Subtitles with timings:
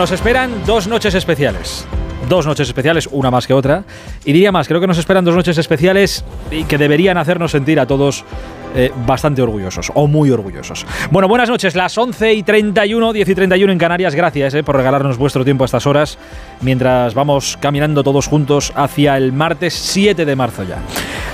[0.00, 1.86] Nos esperan dos noches especiales.
[2.26, 3.84] Dos noches especiales, una más que otra.
[4.24, 7.78] Y diría más, creo que nos esperan dos noches especiales y que deberían hacernos sentir
[7.78, 8.24] a todos
[8.74, 10.86] eh, bastante orgullosos o muy orgullosos.
[11.10, 14.14] Bueno, buenas noches, las 11 y 31, 10 y 31 en Canarias.
[14.14, 16.16] Gracias eh, por regalarnos vuestro tiempo a estas horas
[16.62, 20.78] mientras vamos caminando todos juntos hacia el martes 7 de marzo ya.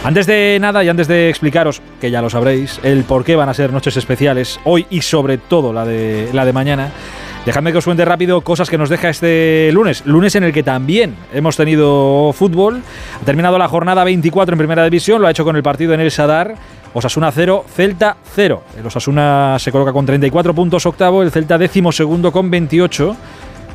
[0.03, 3.49] Antes de nada y antes de explicaros, que ya lo sabréis, el por qué van
[3.49, 6.91] a ser noches especiales hoy y sobre todo la de, la de mañana.
[7.47, 10.05] Dejadme que os cuente rápido cosas que nos deja este lunes.
[10.05, 12.83] Lunes en el que también hemos tenido fútbol.
[13.23, 16.01] Ha terminado la jornada 24 en Primera División, lo ha hecho con el partido en
[16.01, 16.57] el Sadar.
[16.93, 18.63] Osasuna 0, Celta 0.
[18.81, 23.17] El Osasuna se coloca con 34 puntos octavo, el Celta décimo segundo con 28.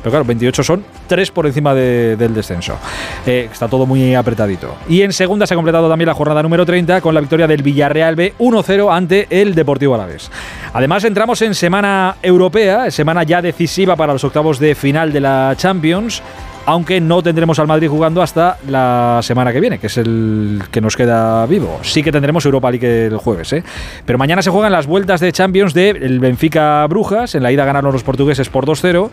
[0.02, 2.76] Pero claro, 28 son 3 por encima del descenso.
[3.24, 4.74] Eh, está todo muy apretadito.
[4.88, 7.62] Y en segunda se ha completado también la jornada número 30 con la victoria del
[7.62, 10.30] Villarreal B 1-0 ante el Deportivo Alavés.
[10.72, 15.54] Además entramos en semana europea, semana ya decisiva para los octavos de final de la
[15.56, 16.22] Champions
[16.66, 20.80] aunque no tendremos al Madrid jugando hasta la semana que viene, que es el que
[20.80, 21.80] nos queda vivo.
[21.82, 23.64] Sí que tendremos Europa League el jueves, ¿eh?
[24.06, 27.92] Pero mañana se juegan las vueltas de Champions del Benfica Brujas, en la ida ganaron
[27.92, 29.10] los portugueses por 2-0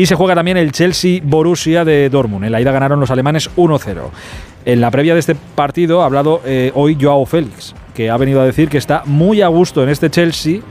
[0.00, 2.46] y se juega también el Chelsea-Borussia de Dortmund.
[2.46, 4.00] En la ida ganaron los alemanes 1-0.
[4.64, 8.40] En la previa de este partido ha hablado eh, hoy Joao Félix, que ha venido
[8.40, 10.62] a decir que está muy a gusto en este Chelsea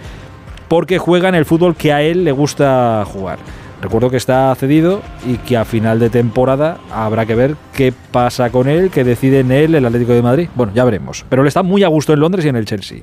[0.67, 3.37] porque juega en el fútbol que a él le gusta jugar.
[3.83, 8.49] Recuerdo que está cedido y que a final de temporada habrá que ver qué pasa
[8.49, 10.49] con él, qué decide en él el Atlético de Madrid.
[10.55, 11.23] Bueno, ya veremos.
[11.29, 13.01] Pero él está muy a gusto en Londres y en el Chelsea.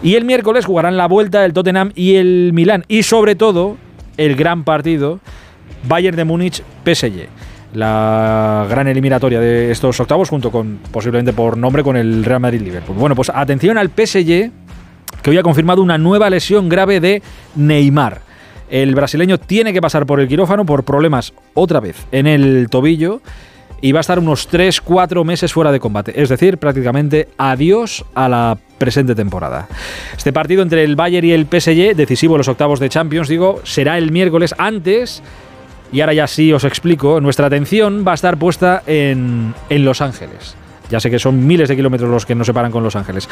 [0.00, 2.84] Y el miércoles jugarán la vuelta el Tottenham y el Milán.
[2.86, 3.76] Y sobre todo,
[4.16, 5.18] el gran partido
[5.84, 7.28] Bayern de Múnich PSG.
[7.74, 12.96] La gran eliminatoria de estos octavos, junto con, posiblemente por nombre, con el Real Madrid-Liverpool.
[12.96, 14.50] Bueno, pues atención al PSG,
[15.22, 17.22] que hoy ha confirmado una nueva lesión grave de
[17.54, 18.20] Neymar.
[18.70, 23.20] El brasileño tiene que pasar por el quirófano por problemas otra vez en el tobillo
[23.80, 26.20] y va a estar unos 3-4 meses fuera de combate.
[26.20, 29.68] Es decir, prácticamente adiós a la presente temporada.
[30.16, 33.60] Este partido entre el Bayern y el PSG, decisivo en los octavos de Champions, digo,
[33.64, 35.22] será el miércoles antes
[35.92, 40.56] y ahora ya sí os explico, nuestra atención va a estar puesta en, Los Ángeles.
[40.90, 43.28] Ya sé que son miles de kilómetros los que nos separan con Los Ángeles.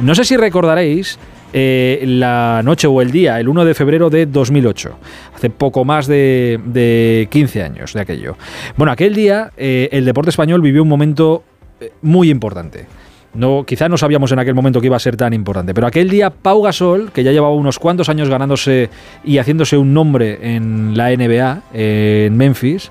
[0.00, 1.18] No sé si recordaréis
[1.54, 4.98] eh, la noche o el día, el 1 de febrero de 2008,
[5.34, 8.36] hace poco más de, 15 años de aquello.
[8.76, 11.44] Bueno, aquel día eh, el deporte español vivió un momento
[11.80, 12.86] eh, muy importante.
[13.34, 16.08] No, quizá no sabíamos en aquel momento que iba a ser tan importante, pero aquel
[16.08, 18.90] día Pau Gasol, que ya llevaba unos cuantos años ganándose
[19.22, 22.90] y haciéndose un nombre en la NBA, en Memphis,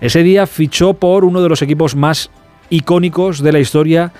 [0.00, 2.30] ese día fichó por uno de los equipos más
[2.68, 4.12] icónicos de la historia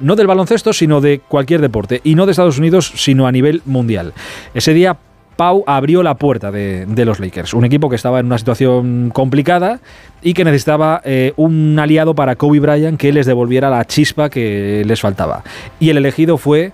[0.00, 3.62] no del baloncesto, sino de cualquier deporte, y no de Estados Unidos, sino a nivel
[3.64, 4.12] mundial.
[4.54, 4.96] Ese día
[5.36, 9.80] Pau abrió la puerta de, los Lakers, un equipo que estaba en una situación complicada
[10.22, 14.84] y que necesitaba eh, un aliado para Kobe Bryant que les devolviera la chispa que
[14.86, 15.42] les faltaba.
[15.80, 16.72] Y el elegido fue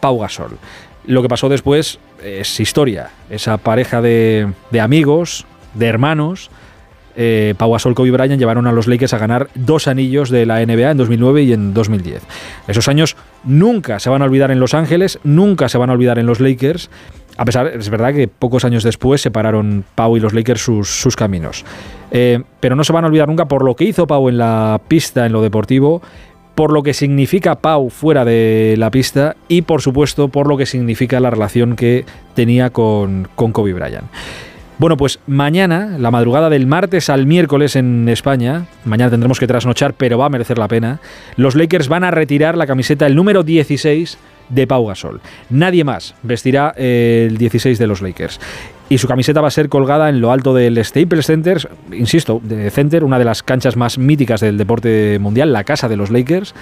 [0.00, 0.58] Pau Gasol.
[1.06, 6.50] Lo que pasó después es historia, esa pareja de, amigos, de hermanos,
[7.16, 10.64] eh, Pau Gasol, Kobe Bryant llevaron a los Lakers a ganar dos anillos de la
[10.64, 12.22] NBA en 2009 y en 2010.
[12.68, 16.18] Esos años nunca se van a olvidar en Los Ángeles, nunca se van a olvidar
[16.18, 16.90] en los Lakers
[17.38, 21.64] a pesar, es verdad que pocos años después separaron Pau y los Lakers sus, caminos.
[22.10, 24.80] Eh, pero no se van a olvidar nunca por lo que hizo Pau en la
[24.88, 26.02] pista, en lo deportivo,
[26.56, 30.66] por lo que significa Pau fuera de la pista y por supuesto por lo que
[30.66, 32.04] significa la relación que
[32.34, 34.08] tenía con, con Kobe Bryant.
[34.78, 39.94] Bueno, pues mañana, la madrugada del martes al miércoles en España, mañana tendremos que trasnochar,
[39.94, 41.00] pero va a merecer la pena,
[41.36, 45.20] los Lakers van a retirar la camiseta, el número 16 de Pau Gasol.
[45.50, 48.40] Nadie más vestirá el 16 de los Lakers.
[48.90, 52.70] Y su camiseta va a ser colgada en lo alto del Staples Center, insisto, de
[52.70, 56.54] Center, una de las canchas más míticas del deporte mundial, la casa de los Lakers.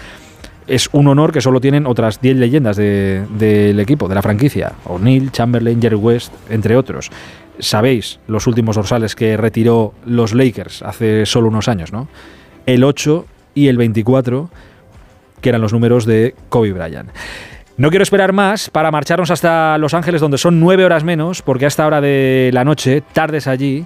[0.66, 4.72] es un honor que solo tienen otras 10 leyendas del equipo, de la franquicia.
[4.84, 7.10] O'Neill, Chamberlain, Jerry West, entre otros.
[7.58, 12.08] Sabéis los últimos dorsales que retiró los Lakers hace solo unos años, ¿no?
[12.66, 13.24] El 8
[13.54, 14.50] y el 24,
[15.40, 17.10] que eran los números de Kobe Bryant.
[17.78, 21.66] No quiero esperar más para marcharnos hasta Los Ángeles, donde son nueve horas menos, porque
[21.66, 23.84] a esta hora de la noche, tardes allí,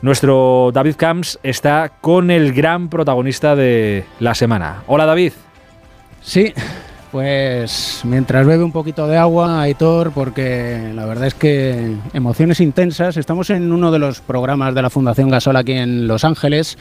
[0.00, 4.84] nuestro David Camps está con el gran protagonista de la semana.
[4.86, 5.34] Hola David.
[6.22, 6.54] Sí,
[7.12, 13.18] pues mientras bebe un poquito de agua, Aitor, porque la verdad es que emociones intensas.
[13.18, 16.78] Estamos en uno de los programas de la Fundación Gasol aquí en Los Ángeles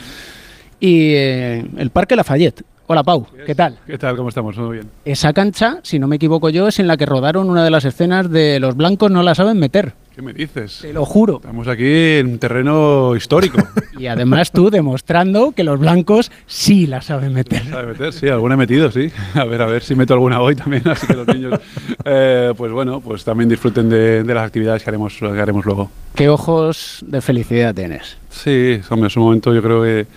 [0.80, 2.64] y eh, el Parque Lafayette.
[2.88, 3.80] Hola Pau, ¿qué tal?
[3.88, 4.16] ¿Qué tal?
[4.16, 4.56] ¿Cómo estamos?
[4.58, 4.92] Muy bien.
[5.06, 7.84] Esa cancha, si no me equivoco yo, es en la que rodaron una de las
[7.84, 9.94] escenas de Los Blancos no la saben meter.
[10.16, 10.80] ¿Qué me dices?
[10.82, 11.38] Te lo juro.
[11.38, 13.58] Estamos aquí en un terreno histórico.
[14.00, 17.66] y además tú demostrando que los blancos sí la saben meter.
[17.66, 18.14] ¿Sabe meter?
[18.14, 19.12] Sí, alguna he metido, sí.
[19.34, 21.60] A ver, a ver si meto alguna hoy también, así que los niños,
[22.06, 25.90] eh, pues bueno, pues también disfruten de, las actividades que haremos, que haremos luego.
[26.14, 28.16] ¿Qué ojos de felicidad tienes?
[28.30, 30.08] Sí, hombre, es un momento yo creo que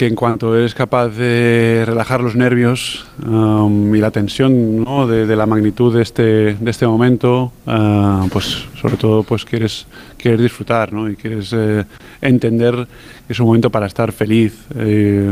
[0.00, 5.44] que en cuanto eres capaz de relajar los nervios um, y la tensión de, la
[5.44, 9.86] magnitud de este, de este momento, uh, pues sobre todo pues quieres,
[10.16, 11.10] quieres disfrutar ¿no?
[11.10, 11.84] y quieres eh,
[12.22, 12.88] entender
[13.26, 15.28] que es un momento para estar feliz eh,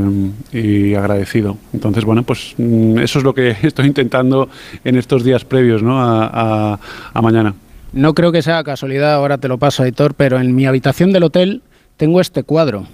[0.53, 1.57] y agradecido.
[1.73, 4.51] Entonces, bueno, pues mm, eso es lo que estoy intentando
[4.85, 5.97] en estos días previos ¿no?
[5.99, 6.79] a,
[7.23, 7.55] mañana.
[7.95, 11.23] No creo que sea casualidad, ahora te lo paso, Aitor, pero en mi habitación del
[11.23, 11.63] hotel
[11.97, 12.87] tengo este cuadro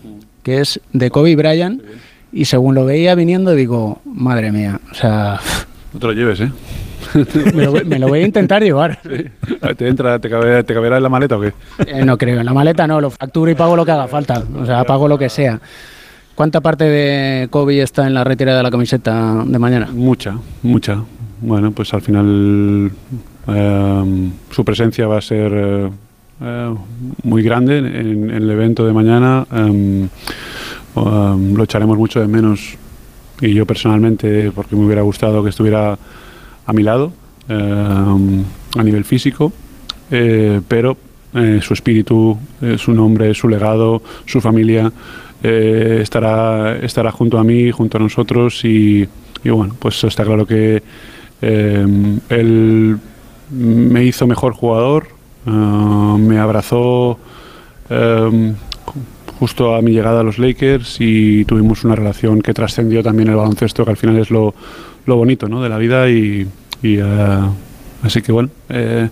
[0.44, 1.82] que es de Kobe Bryant,
[2.32, 5.41] y según lo veía viniendo digo, madre mía, o sea...
[5.93, 6.52] No te lo lleves, ¿eh?
[7.87, 9.00] me, lo, voy a intentar llevar.
[9.76, 11.52] ¿Te, entra, te, caberá en la maleta o qué?
[11.87, 14.43] Eh, no creo, en la maleta no, lo facturo y pago lo que haga falta,
[14.56, 15.61] o sea, pago lo que sea.
[16.35, 19.88] ¿Cuánta parte de Kobe está en la retirada de la camiseta de mañana?
[19.93, 21.00] Mucha, mucha.
[21.41, 22.91] Bueno, pues al final
[23.46, 25.91] eh, su presencia va a ser eh,
[26.40, 26.75] eh,
[27.22, 29.46] muy grande en, el evento de mañana.
[29.52, 30.08] Em,
[30.96, 32.76] em, lo echaremos mucho de menos
[33.40, 35.98] y yo personalmente, porque me hubiera gustado que estuviera
[36.66, 37.12] a mi lado
[37.48, 38.42] em,
[38.76, 39.52] a nivel físico,
[40.10, 40.96] eh, pero
[41.34, 42.38] eh, su espíritu,
[42.78, 44.92] su nombre, su legado, su familia
[45.42, 49.06] estará, estará junto a mí, junto a nosotros y,
[49.42, 50.82] y bueno, pues está claro que
[51.42, 52.98] él
[53.50, 55.08] me hizo mejor jugador,
[55.46, 57.19] Ah, me abrazó
[57.91, 58.55] em,
[59.38, 63.37] justo a mi llegada a los Lakers y tuvimos una relación que trascendió también el
[63.37, 64.55] baloncesto, que al final es lo,
[65.06, 65.62] lo bonito ¿no?
[65.62, 66.46] de la vida y,
[66.82, 67.41] eh,
[68.02, 68.50] así que bueno.
[68.69, 69.08] Eh,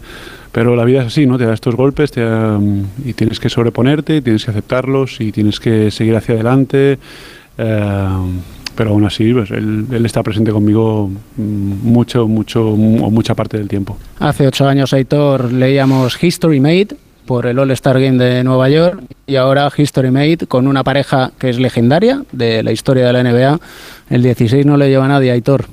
[0.52, 1.38] pero la vida es así, ¿no?
[1.38, 5.90] Te da estos golpes em, y tienes que sobreponerte, tienes que aceptarlos y tienes que
[5.90, 6.98] seguir hacia adelante.
[7.56, 8.40] Em,
[8.74, 13.68] pero aún así pues, él, está presente conmigo mm, mucho, mucho o mucha parte del
[13.68, 13.98] tiempo.
[14.18, 16.88] Hace ocho años, Aitor, leíamos History Made
[17.26, 21.50] por el All-Star Game de Nueva York y ahora History Made con una pareja que
[21.50, 23.60] es legendaria de la historia de la NBA.
[24.10, 25.66] El 16 no le lleva a nadie, Aitor.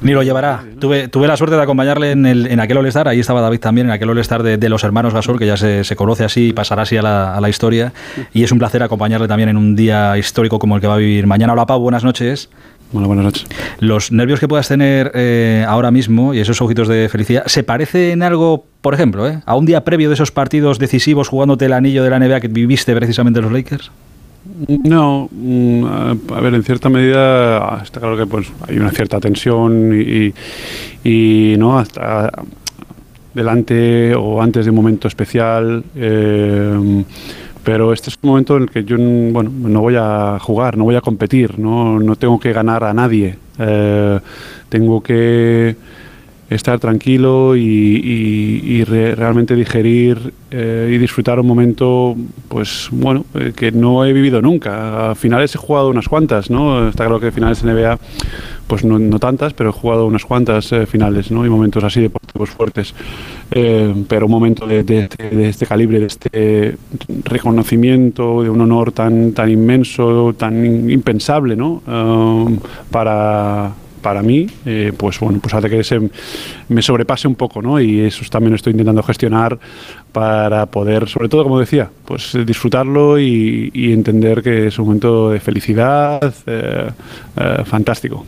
[0.00, 0.64] Ni lo llevará.
[0.78, 3.88] Tuve, tuve la suerte de acompañarle en, el, en aquel All-Star, ahí estaba David también,
[3.88, 6.96] en aquel All-Star de, los hermanos Gasol, que ya se, conoce así y pasará así
[6.96, 7.92] a la, historia.
[8.32, 10.98] Y es un placer acompañarle también en un día histórico como el que va a
[10.98, 11.52] vivir mañana.
[11.52, 12.48] Hola Pau, buenas noches.
[12.92, 13.46] Bueno, buenas noches.
[13.78, 18.12] Los nervios que puedas tener eh, ahora mismo y esos ojitos de felicidad, ¿se parece
[18.12, 21.72] en algo, por ejemplo, eh, a un día previo de esos partidos decisivos jugándote el
[21.72, 23.92] anillo de la NBA que viviste precisamente los Lakers?
[24.68, 29.92] No, mm, a ver, en cierta medida está claro que pues hay una cierta tensión
[29.94, 32.30] y, no hasta
[33.32, 35.82] delante o antes de un momento especial.
[35.94, 37.04] Eh,
[37.62, 40.84] pero este es un momento en el que yo bueno, no voy a jugar, no
[40.84, 43.36] voy a competir, no, no tengo que ganar a nadie.
[43.58, 44.20] Eh,
[44.68, 45.76] tengo que
[46.50, 52.16] estar tranquilo y, realmente digerir eh, y disfrutar un momento,
[52.48, 55.10] pues bueno, eh, que no he vivido nunca.
[55.10, 56.88] A finales he jugado unas cuantas, ¿no?
[56.88, 57.98] Está claro que finales NBA,
[58.66, 61.46] pues no, no tantas, pero he jugado unas cuantas eh, finales, ¿no?
[61.46, 62.94] Y momentos así deportivos fuertes.
[64.08, 66.76] pero un momento de, de, de, este calibre, de este
[67.24, 71.82] reconocimiento, de un honor tan, tan inmenso, tan impensable, ¿no?
[72.90, 76.00] para para mí, eh, pues bueno, pues hace que se
[76.68, 77.80] me sobrepase un poco, ¿no?
[77.80, 79.58] Y eso también estoy intentando gestionar
[80.12, 85.40] para poder, sobre todo, como decía, pues disfrutarlo y, entender que es un momento de
[85.40, 86.88] felicidad eh,
[87.36, 88.24] eh, fantástico.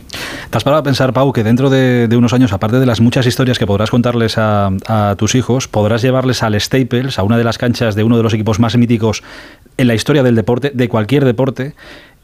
[0.49, 3.25] ¿Te has parado a pensar, Pau, que dentro de, unos años, aparte de las muchas
[3.25, 7.43] historias que podrás contarles a, a tus hijos, podrás llevarles al Staples, a una de
[7.43, 9.23] las canchas de uno de los equipos más míticos
[9.77, 11.73] en la historia del deporte, de cualquier deporte,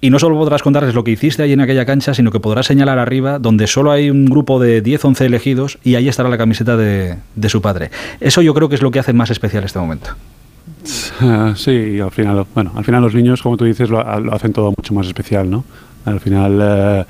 [0.02, 2.68] y no solo podrás contarles lo que hiciste ahí en aquella cancha, sino que podrás
[2.68, 6.38] señalar arriba donde solo hay un grupo de 10, 11 elegidos y ahí estará la
[6.38, 7.92] camiseta de, su padre.
[8.20, 10.12] Eso yo creo que es lo que hace más especial este momento.
[11.56, 14.00] Sí, al final, bueno, al final los niños, como tú dices, lo,
[14.34, 15.66] hacen todo mucho más especial, ¿no?
[16.06, 17.06] Al final, eh,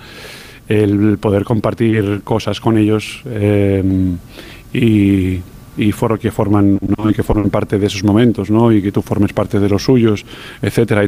[0.70, 3.84] el poder compartir cosas con ellos eh,
[4.74, 5.42] y,
[5.78, 6.80] y que forman
[7.16, 8.72] que forman parte de esos momentos, ¿no?
[8.72, 10.26] Y que tú formes parte de los suyos,
[10.62, 11.08] etcétera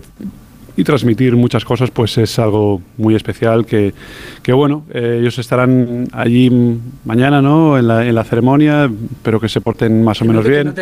[0.84, 3.94] transmitir muchas cosas, pues es algo muy especial que,
[4.42, 6.50] que bueno, eh, ellos estarán allí
[7.06, 7.78] mañana, ¿no?
[7.78, 8.90] En la, en la ceremonia,
[9.24, 10.74] pero que se porten más o menos bien.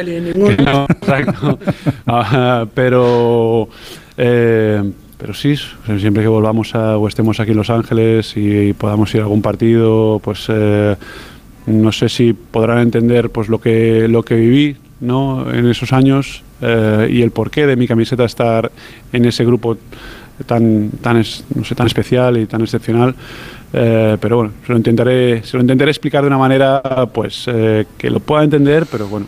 [2.07, 3.69] Ah, pero,
[4.17, 4.83] eh,
[5.17, 5.55] pero sí,
[5.97, 9.41] siempre que volvamos a, o estemos aquí en Los Ángeles y, podamos ir a algún
[9.41, 10.95] partido, pues eh,
[11.65, 15.51] no sé si podrán entender pues lo que, lo que viví, ¿no?
[15.51, 18.71] En esos años eh, y el porqué de mi camiseta estar
[19.11, 19.77] en ese grupo
[20.45, 21.23] tan, tan,
[21.55, 23.15] no sé, tan especial y tan excepcional.
[23.71, 26.81] Eh, pero bueno, se lo intentaré, se lo intentaré explicar de una manera
[27.13, 29.27] pues eh, que lo pueda entender, pero bueno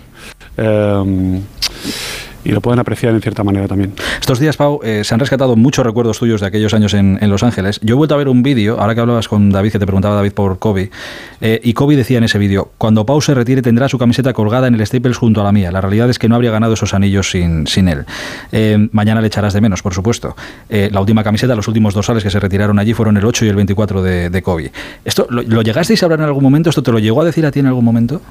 [2.44, 3.94] y lo pueden apreciar en cierta manera también.
[4.20, 7.44] Estos días, Pau, eh, se han rescatado muchos recuerdos tuyos de aquellos años en, Los
[7.44, 7.80] Ángeles.
[7.84, 10.16] Yo he vuelto a ver un vídeo, ahora que hablabas con David, que te preguntaba
[10.16, 10.92] David por Kobe,
[11.40, 14.68] eh, y Kobe decía en ese vídeo, cuando Pau se retire tendrá su camiseta colgada
[14.68, 15.72] en el Staples junto a la mía.
[15.72, 18.06] La realidad es que no habría ganado esos anillos sin, sin él.
[18.52, 20.36] Eh, mañana le echarás de menos, por supuesto.
[20.70, 23.50] la última camiseta, los últimos dos sales que se retiraron allí fueron el 8 y
[23.50, 24.72] el 24 de, Kobe.
[25.06, 26.70] ¿Esto lo, lo llegasteis a hablar en algún momento?
[26.70, 28.22] ¿Esto te lo llegó a decir a ti en algún momento?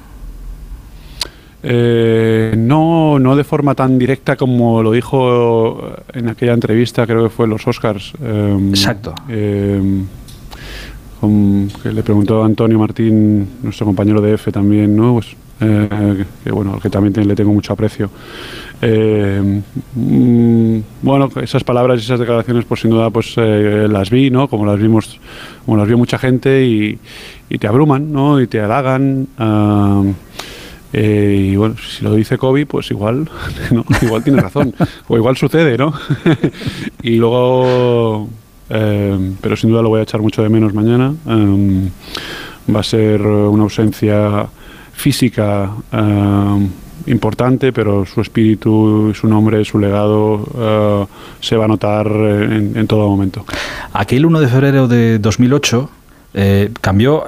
[1.63, 7.29] Eh, no, no de forma tan directa como lo dijo en aquella entrevista, creo que
[7.29, 8.13] fue en los Oscars.
[8.21, 9.13] Em, Exacto.
[9.29, 10.05] Em,
[11.83, 15.13] que le preguntó a Antonio Martín, nuestro compañero de F también, ¿no?
[15.13, 18.09] Pues, eh, que bueno, al que también le tengo mucho aprecio.
[18.81, 19.61] Em,
[19.93, 24.47] mm, bueno, esas palabras y esas declaraciones, pues sin duda, pues eh, las vi, ¿no?
[24.47, 25.19] Como las vimos,
[25.63, 26.97] como las vio mucha gente y,
[27.47, 28.41] y te abruman, ¿no?
[28.41, 29.27] Y te halagan.
[30.93, 33.29] Eh, y bueno, si lo dice Kobe, pues igual,
[34.01, 34.73] igual tiene razón,
[35.07, 35.93] o igual sucede, ¿no?
[37.01, 38.27] y luego,
[38.69, 41.13] eh, pero sin duda lo voy a echar mucho de menos mañana.
[41.27, 41.89] Em,
[42.73, 44.47] va a ser una ausencia
[44.93, 45.71] física
[47.07, 51.05] importante, pero su espíritu, su nombre, su legado eh,
[51.39, 53.45] se va a notar en, en todo momento.
[53.93, 55.89] Aquel 1 de febrero de 2008
[56.33, 57.25] eh, cambió,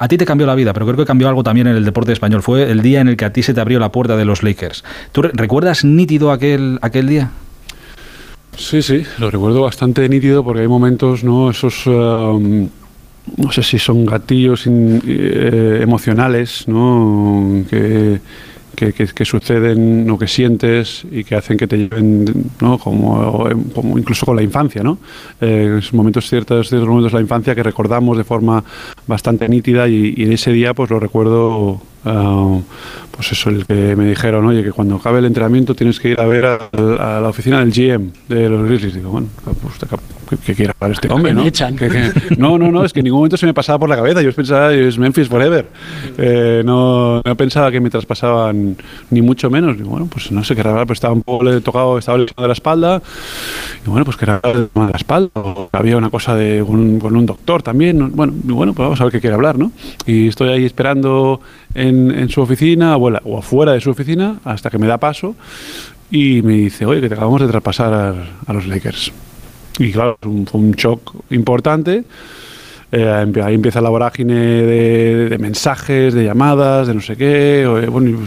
[0.00, 2.12] a ti te cambió la vida, pero creo que cambió algo también en el deporte
[2.12, 2.42] español.
[2.42, 4.42] Fue el día en el que a ti se te abrió la puerta de los
[4.42, 4.84] Lakers.
[5.12, 7.30] ¿Tú recuerdas nítido aquel, aquel día?
[8.56, 11.50] Sí, sí, lo recuerdo bastante nítido porque hay momentos, ¿no?
[11.50, 11.86] Esos.
[11.86, 12.68] Um,
[13.36, 17.64] no sé si son gatillos eh, emocionales, ¿no?
[17.70, 18.20] Que
[18.74, 22.78] que, suceden o que sientes y que hacen que te lleven, ¿no?
[22.78, 24.98] como, como incluso con la infancia, ¿no?
[25.40, 28.64] Eh, momentos ciertos, ciertos momentos de la infancia que recordamos de forma
[29.06, 32.58] bastante nítida y, y en ese día pues lo recuerdo Ah,
[33.12, 36.20] pues eso, el que me dijeron, oye, que cuando acabe el entrenamiento tienes que ir
[36.20, 38.94] a ver a, la oficina del GM de los Grizzlies.
[38.94, 41.34] Digo, bueno, pues, ¿qué, quiere hablar este hombre?
[41.34, 41.44] ¿no?
[42.38, 44.22] no, no, no, es que en ningún momento se me pasaba por la cabeza.
[44.22, 45.66] Yo pensaba, es Memphis Forever.
[46.16, 48.76] Eh, no, no, pensaba que me traspasaban
[49.10, 49.76] ni mucho menos.
[49.76, 52.46] Digo, bueno, pues no sé qué raro, pues estaba un poco tocado, estaba el de
[52.46, 53.02] la espalda.
[53.86, 55.30] Y bueno, pues que era el de la espalda.
[55.34, 58.16] O había una cosa de un, con un doctor también.
[58.16, 59.70] Bueno, bueno, pues vamos a ver qué quiere hablar, ¿no?
[60.06, 61.40] Y estoy ahí esperando
[61.74, 65.34] en, su oficina o, afuera de su oficina hasta que me da paso
[66.10, 67.94] y me dice, oye, que te acabamos de traspasar
[68.46, 69.12] a, los Lakers.
[69.78, 72.04] Y claro, fue un shock importante.
[72.94, 78.18] Eh, ahí empieza la vorágine de, mensajes, de llamadas, de no sé qué, eh, bueno,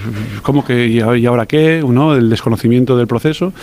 [0.42, 1.84] ¿cómo que y, ahora qué?
[1.88, 2.16] ¿no?
[2.16, 3.54] El desconocimiento del proceso.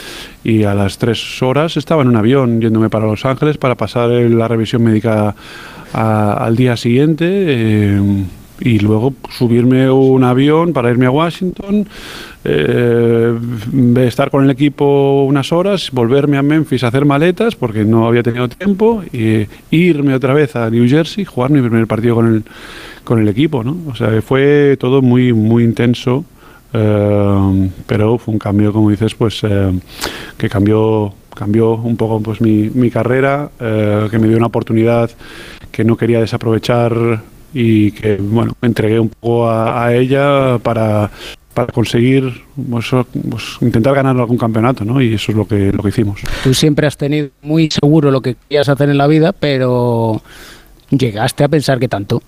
[0.45, 4.11] Y a las tres horas estaba en un avión yéndome para Los Ángeles para pasar
[4.11, 5.35] la revisión médica
[5.93, 7.27] al día siguiente.
[7.29, 8.01] Eh,
[8.65, 11.87] y luego subirme un avión para irme a Washington,
[12.45, 13.35] eh,
[13.99, 18.23] estar con el equipo unas horas, volverme a Memphis a hacer maletas porque no había
[18.23, 22.45] tenido tiempo, y irme otra vez a New Jersey, jugar mi primer partido con el,
[23.05, 23.65] con el equipo.
[23.65, 23.77] ¿no?
[23.89, 26.25] O sea, fue todo muy, muy intenso.
[26.75, 29.73] Eh, pero fue un cambio, como dices, pues eh,
[30.39, 35.11] que cambió cambió un poco pues mi, mi carrera, que me dio una oportunidad
[35.71, 41.11] que no quería desaprovechar y que bueno me entregué un poco a, ella para,
[41.55, 42.91] para conseguir pues,
[43.31, 45.01] pues, intentar ganar algún campeonato ¿no?
[45.01, 48.21] y eso es lo que lo que hicimos tú siempre has tenido muy seguro lo
[48.21, 50.23] que querías hacer en la vida pero
[50.91, 52.23] llegaste a pensar que tanto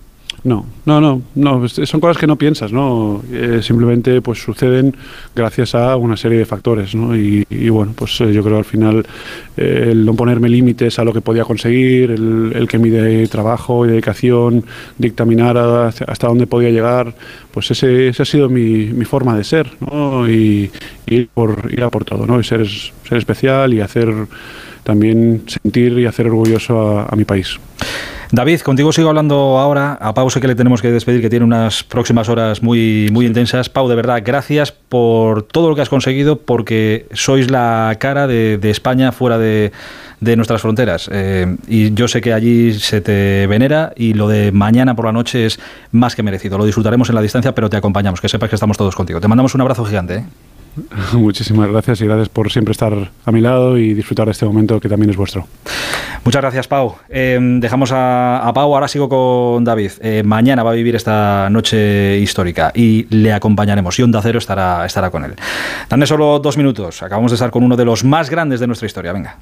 [0.44, 3.22] No, no, no, no, son cosas que no piensas, ¿no?
[3.32, 4.94] Eh, simplemente pues suceden
[5.34, 7.16] gracias a una serie de factores, ¿no?
[7.16, 9.06] Y, bueno, pues eh, yo creo al final
[9.56, 13.88] eh, el no ponerme límites a lo que podía conseguir, el, que mi trabajo y
[13.88, 14.66] dedicación
[14.98, 17.14] dictaminara hasta dónde podía llegar,
[17.50, 20.28] pues ese, ese ha sido mi, mi, forma de ser, ¿no?
[20.28, 20.70] Y,
[21.06, 22.38] ir por ir a por todo, ¿no?
[22.38, 24.12] Y ser, ser especial y hacer
[24.82, 27.58] también sentir y hacer orgulloso a mi país.
[28.34, 29.96] David, contigo sigo hablando ahora.
[30.00, 33.26] A Pau sé que le tenemos que despedir, que tiene unas próximas horas muy, muy
[33.26, 33.68] intensas.
[33.68, 38.58] Pau, de verdad, gracias por todo lo que has conseguido, porque sois la cara de,
[38.64, 39.70] España fuera de,
[40.20, 41.08] nuestras fronteras.
[41.12, 45.12] Eh, y yo sé que allí se te venera y lo de mañana por la
[45.12, 45.60] noche es
[45.92, 46.58] más que merecido.
[46.58, 48.20] Lo disfrutaremos en la distancia, pero te acompañamos.
[48.20, 49.20] Que sepas que estamos todos contigo.
[49.20, 50.14] Te mandamos un abrazo gigante.
[50.16, 50.24] ¿eh?
[51.12, 54.80] Muchísimas gracias y gracias por siempre estar a mi lado y disfrutar de este momento
[54.80, 55.46] que también es vuestro.
[56.24, 56.96] Muchas gracias, Pau.
[57.08, 59.92] Eh, dejamos a, Pau, ahora sigo con David.
[60.00, 64.86] Eh, mañana va a vivir esta noche histórica y le acompañaremos y Onda Cero estará,
[64.86, 65.34] estará con él.
[65.88, 67.02] Dame solo dos minutos.
[67.02, 69.12] Acabamos de estar con uno de los más grandes de nuestra historia.
[69.12, 69.36] Venga.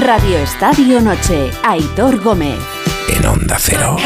[0.00, 2.58] Radio Estadio Noche, Aitor Gómez.
[3.08, 3.96] En Onda Cero.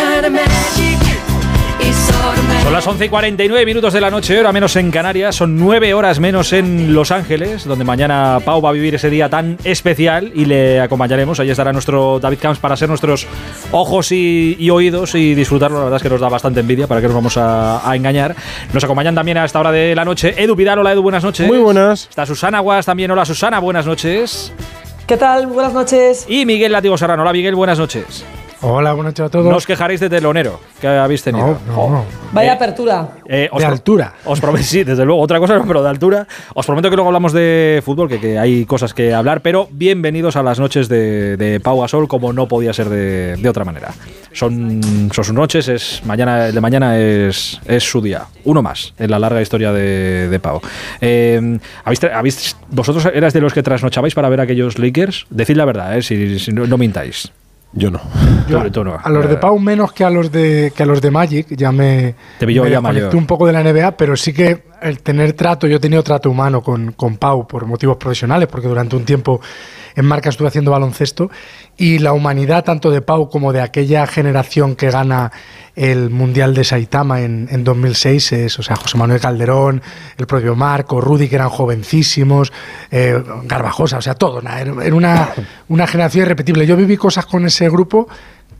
[2.63, 5.93] Son las 11 y 49 minutos de la noche, hora menos en Canarias, son 9
[5.93, 10.33] horas menos en Los Ángeles, donde mañana Pau va a vivir ese día tan especial
[10.35, 11.39] y le acompañaremos.
[11.41, 13.27] Allí estará nuestro David Camps para ser nuestros
[13.71, 15.79] ojos y, oídos y disfrutarlo.
[15.79, 18.35] La verdad es que nos da bastante envidia, para que nos vamos a, engañar.
[18.73, 20.79] Nos acompañan también a esta hora de la noche Edu Vidal.
[20.79, 21.47] Hola Edu, buenas noches.
[21.47, 22.07] Muy buenas.
[22.09, 23.11] Está Susana Guas también.
[23.11, 24.53] Hola Susana, buenas noches.
[25.07, 25.49] ¿Qué tal?
[25.49, 26.25] Buenas noches.
[26.29, 27.23] Y Miguel Latigo Serrano.
[27.23, 28.25] Hola Miguel, buenas noches.
[28.67, 29.45] Hola, buenas noches a todos.
[29.45, 31.59] No os quejaréis de telonero que habéis tenido.
[31.67, 33.09] No, no, Vaya eh, apertura.
[33.29, 34.15] Eh, de altura.
[34.25, 35.21] Os prometo, sí, desde luego.
[35.21, 36.27] Otra cosa, pero de altura.
[36.55, 40.43] Os prometo que luego hablamos de fútbol, que, hay cosas que hablar, pero bienvenidos a
[40.43, 43.93] las noches de, Pau Gasol, como no podía ser de, otra manera.
[44.33, 44.81] Son,
[45.13, 48.29] sus noches, es mañana, el de mañana es, es su día.
[48.45, 50.63] Uno más en la larga historia de, Pau.
[51.03, 55.27] Eh, ¿habéis, ¿Vosotros eras de los que trasnochabais para ver aquellos Lakers?
[55.29, 57.31] Decid la verdad, si, si no mintáis.
[57.75, 58.01] Yo no.
[59.03, 61.73] A los de Pau menos que a los de que a los de Magic, ya
[61.73, 62.81] me, Te me ya
[63.13, 66.31] un poco de la NBA, pero sí que el tener trato, yo he tenido trato
[66.31, 69.41] humano con, con Pau por motivos profesionales, porque durante un tiempo
[69.95, 71.31] en marca estuve haciendo baloncesto
[71.77, 75.33] y la humanidad tanto de Pau como de aquella generación que gana
[75.77, 79.83] el Mundial de Saitama en, en 2006 es, o sea, José Manuel Calderón,
[80.17, 82.53] el propio Marco, Rudy, que eran jovencísimos,
[82.91, 85.31] eh, Garbajosa, o sea, todo, era una,
[85.69, 86.67] una generación irrepetible.
[86.67, 88.09] Yo viví cosas con ese grupo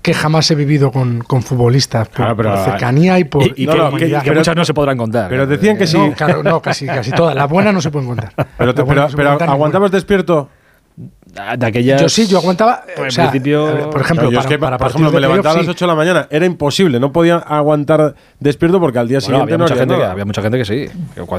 [0.03, 4.63] que jamás he vivido con, con futbolistas por, cercanía y por y, que, muchas no
[4.63, 5.31] se podrán contar.
[5.31, 5.97] pero decían que sí.
[5.97, 8.33] no, claro, no casi casi todas las buenas no se pueden contar.
[8.59, 10.51] Pero, pero, aguantabas despierto
[10.97, 12.01] de aquellas.
[12.01, 12.85] Yo sí, yo aguantaba.
[12.97, 15.89] Por, principio, por ejemplo, para, que, para, por ejemplo, me levantaba a las 8 de
[15.89, 16.29] la mañana.
[16.31, 20.05] Era imposible, no podía aguantar despierto porque al día siguiente había no mucha gente Que,
[20.05, 20.87] había mucha gente que sí.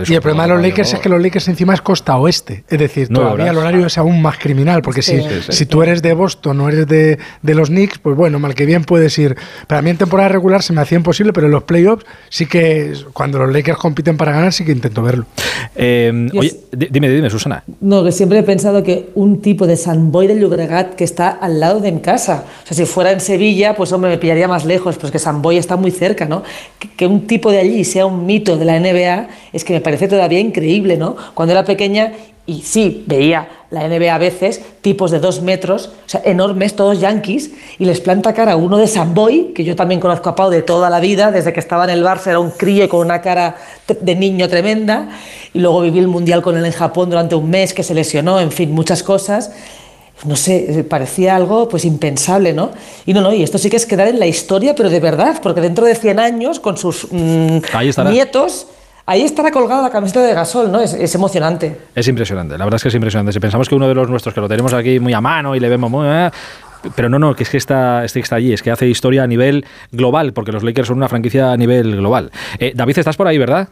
[0.08, 2.66] y el problema de los Lakers es que los Lakers encima es costa oeste.
[2.68, 4.82] Es decir, todavía el horario es aún más criminal.
[4.82, 8.40] Porque si, si tú eres de Boston o eres de, de, los Knicks, pues bueno,
[8.40, 9.38] mal que bien puedes ir.
[9.68, 12.94] Para mí en temporada regular se me hacía imposible, pero en los playoffs sí que
[13.14, 15.26] cuando los Lakers compiten para ganar, sí que intento verlo.
[15.76, 17.64] Eh, oye, dime, dime, Susana.
[17.80, 20.44] No, que siempre he pensado que un tipo de San Boy del
[20.98, 22.46] que está al lado de mi casa.
[22.64, 25.44] O sea, si fuera en Sevilla, pues hombre, me pillaría más lejos, pues que San
[25.44, 26.42] Boy está muy cerca, ¿no?
[26.98, 30.08] Que, un tipo de allí sea un mito de la NBA es que me parece
[30.08, 31.16] todavía increíble, ¿no?
[31.36, 32.14] Cuando era pequeña
[32.48, 37.00] y sí, veía la NBA a veces, tipos de dos metros, o sea, enormes, todos
[37.00, 40.62] yankees, y les planta cara uno de Boy, que yo también conozco a Pau de
[40.62, 43.58] toda la vida, desde que estaba en el Barça era un crío con una cara
[44.00, 45.10] de niño tremenda,
[45.56, 48.40] y luego viví el Mundial con él en Japón durante un mes, que se lesionó,
[48.40, 49.52] en fin, muchas cosas
[50.24, 52.72] no sé, parecía algo pues impensable, ¿no?
[53.06, 55.40] Y no, no, y esto sí que es quedar en la historia, pero de verdad,
[55.44, 57.60] porque dentro de 100 años, con sus mm,
[58.10, 58.68] nietos,
[59.06, 60.80] ahí estará colgada la camiseta de Gasol, ¿no?
[60.80, 61.78] Es, emocionante.
[61.94, 63.34] Es impresionante, la verdad es que es impresionante.
[63.34, 65.60] Si pensamos que uno de los nuestros, que lo tenemos aquí muy a mano y
[65.60, 66.08] le vemos muy...
[66.08, 66.32] Eh,
[66.96, 69.28] pero no, no, que es que está, este está allí, es que hace historia a
[69.28, 72.32] nivel global, porque los Lakers son una franquicia a nivel global.
[72.60, 73.70] Eh, David, estás por ahí, ¿verdad?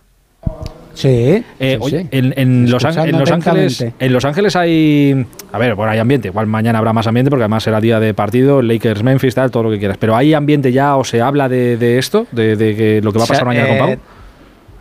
[0.94, 1.44] Sí.
[1.60, 1.80] Eh,
[2.12, 6.28] En, los Ángeles, en Los Ángeles hay, a ver, bueno, hay ambiente.
[6.28, 9.64] Igual mañana habrá más ambiente porque además será día de partido, Lakers, Memphis, tal, todo
[9.64, 9.98] lo que quieras.
[9.98, 13.46] Pero hay ambiente ya o se habla de, esto, de, lo que va a pasar
[13.46, 13.98] mañana con Pau.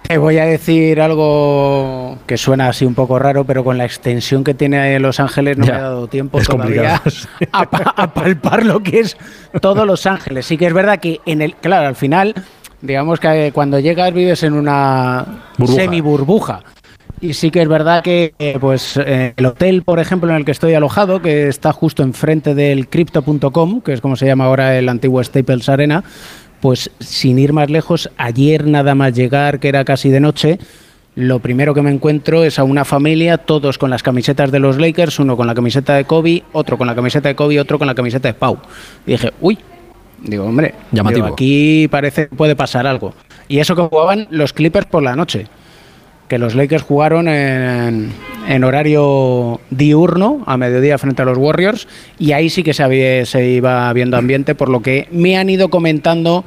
[0.02, 4.44] Te voy a decir algo que suena así un poco raro, pero con la extensión
[4.44, 7.00] que tiene Los Ángeles no me ha dado tiempo todavía
[7.52, 9.16] a, palpar lo que es
[9.60, 10.44] todo Los Ángeles.
[10.44, 12.34] Sí que es verdad que en el, claro, al final
[12.82, 16.62] digamos que cuando llegas vives en una semi burbuja.
[17.20, 20.44] Y sí que es verdad que eh, pues eh, el hotel, por ejemplo, en el
[20.44, 24.76] que estoy alojado, que está justo enfrente del crypto.com, que es como se llama ahora
[24.76, 26.02] el antiguo Staples Arena,
[26.60, 30.58] pues sin ir más lejos, ayer nada más llegar, que era casi de noche,
[31.14, 34.78] lo primero que me encuentro es a una familia, todos con las camisetas de los
[34.78, 37.86] Lakers, uno con la camiseta de Kobe, otro con la camiseta de Kobe, otro con
[37.86, 38.58] la camiseta de Pau.
[39.06, 39.58] Y dije, uy,
[40.22, 41.24] digo, hombre, Llamativo.
[41.26, 43.14] digo, aquí parece que puede pasar algo.
[43.48, 45.46] Y eso que jugaban los Clippers por la noche,
[46.28, 48.10] que los Lakers jugaron en,
[48.48, 51.86] en horario diurno, a mediodía frente a los Warriors,
[52.18, 55.50] y ahí sí que se, había- se iba viendo ambiente, por lo que me han
[55.50, 56.44] ido comentando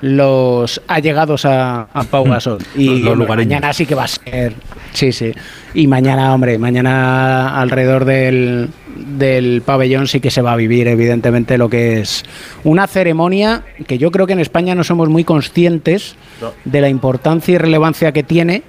[0.00, 2.58] los allegados a, a Pau Gasol.
[2.76, 4.54] Y Los- los mañana sí que va a ser.
[4.92, 5.32] Sí, sí.
[5.74, 11.58] Y mañana, hombre, mañana alrededor del, del pabellón sí que se va a vivir, evidentemente,
[11.58, 12.24] lo que es
[12.64, 16.16] una ceremonia que yo creo que en España no somos muy conscientes
[16.64, 18.62] de la importancia y relevancia que tiene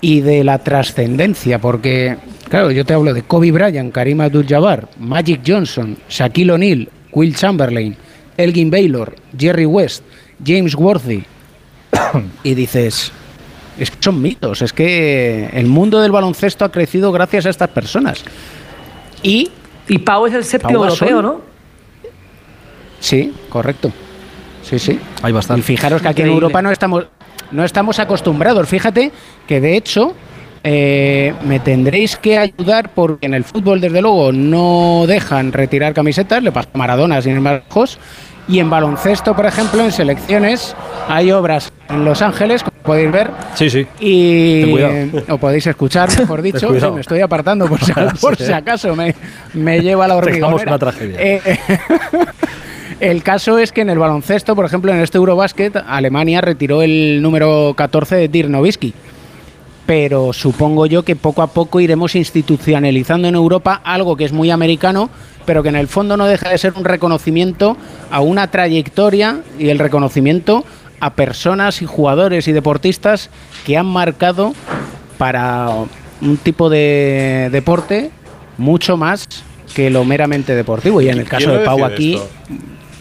[0.00, 2.16] y de la trascendencia, porque,
[2.48, 7.96] claro, yo te hablo de Kobe Bryant, Karim Abdul-Jabbar, Magic Johnson, Shaquille O'Neal, Will Chamberlain,
[8.36, 10.02] Elgin Baylor, Jerry West,
[10.44, 11.24] James Worthy,
[12.42, 13.12] y dices,
[13.78, 17.68] es que son mitos, es que el mundo del baloncesto ha crecido gracias a estas
[17.70, 18.24] personas.
[19.22, 19.50] Y,
[19.88, 21.08] Y Pau es el séptimo Pau Gasol.
[21.08, 21.40] europeo, ¿no?
[23.00, 23.92] sí, correcto,
[24.62, 24.98] sí, sí.
[25.22, 25.62] Hay Y bastante.
[25.62, 26.28] fijaros que aquí en.
[26.28, 27.06] Europa no estamos,
[27.50, 28.68] no estamos acostumbrados.
[28.68, 29.10] Fíjate
[29.46, 30.14] que de hecho
[30.62, 36.42] eh, me tendréis que ayudar porque en el fútbol, desde luego, no dejan retirar camisetas,
[36.42, 37.98] le pasa a Maradona sin ir más lejos.
[38.50, 40.74] Y en baloncesto, por ejemplo, en selecciones,
[41.08, 43.86] hay obras en Los Ángeles, como podéis ver, Sí, sí.
[44.00, 44.74] y
[45.28, 49.14] o podéis escuchar, mejor dicho, sí, me estoy apartando por si, por si acaso me,
[49.54, 50.70] me lleva la Tengamos hormigonera.
[50.72, 51.16] una tragedia.
[51.20, 51.58] Eh, eh,
[53.00, 57.22] el caso es que en el baloncesto, por ejemplo, en este Eurobasket, Alemania retiró el
[57.22, 58.92] número 14 de Dirk Nowitzki.
[59.90, 64.52] Pero supongo yo que poco a poco iremos institucionalizando en Europa algo que es muy
[64.52, 65.10] americano,
[65.44, 67.76] pero que en el fondo no deja de ser un reconocimiento
[68.08, 70.64] a una trayectoria y el reconocimiento
[71.00, 73.30] a personas y jugadores y deportistas
[73.66, 74.54] que han marcado
[75.18, 75.70] para
[76.22, 78.12] un tipo de deporte
[78.58, 79.26] mucho más
[79.74, 81.00] que lo meramente deportivo.
[81.00, 82.28] Y en el caso ¿Quién de Pau aquí, esto?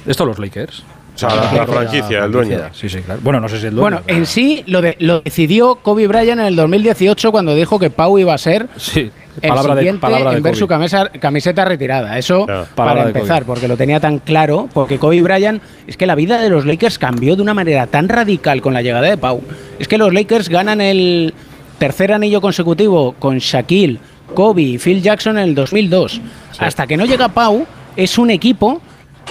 [0.07, 0.83] Esto los Lakers.
[1.27, 2.59] O sea, la, la franquicia, el dueño.
[2.73, 3.19] Sí, sí, claro.
[3.23, 3.81] Bueno, no sé si el dueño.
[3.81, 7.89] bueno, en sí lo, de- lo decidió Kobe Bryant en el 2018 cuando dijo que
[7.89, 10.59] Pau iba a ser Sí, el palabra de, siguiente palabra de en ver Kobe.
[10.59, 12.17] su camisa- camiseta retirada.
[12.17, 12.67] Eso Claro.
[12.75, 16.49] Para empezar, porque lo tenía tan claro, porque Kobe Bryant, es que la vida de
[16.49, 19.41] los Lakers cambió de una manera tan radical con la llegada de Pau.
[19.77, 21.33] Es que los Lakers ganan el
[21.77, 23.99] tercer anillo consecutivo con Shaquille,
[24.33, 26.21] Kobe y Phil Jackson en el 2002.
[26.59, 28.81] Hasta que no llega Pau, es un equipo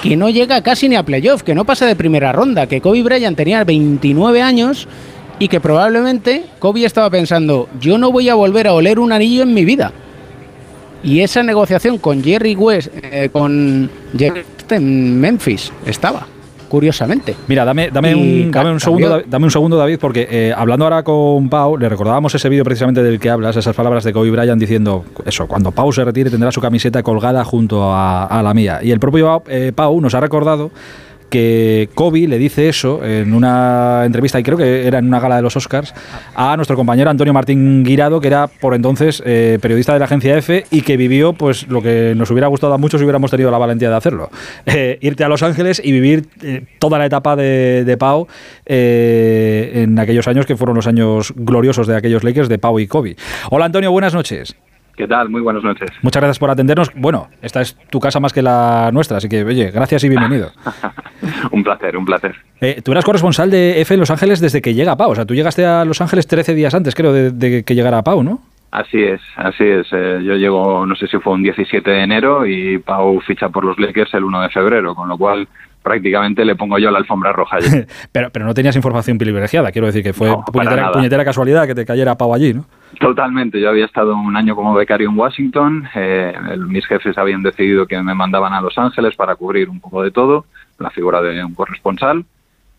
[0.02, 3.02] que no llega casi ni a playoff, que no pasa de primera ronda, que Kobe
[3.02, 4.86] Bryant tenía 29 años
[5.38, 9.42] y que probablemente Kobe estaba pensando, yo no voy a volver a oler un anillo
[9.42, 9.92] en mi vida.
[11.02, 16.26] Y esa negociación con Jerry West, eh, con Jerry en Memphis, estaba,
[16.68, 17.34] curiosamente.
[17.48, 20.84] Mira, dame, dame, Y un, dame, segundo, David- dame un segundo, David, porque eh, hablando
[20.84, 24.30] ahora con Pau, le recordábamos ese vídeo precisamente del que hablas, esas palabras de Kobe
[24.30, 28.54] Bryant diciendo eso, cuando Pau se retire tendrá su camiseta colgada junto a, a la
[28.54, 28.80] mía.
[28.82, 30.70] Y el propio eh, Pau nos ha recordado
[31.30, 35.36] que Kobe le dice eso en una entrevista, y creo que era en una gala
[35.36, 35.94] de los Oscars,
[36.34, 40.36] a nuestro compañero Antonio Martín Guirado, que era por entonces eh, periodista de la agencia
[40.36, 43.50] F y que vivió pues lo que nos hubiera gustado a muchos si hubiéramos tenido
[43.50, 44.30] la valentía de hacerlo.
[44.78, 48.28] Eh, irte a Los Ángeles y vivir eh, toda la etapa de, de Pau
[48.66, 53.16] en aquellos años que fueron los años gloriosos de aquellos Lakers de Pau y Kobe.
[53.50, 54.56] Hola Antonio, buenas noches.
[54.98, 55.28] ¿Qué tal?
[55.28, 55.88] Muy buenas noches.
[56.02, 56.90] Muchas gracias por atendernos.
[56.92, 60.50] Bueno, esta es tu casa más que la nuestra, así que oye, gracias y bienvenido.
[61.52, 62.34] un placer, un placer.
[62.60, 65.12] Eh, tú eras corresponsal de F en Los Ángeles desde que llega Pau.
[65.12, 68.02] O sea, tú llegaste a Los Ángeles 13 días antes, creo, de, de que llegara
[68.02, 68.40] Pau, ¿no?
[68.72, 69.86] Así es, así es.
[69.92, 73.64] Eh, yo llego, no sé si fue un 17 de enero y Pau ficha por
[73.64, 75.46] los Lakers el 1 de febrero, con lo cual
[75.80, 77.68] prácticamente le pongo yo la alfombra roja allí.
[78.10, 79.70] pero, pero no tenías información privilegiada.
[79.70, 82.66] Quiero decir que fue No, puñetera, puñetera casualidad que te cayera Pau allí, ¿no?
[83.00, 83.60] Totalmente.
[83.60, 85.88] Yo había estado un año como becario en Washington.
[85.94, 90.02] eh, mis jefes habían decidido que me mandaban a Los Ángeles para cubrir un poco
[90.02, 90.46] de todo,
[90.78, 92.24] la figura de un corresponsal.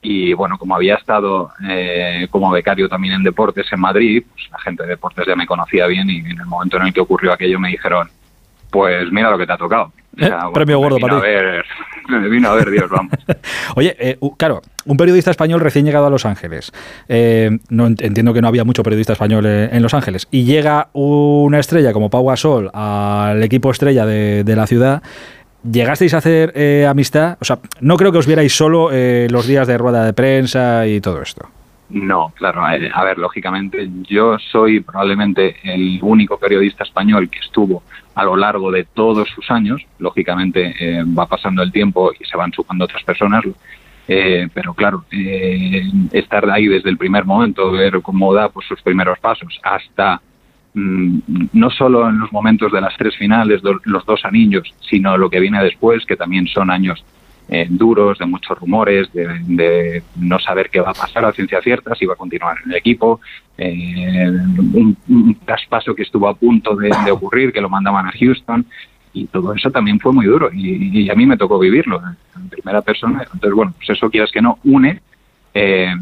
[0.02, 4.60] Y bueno, como había estado eh, como becario también en deportes en Madrid, pues la
[4.60, 7.34] gente de deportes ya me conocía bien y en el momento en el que ocurrió
[7.34, 8.08] aquello me dijeron,
[8.72, 9.92] pues mira lo que te ha tocado.
[10.18, 11.28] O Eh, premio gordo para a ti.
[11.28, 11.66] ver,
[12.18, 13.14] me vino a ver Dios, vamos.
[13.76, 16.72] Oye, eh, claro, un periodista español recién llegado a Los Ángeles.
[17.08, 20.28] Eh, no ent- entiendo que no había mucho periodista español eh, en Los Ángeles.
[20.32, 25.04] Y llega una estrella como Pau Gasol al equipo estrella de, de la ciudad.
[25.70, 27.38] ¿Llegasteis a hacer eh, amistad?
[27.42, 30.88] O sea, no creo que os vierais solo eh, los días de rueda de prensa
[30.88, 31.50] y todo esto.
[31.90, 32.64] No, claro.
[32.64, 37.82] A ver, lógicamente, yo soy probablemente el único periodista español que estuvo
[38.20, 39.82] a lo largo de todos sus años.
[39.98, 43.46] Lógicamente, eh, va pasando el tiempo y se van sumando otras personas.
[44.08, 48.82] Eh, pero claro, eh, estar ahí desde el primer momento, ver cómo da pues, sus
[48.82, 50.20] primeros pasos, hasta
[50.74, 51.20] mm,
[51.54, 55.40] no solo en los momentos de las tres finales, los dos anillos, sino lo que
[55.40, 57.06] viene después, que también son años
[57.50, 61.62] eh, duros, de muchos rumores, de, de no saber qué va a pasar a ciencia
[61.62, 63.20] cierta, si va a continuar en el equipo,
[63.58, 68.66] eh, un, traspaso que estuvo a punto de, ocurrir, que lo mandaban a Houston,
[69.14, 72.02] y todo eso también fue muy duro, y, y a mí me tocó vivirlo
[72.36, 73.24] en primera persona.
[73.24, 75.02] Entonces, bueno, pues eso quieras que no, une
[75.54, 75.94] eh,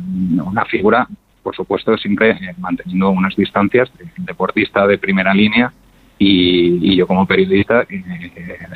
[0.43, 1.07] una figura,
[1.41, 5.71] por supuesto, siempre eh, manteniendo unas distancias de deportista de primera línea
[6.19, 7.85] y, yo como periodista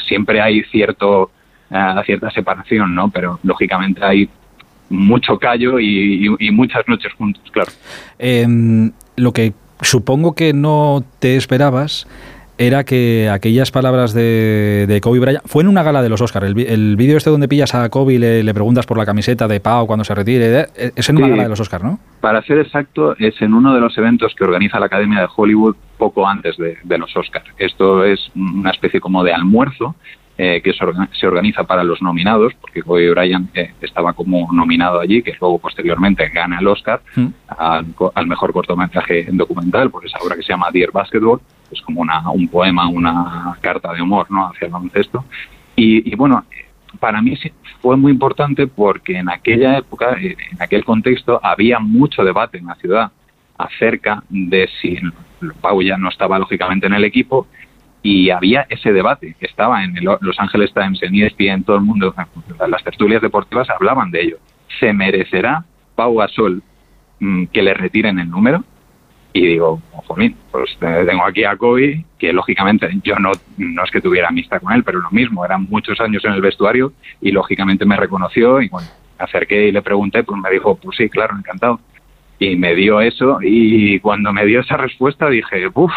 [0.08, 1.32] siempre hay cierto
[1.72, 3.10] eh, cierta separación, ¿no?
[3.10, 4.30] Pero lógicamente hay
[4.90, 7.72] mucho callo y, y- y muchas noches juntos, claro.
[8.20, 12.08] Em, lo que supongo que no te esperabas
[12.58, 16.46] era que aquellas palabras de, de Kobe Bryant fue en una gala de los Oscars.
[16.46, 19.60] El, vídeo este donde pillas a Kobe y le, le preguntas por la camiseta de
[19.60, 20.68] Pau cuando se retire.
[20.76, 21.98] eh, Es en una gala de los Oscars, ¿no?
[22.20, 25.76] Para ser exacto, es en uno de los eventos que organiza la Academia de Hollywood
[25.98, 27.46] poco antes de, de los Oscars.
[27.58, 29.96] Esto es una especie como de almuerzo
[30.44, 34.52] eh, que se, orga- se organiza para los nominados, porque Kobe Bryant eh, estaba como
[34.52, 37.28] nominado allí, que luego posteriormente gana el Oscar Mm.
[37.48, 41.40] al, al mejor cortometraje documental por esa obra que se llama Dear Basketball,
[41.72, 44.48] es como una, un poema, una carta de humor ¿no?
[44.48, 45.24] hacia el baloncesto.
[45.76, 46.44] Y, y bueno,
[47.00, 47.38] para mí
[47.82, 52.66] fue muy importante porque en aquella época, eh, en aquel contexto, había mucho debate en
[52.66, 53.12] la ciudad
[53.58, 54.98] acerca de si
[55.62, 57.48] Pau ya no estaba lógicamente en el equipo
[58.04, 62.14] y había ese debate estaba en el Los Angeles Times, en ESPN, todo el mundo,
[62.68, 64.38] las tertulias deportivas hablaban de ello.
[64.80, 65.64] ¿Se merecerá
[65.96, 66.64] Pau Gasol
[67.20, 68.64] mm, que le retiren el número?
[69.34, 73.92] Y digo, jolín, pues eh, tengo aquí a Kobe, que lógicamente yo no, no es
[73.92, 77.32] que tuviera amistad con él, pero lo mismo, eran muchos años en el vestuario y
[77.32, 81.08] lógicamente me reconoció y bueno, me acerqué y le pregunté, pues me dijo, pues sí,
[81.08, 81.80] claro, encantado.
[82.40, 85.94] Y me dio eso y cuando me dio esa respuesta dije, uff,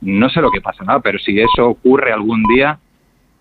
[0.00, 2.78] no sé lo que pasará, pero si eso ocurre algún día,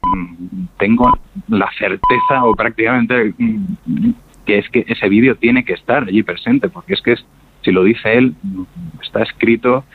[0.02, 1.18] mm, tengo
[1.48, 4.10] la certeza o prácticamente mm,
[4.46, 7.26] que es que ese vídeo tiene que estar allí presente, porque es que es,
[7.62, 8.64] si lo dice él, mm,
[9.02, 9.86] está escrito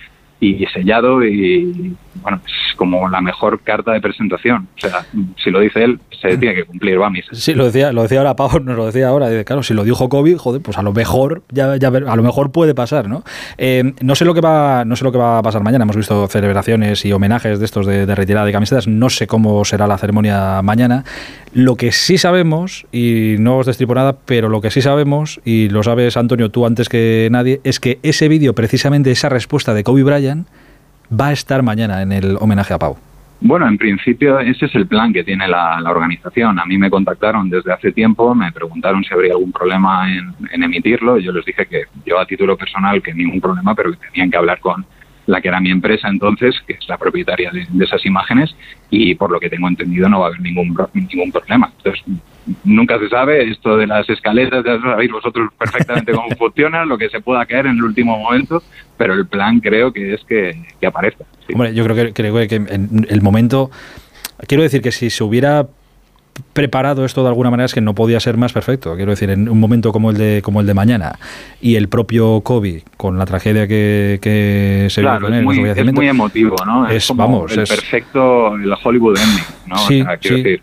[0.40, 4.68] y sellado y bueno, es como la mejor carta de presentación.
[4.76, 5.06] O sea,
[5.42, 6.00] si lo dice él,
[6.30, 7.28] se tiene que cumplir, misa.
[7.32, 9.44] Sí, lo decía, lo decía ahora Pau, nos lo decía ahora.
[9.44, 12.52] Claro, si lo dijo Kobe, joder, pues a lo mejor, ya, ya a lo mejor
[12.52, 13.24] puede pasar, ¿no?
[13.58, 15.84] Eh, no sé lo que va, no sé lo que va a pasar mañana.
[15.84, 18.86] Hemos visto celebraciones y homenajes de estos de, de retirada de camisetas.
[18.86, 21.04] No sé cómo será la ceremonia mañana.
[21.52, 25.68] Lo que sí sabemos, y no os destripo nada, pero lo que sí sabemos, y
[25.68, 29.84] lo sabes, Antonio, tú antes que nadie, es que ese vídeo, precisamente esa respuesta de
[29.84, 30.48] Kobe Bryant,
[31.08, 32.96] va a estar mañana en el homenaje a Pau.
[33.46, 36.58] Bueno, en principio ese es el plan que tiene la, la organización.
[36.58, 40.62] A mí me contactaron desde hace tiempo, me preguntaron si habría algún problema en, en
[40.62, 41.18] emitirlo.
[41.18, 44.38] Yo les dije que yo a título personal que ningún problema, pero que tenían que
[44.38, 44.86] hablar con
[45.26, 48.56] la que era mi empresa entonces, que es la propietaria de, de esas imágenes,
[48.88, 51.70] y por lo que tengo entendido no va a haber ningún, ningún problema.
[51.76, 52.02] Entonces,
[52.64, 57.08] nunca se sabe esto de las escaletas, ya sabéis vosotros perfectamente cómo funciona, lo que
[57.08, 58.62] se pueda caer en el último momento,
[58.98, 61.24] pero el plan creo que es que, que aparezca.
[61.46, 61.52] sí.
[61.54, 63.70] Hombre, yo creo que, creo que en el momento.
[64.48, 65.66] Quiero decir que si se hubiera
[66.52, 68.96] preparado esto de alguna manera es que no podía ser más perfecto.
[68.96, 71.16] Quiero decir, en un momento como el de, como el de mañana
[71.60, 75.44] y el propio Kobe, con la tragedia que, que se Claro, vivió con él, es,
[75.44, 76.88] muy, es muy emotivo, ¿no?
[76.88, 79.76] Es, como vamos, el es- perfecto, el Hollywood ending, ¿no?
[79.78, 80.42] Sí, o sea, quiero sí.
[80.42, 80.62] decir,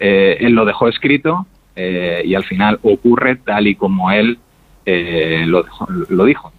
[0.00, 4.38] eh, él lo dejó escrito eh, y al final ocurre tal y como él
[4.86, 5.64] eh, lo,
[6.08, 6.52] lo dijo.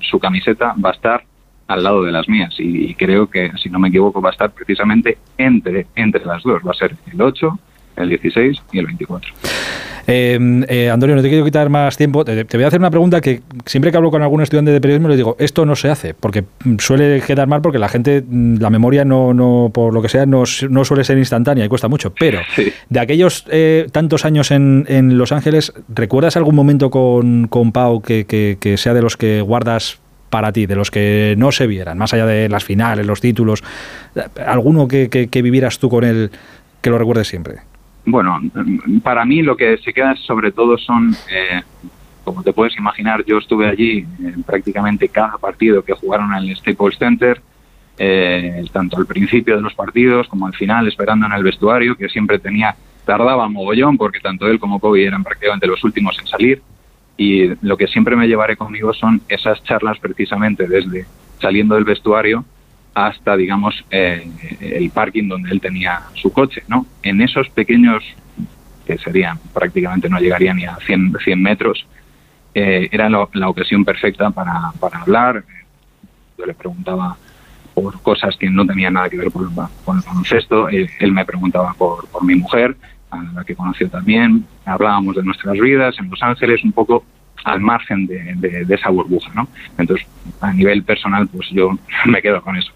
[0.00, 1.24] Su camiseta va a estar
[1.68, 4.32] al lado de las mías y, y creo que, si no me equivoco, va a
[4.32, 6.62] estar precisamente entre, entre las dos.
[6.66, 7.58] Va a ser el 8,
[7.96, 9.30] el 16 y el 24.
[10.08, 12.24] Eh, eh, Antonio, no te quiero quitar más tiempo.
[12.24, 14.80] Te, te voy a hacer una pregunta que siempre que hablo con algún estudiante de
[14.80, 16.44] periodismo les digo, esto no se hace, porque
[16.78, 20.24] suele quedar mal porque la gente, mm, la memoria no, no por lo que sea,
[20.24, 22.12] no, suele ser instantánea y cuesta mucho.
[22.18, 22.72] Pero Sí.
[22.88, 28.00] de aquellos eh, tantos años en, en Los Ángeles, ¿recuerdas algún momento con, con Pau
[28.00, 29.98] que, que- que sea de los que guardas
[30.30, 33.64] para ti, de los que no se vieran, más allá de las finales, los títulos?
[34.14, 36.30] eh, ¿Alguno que, que- que vivieras tú con él
[36.80, 37.56] que lo recuerdes siempre?
[38.06, 38.40] Bueno,
[39.02, 41.60] para mí lo que se queda sobre todo son, eh,
[42.22, 46.56] como te puedes imaginar, yo estuve allí en prácticamente cada partido que jugaron en el
[46.56, 47.42] Staples Center,
[47.98, 52.08] eh, tanto al principio de los partidos como al final, esperando en el vestuario, que
[52.08, 56.62] siempre tenía, tardaba mogollón porque tanto él como Kobe eran prácticamente los últimos en salir.
[57.16, 61.06] Y lo que siempre me llevaré conmigo son esas charlas precisamente desde
[61.40, 62.44] saliendo del vestuario
[62.96, 64.26] hasta, digamos, eh,
[64.58, 66.86] el parking donde él tenía su coche, ¿no?
[67.02, 68.02] En esos pequeños,
[68.86, 71.86] que serían prácticamente no llegarían ni a 100, 100 metros,
[72.54, 75.44] eh, era la ocasión perfecta para, para hablar.
[76.38, 77.18] Yo le preguntaba
[77.74, 79.54] por cosas que no tenían nada que ver con,
[79.84, 82.78] con el baloncesto, él, él me preguntaba por, por mi mujer,
[83.10, 87.04] a la que conoció también, hablábamos de nuestras vidas en Los Ángeles, un poco
[87.44, 89.46] al margen de, de, de, esa burbuja, ¿no?
[89.76, 90.06] Entonces,
[90.40, 92.72] a nivel personal, pues yo me quedo con eso.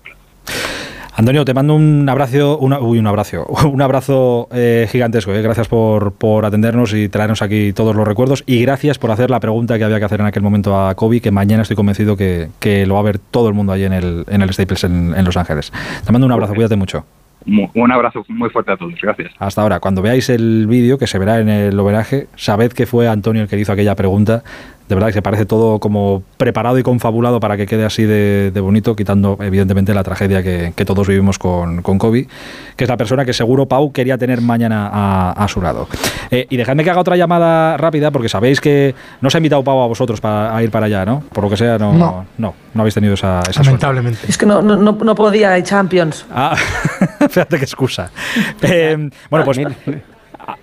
[1.20, 5.34] Antonio, te mando un abrazo, una, uy, un abrazo, un abrazo eh, gigantesco.
[5.34, 5.42] Eh.
[5.42, 9.38] Gracias por, por, atendernos y traernos aquí todos los recuerdos y gracias por hacer la
[9.38, 12.48] pregunta que había que hacer en aquel momento a Kobe, que mañana estoy convencido que,
[12.58, 15.14] que lo va a ver todo el mundo allí en el, en el Staples en,
[15.14, 15.72] en Los Ángeles.
[16.04, 17.04] Te mando un abrazo, cuídate mucho.
[17.46, 19.32] Un abrazo muy fuerte a todos, gracias.
[19.38, 23.08] Hasta ahora, cuando veáis el vídeo que se verá en el homenaje, sabed que fue
[23.08, 24.42] Antonio el que hizo aquella pregunta
[24.90, 28.50] de verdad que se parece todo como preparado y confabulado para que quede así de,
[28.52, 32.26] de bonito, quitando evidentemente la tragedia que, que todos vivimos con, con, Kobe,
[32.74, 35.86] que es la persona que seguro Pau quería tener mañana a, a su lado.
[36.32, 39.62] Eh, y dejadme que haga otra llamada rápida, porque sabéis que no se ha invitado
[39.62, 41.22] Pau a vosotros para, a ir para allá, ¿no?
[41.32, 44.18] Por lo que sea, no, no, no, no habéis tenido esa, esa Lamentablemente.
[44.18, 44.32] Suerte.
[44.32, 46.26] Es que no, no, no podía, hay Champions.
[46.32, 46.56] Ah,
[47.30, 48.10] fíjate qué excusa.
[48.62, 49.60] eh, bueno, pues...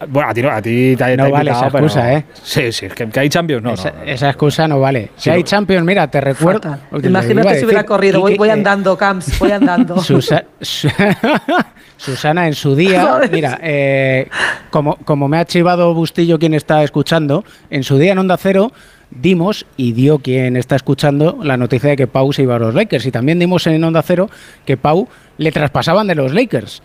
[0.08, 2.18] Bueno, a ti no, a ti te, no te vale invitado, esa excusa, pero...
[2.18, 2.26] ¿eh?
[2.44, 4.04] Sí, sí, que, que hay Champions, no, esa, no, no.
[4.04, 5.12] esa, excusa no vale.
[5.16, 5.46] Si Sí, hay no.
[5.46, 6.78] Champions, mira, te recuerdo.
[7.04, 9.98] Imagínate si hubiera corrido, voy, voy andando, Camps, voy andando.
[10.02, 10.44] Susa
[11.98, 14.30] Susana, en su día, mira, eh,
[14.70, 18.72] como, como me ha chivado Bustillo quien está escuchando, en su día en Onda Cero
[19.10, 22.76] dimos y dio quien está escuchando la noticia de que Pau se iba a los
[22.76, 24.30] Lakers y también dimos en Onda Cero
[24.66, 26.82] que Pau le traspasaban de los Lakers,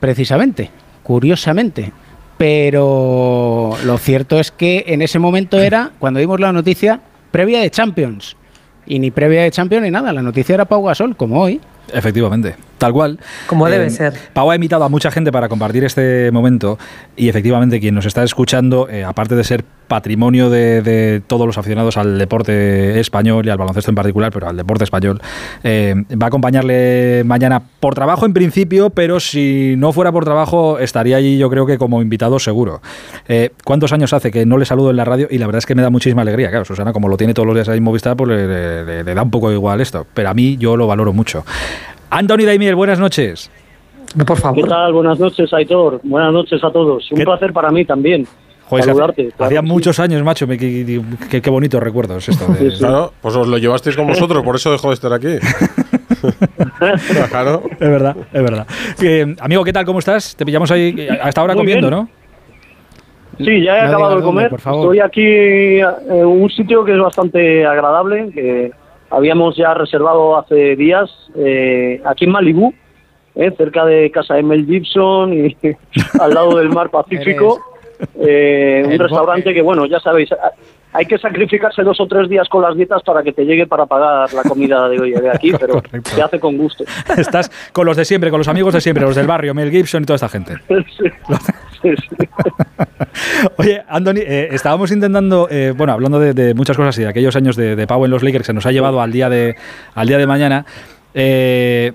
[0.00, 0.70] precisamente,
[1.02, 1.92] curiosamente.
[2.38, 7.00] Pero lo cierto es que en ese momento era, cuando dimos la noticia,
[7.32, 8.36] previa de Champions.
[8.86, 11.60] Y ni previa de Champions ni nada, la noticia era Pau Gasol, como hoy.
[11.92, 13.18] Efectivamente, tal cual.
[13.46, 14.14] Como eh, debe ser.
[14.32, 16.78] Pau ha invitado a mucha gente para compartir este momento
[17.16, 21.58] y efectivamente quien nos está escuchando, eh, aparte de ser patrimonio de, de, todos los
[21.58, 25.20] aficionados al deporte español y al baloncesto en particular, pero al deporte español,
[25.64, 30.78] eh, va a acompañarle mañana por trabajo en principio, pero si no fuera por trabajo
[30.78, 32.80] estaría allí yo creo que como invitado seguro.
[33.26, 35.26] Eh, ¿Cuántos años hace que no le saludo en la radio?
[35.30, 36.50] Y la verdad es que me da muchísima alegría.
[36.50, 39.14] Claro, Susana, como lo tiene todos los días ahí en Movistar, pues le, le, le
[39.14, 41.44] da un poco igual esto, pero a mí yo lo valoro mucho.
[42.10, 43.50] Anthony Daimiel, buenas noches.
[44.26, 44.62] Por favor.
[44.62, 44.92] ¿Qué tal?
[44.92, 46.00] Buenas noches, Aitor.
[46.02, 47.10] Buenas noches a todos.
[47.12, 47.24] Un ¿Qué?
[47.24, 48.26] placer para mí también.
[48.64, 49.28] Joder, saludarte.
[49.34, 50.46] Hacía, hacía muchos años, macho.
[50.46, 52.46] Me, qué, qué, qué, bonitos recuerdos esto.
[52.52, 52.58] De...
[52.58, 52.78] Sí, sí.
[52.78, 55.28] Claro, pues os lo llevasteis con vosotros, por eso dejó de estar aquí.
[57.30, 57.62] claro.
[57.72, 58.66] Es verdad, es verdad.
[59.02, 59.84] Eh, amigo, ¿qué tal?
[59.84, 60.34] ¿Cómo estás?
[60.36, 62.00] Te pillamos ahí hasta ahora Muy comiendo, bien.
[62.00, 62.08] ¿no?
[63.38, 64.44] Sí, ya he No acabado de comer.
[64.44, 64.96] dónde, por favor.
[64.96, 68.72] Estoy aquí en un sitio que es bastante agradable, que
[69.10, 72.74] habíamos ya reservado hace días, eh, aquí en Malibú,
[73.34, 75.56] eh, cerca de casa de Mel Gibson y
[76.20, 77.60] al lado del mar Pacífico.
[78.20, 80.30] Eh, un restaurante que, bueno, ya sabéis,
[80.92, 83.86] hay que sacrificarse dos o tres días con las dietas para que te llegue para
[83.86, 86.84] pagar la comida de hoy de aquí, pero se hace con gusto.
[87.16, 90.02] Estás con los de siempre, con los amigos de siempre, los del barrio, Mel Gibson
[90.02, 90.54] y toda esta gente.
[90.96, 91.04] Sí.
[93.56, 97.56] Oye, Anthony, eh, estábamos intentando, eh, bueno, hablando de, muchas cosas y de aquellos años
[97.56, 99.56] de, de Pau en los Lakers que se nos ha llevado al día de,
[99.94, 100.66] al día de mañana.
[101.14, 101.92] Eh,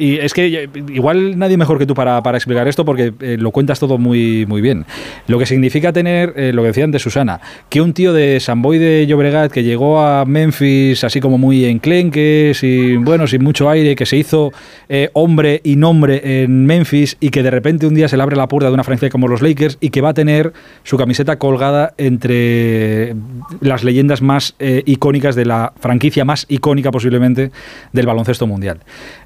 [0.00, 3.50] y es que igual nadie mejor que tú para, para explicar esto porque eh, lo
[3.50, 4.86] cuentas todo muy, muy bien.
[5.26, 8.62] Lo que significa tener, eh, lo que decían de Susana, que un tío de San
[8.62, 13.68] Boy de Llobregat que llegó a Memphis así como muy enclenque, sin, bueno, sin mucho
[13.68, 14.52] aire, que se hizo
[14.88, 18.36] eh, hombre y nombre en Memphis y que de repente un día se le abre
[18.36, 21.38] la puerta de una franquicia como los Lakers y que va a tener su camiseta
[21.38, 23.14] colgada entre
[23.60, 24.54] las leyendas más
[24.86, 27.50] icónicas de la franquicia más icónica posiblemente
[27.92, 28.78] del baloncesto mundial.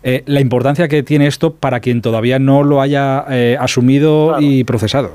[0.02, 4.42] La importancia que tiene esto para quien todavía no lo haya eh, asumido Claro.
[4.42, 5.10] y procesado.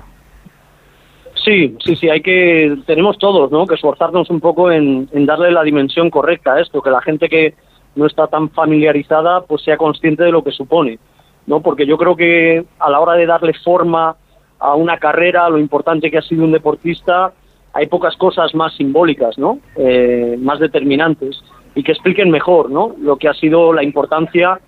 [1.44, 3.66] Sí, sí, sí, hay que, tenemos todos, ¿no?
[3.66, 7.28] Que esforzarnos un poco en, en darle la dimensión correcta a esto, que la gente
[7.30, 7.54] que
[7.96, 11.00] no está tan familiarizada, pues sea consciente de lo que supone,
[11.48, 11.62] ¿no?
[11.62, 14.16] Porque yo creo que a la hora de darle forma
[14.60, 17.32] a una carrera, lo importante que ha sido un deportista,
[17.74, 19.60] hay pocas cosas más simbólicas, ¿no?
[19.78, 21.42] Eh, más determinantes
[21.74, 22.96] y que expliquen mejor, ¿no?
[23.00, 24.60] Lo que ha sido la importancia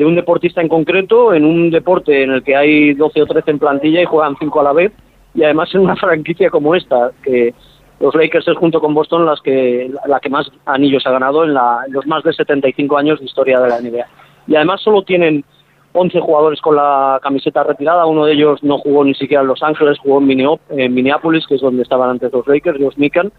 [0.00, 3.50] de un deportista en concreto en un deporte en el que hay 12 o 13
[3.50, 4.92] en plantilla y juegan 5 a la vez
[5.34, 7.52] y además en una franquicia como esta, que
[8.00, 11.52] los Lakers es junto con Boston las que, la que más anillos ha ganado en,
[11.88, 14.06] los más de 75 años de historia de la NBA.
[14.46, 15.44] Y además solo tienen
[15.92, 19.62] 11 jugadores con la camiseta retirada, uno de ellos no jugó ni siquiera en Los
[19.62, 23.30] Ángeles, jugó en, Minneapolis, que es donde estaban antes los Lakers, los Mikan,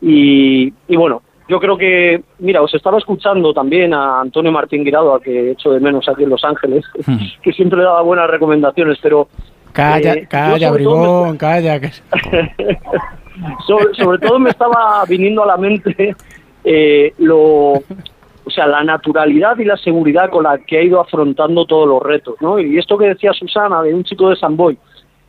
[0.00, 5.14] Y, y bueno, yo creo que, mira, os estaba escuchando también a Antonio Martín Guirado,
[5.14, 6.84] al que he hecho de menos aquí en Los Ángeles,
[7.42, 9.28] que siempre le daba buenas recomendaciones, pero...
[9.72, 11.80] Calla, eh, calla, todo me- bribón, calla.
[11.80, 11.90] que-
[13.66, 16.14] sobre, sobre todo me estaba viniendo a la mente
[16.64, 21.64] eh, lo, o sea, la naturalidad y la seguridad con la que ha ido afrontando
[21.66, 22.58] todos los retos, ¿no?
[22.58, 24.76] Y esto que decía Susana de un chico de San Boy,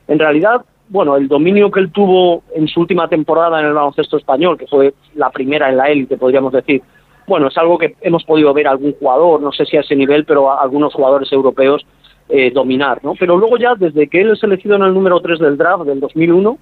[0.08, 4.18] en realidad, bueno, el dominio que él tuvo en su última temporada en el baloncesto
[4.18, 6.82] español, que fue la primera en la élite, podríamos decir,
[7.28, 9.96] bueno, es algo que hemos podido ver a algún jugador, no sé si a ese
[9.96, 11.86] nivel, pero a algunos jugadores europeos
[12.28, 13.14] eh, dominar, ¿no?
[13.20, 16.00] Pero luego ya, desde que él es elegido en el número 3 del draft del
[16.00, 16.58] 2001,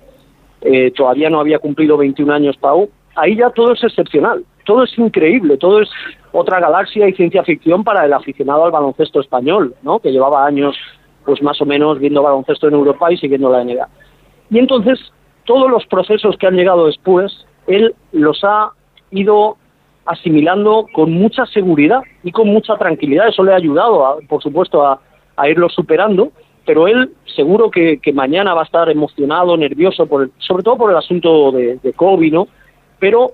[0.61, 4.97] eh, todavía no había cumplido 21 años Pau, ahí ya todo es excepcional, todo es
[4.97, 5.89] increíble, todo es
[6.33, 9.99] otra galaxia y ciencia ficción para el aficionado al baloncesto español, ¿no?
[9.99, 10.75] que llevaba años
[11.25, 13.87] pues más o menos viendo baloncesto en Europa y siguiendo la NBA.
[14.49, 14.99] Y entonces
[15.45, 18.71] todos los procesos que han llegado después, él los ha
[19.11, 19.57] ido
[20.05, 23.27] asimilando con mucha seguridad y con mucha tranquilidad.
[23.27, 24.99] Eso le ha ayudado, a- por supuesto, a,
[25.35, 26.31] a irlo superando,
[26.65, 30.91] pero él seguro que, mañana va a estar emocionado, nervioso, por el- sobre todo por
[30.91, 32.35] el asunto de, de COVID.
[32.99, 33.31] Pero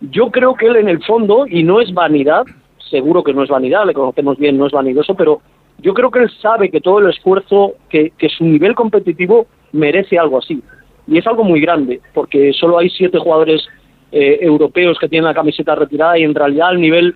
[0.00, 2.44] yo creo que él en el fondo, y no es vanidad,
[2.90, 5.40] seguro que no es vanidad, le conocemos bien, no es vanidoso, pero
[5.78, 10.18] yo creo que él sabe que todo el esfuerzo, que, que su nivel competitivo merece
[10.18, 10.62] algo así.
[11.06, 13.66] Y es algo muy grande, porque solo hay siete jugadores
[14.12, 17.14] eh, europeos que tienen la camiseta retirada y en realidad al nivel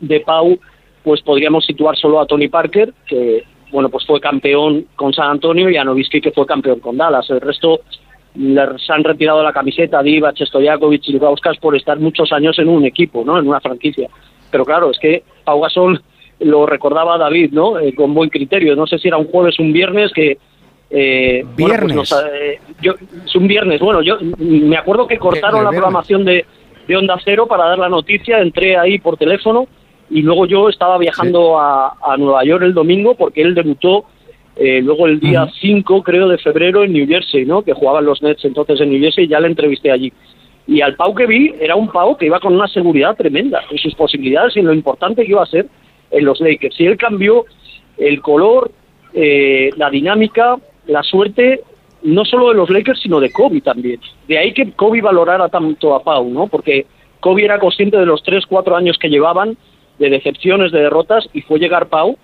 [0.00, 0.58] de Pau,
[1.02, 5.68] pues podríamos situar solo a Tony Parker, que bueno, pues fue campeón con San Antonio,
[5.70, 7.28] y a Nowitzki, que fue campeón con Dallas.
[7.30, 7.80] El resto
[8.34, 12.84] les han retirado la camiseta, Divac, Stojakovic y Lukauskas por estar muchos años en un
[12.84, 13.38] equipo, ¿no?
[13.38, 14.08] En una franquicia.
[14.50, 16.00] Pero claro, es que Pau Gasol
[16.40, 17.78] lo recordaba David, ¿no?
[17.78, 18.76] Eh, con buen criterio.
[18.76, 20.38] No sé si era un jueves o un viernes que
[20.90, 21.96] eh, bueno, pues Viernes.
[21.96, 23.80] nos, eh, yo, es un viernes.
[23.80, 26.44] Bueno, yo me acuerdo que cortaron la programación de,
[26.86, 28.40] de Onda Cero para dar la noticia.
[28.40, 29.66] Entré ahí por teléfono
[30.10, 34.06] y luego yo estaba viajando a, a Nueva York el domingo porque él debutó
[34.56, 37.62] eh, luego el día 5, creo, de febrero en New Jersey, ¿no?
[37.62, 40.12] Que jugaban los Nets entonces en New Jersey y ya le entrevisté allí.
[40.66, 43.76] Y al Pau que vi era un Pau que iba con una seguridad tremenda en
[43.76, 45.66] sus posibilidades y en lo importante que iba a ser
[46.10, 46.80] en los Lakers.
[46.80, 47.44] Y él cambió
[47.98, 48.70] el color,
[49.12, 50.56] eh, la dinámica,
[50.86, 51.62] la suerte,
[52.02, 54.00] no solo de los Lakers, sino de Kobe también.
[54.28, 56.46] De ahí que Kobe valorara tanto a Pau, ¿no?
[56.46, 56.86] Porque
[57.20, 59.56] Kobe era consciente de los 3, 4 años que llevaban,
[59.98, 62.18] de decepciones, de derrotas, y fue llegar Pau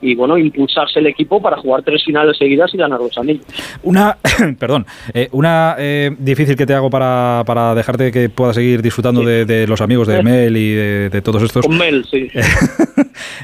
[0.00, 3.44] y, bueno, impulsarse el equipo para jugar tres finales seguidas y ganar los anillos.
[3.82, 4.16] Una,
[4.58, 9.22] perdón, eh, una eh, difícil que te hago para, para dejarte que puedas seguir disfrutando
[9.22, 11.66] de, de los amigos de Mel y de, de todos estos.
[11.66, 12.28] Con Mel, sí.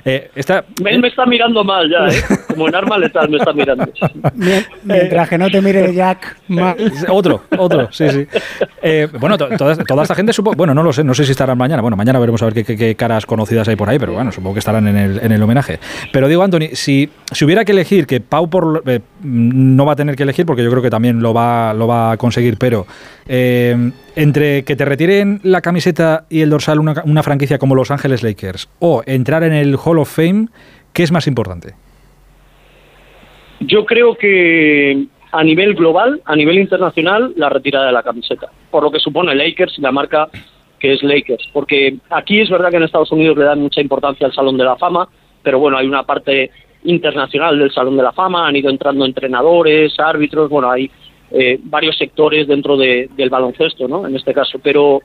[0.05, 2.21] Eh, esta, Mel me está mirando mal ya, ¿eh?
[2.49, 3.85] Como en arma letal me está mirando.
[4.35, 6.77] Mien- Mientras que no te mire Jack más.
[7.09, 8.27] Otro, otro, sí, sí.
[8.83, 11.33] Eh, bueno, to- toda, toda esta gente supongo, bueno, no lo sé, no sé si
[11.33, 11.83] estarán mañana.
[11.83, 14.31] Bueno, mañana veremos a ver qué, qué- qué caras conocidas hay por ahí, pero bueno,
[14.31, 15.79] supongo que estarán en el, en el homenaje.
[16.13, 19.97] Pero digo, Anthony, si, si hubiera que elegir, que Pau por, eh, no va a
[19.97, 22.87] tener que elegir, porque yo creo que también lo va, lo va a conseguir, pero
[23.27, 27.91] eh, entre que te retiren la camiseta y el dorsal una, una franquicia como Los
[27.91, 30.49] Ángeles Lakers o entrar en el Hall of Fame,
[30.93, 31.75] ¿qué es más importante?
[33.61, 38.85] Yo creo que a nivel global, a nivel internacional, la retirada de la camiseta, por
[38.85, 40.29] lo que supone Lakers y la marca
[40.79, 44.27] que es Lakers, porque aquí es verdad que en Estados Unidos le dan mucha importancia
[44.27, 45.09] al Salón de la Fama,
[45.45, 46.51] pero bueno, hay una parte
[46.83, 50.91] internacional del Salón de la Fama, han ido entrando entrenadores, árbitros, bueno, hay
[51.31, 54.07] eh, varios sectores dentro de- del baloncesto, ¿no?
[54.07, 55.01] En este caso, pero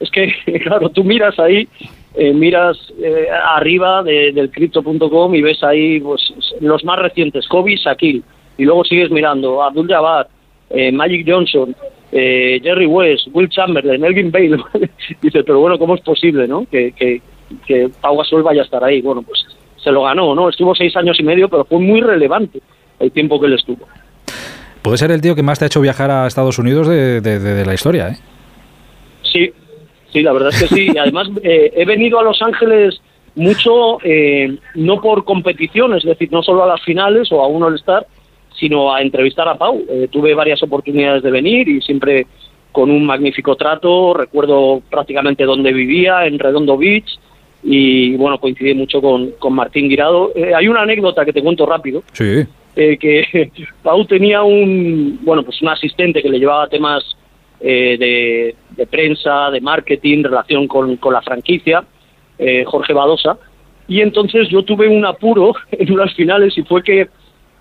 [0.00, 1.68] es que, claro, tú miras ahí,
[2.14, 3.26] eh, miras eh,
[3.56, 6.20] arriba de- del crypto.com y ves ahí pues,
[6.60, 8.22] los más recientes, Kobe, Shaquille,
[8.56, 10.28] y luego sigues mirando Abdul Jabbar,
[10.70, 11.74] eh, Magic Johnson,
[12.12, 14.56] eh, Jerry West, Will Chamberlain, Elvin Bale.
[15.22, 16.64] Dices, pero bueno, ¿cómo es posible, no?
[16.70, 17.20] Que, que,
[17.66, 19.00] que Gasol vaya a estar ahí.
[19.02, 19.44] Bueno, pues
[19.82, 20.48] se lo ganó, ¿no?
[20.48, 22.60] Estuvo seis años y medio, pero fue muy relevante
[22.98, 23.86] el tiempo que él estuvo.
[24.82, 27.38] Puede ser el tío que más te ha hecho viajar a Estados Unidos de, de-
[27.38, 28.16] de- de la historia, ¿eh?
[29.22, 29.50] Sí,
[30.12, 30.88] sí, la verdad es que sí.
[30.94, 33.00] Y además eh, he venido a Los Ángeles
[33.34, 37.62] mucho, eh, no por competición, es decir, no solo a las finales o a un
[37.62, 38.06] All-Star,
[38.58, 39.84] sino a entrevistar a Pau.
[39.88, 42.26] Eh, tuve varias oportunidades de venir y siempre
[42.72, 44.14] con un magnífico trato.
[44.14, 47.06] Recuerdo prácticamente dónde vivía, en Redondo Beach,
[47.62, 50.32] y bueno, coincidí mucho con, con Martín Guirado.
[50.34, 52.44] Eh, hay una anécdota que te cuento rápido Sí.
[52.76, 53.50] eh, que
[53.82, 57.02] Pau tenía un bueno pues un asistente que le llevaba temas
[57.60, 61.82] eh, de, de prensa, de marketing, relación con, con la franquicia,
[62.38, 63.36] eh, Jorge Badosa,
[63.88, 67.08] y entonces yo tuve un apuro en unas finales y fue que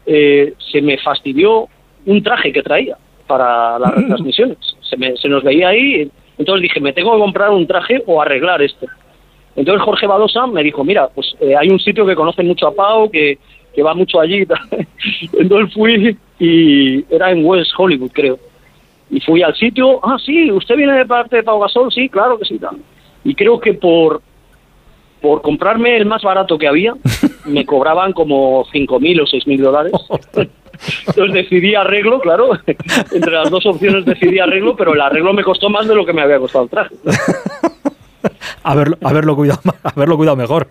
[0.06, 1.68] eh, se me fastidió
[2.06, 2.95] un traje que traía
[3.26, 4.58] para las retransmisiones.
[4.82, 8.22] Se, me- se nos veía ahí Entonces dije, me tengo que comprar un traje o
[8.22, 8.86] arreglar esto.
[9.58, 12.76] Entonces Jorge Badosa me dijo, mira, pues eh, hay un sitio que conoce mucho a
[12.76, 13.39] Pau, que,
[13.76, 14.45] que va mucho allí.
[15.34, 18.38] Entonces fui y era en West Hollywood, creo.
[19.10, 21.91] Y fui al sitio, ah, sí, ¿usted viene de parte de Pau Gasol?
[21.91, 22.60] Sí, claro que sí.
[22.60, 22.78] Tal.
[23.24, 24.22] Y creo que por,
[25.22, 26.93] por comprarme el más barato que había,
[27.45, 29.93] me cobraban como 5.000 o 6.000 dólares.
[31.08, 32.51] Entonces decidí arreglo, claro.
[33.12, 36.14] Entre las dos opciones decidí arreglo, pero el arreglo me costó más de lo que
[36.14, 36.95] me había costado el traje.
[38.63, 40.67] haberlo, haberlo, cuidado, haberlo cuidado mejor,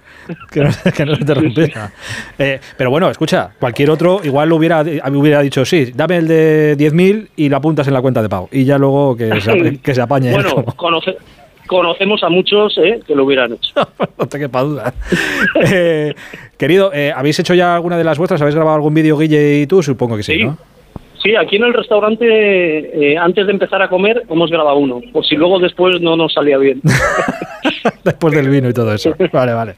[0.50, 1.92] que no, que no se te rompiera.
[2.38, 6.76] Eh, pero bueno, escucha, cualquier otro igual lo hubiera, hubiera dicho, sí, dame el de
[6.78, 8.48] 10.000 y lo apuntas en la cuenta de pago.
[8.52, 10.32] Y ya luego que se, que se apañe.
[10.32, 11.16] Bueno, conoce,
[11.66, 13.72] conocemos a muchos eh, que lo hubieran hecho.
[14.18, 14.94] no te quepa duda.
[15.62, 16.14] Eh,
[16.56, 18.40] querido, eh, ¿habéis hecho ya alguna de las vuestras?
[18.40, 19.82] ¿Habéis grabado algún vídeo, Guille y tú?
[19.82, 20.44] Supongo que sí, Sí.
[20.44, 20.56] ¿no?
[21.26, 25.00] Sí, aquí en el restaurante, eh, antes de empezar a comer, hemos grabado uno.
[25.12, 26.80] Por si luego después no nos salía bien.
[28.04, 29.14] Después del vino y todo eso.
[29.32, 29.74] Vale, vale.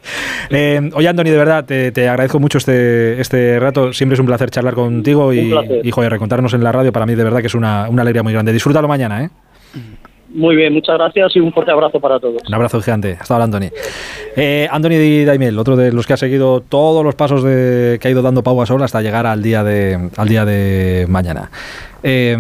[0.51, 3.95] Eh, oye, Andoni, de verdad, te, te agradezco mucho este, este rato.
[3.95, 6.93] Siempre es un placer charlar contigo y, y joder, recontarnos en la radio.
[6.93, 8.53] Para mí, de verdad, que es una, una alegría muy grande.
[8.53, 9.31] Disfrútalo mañana, ¿eh?
[10.35, 12.43] Muy bien, muchas gracias y un fuerte abrazo para todos.
[12.47, 13.17] Un abrazo gigante.
[13.21, 13.71] Hasta ahora, Andoni.
[14.37, 18.11] Eh, Andoni Daimiel, otro de los que ha seguido todos los pasos de, que ha
[18.11, 21.51] ido dando Pau Gasol hasta llegar al día de, al día de mañana.
[22.03, 22.37] Eh,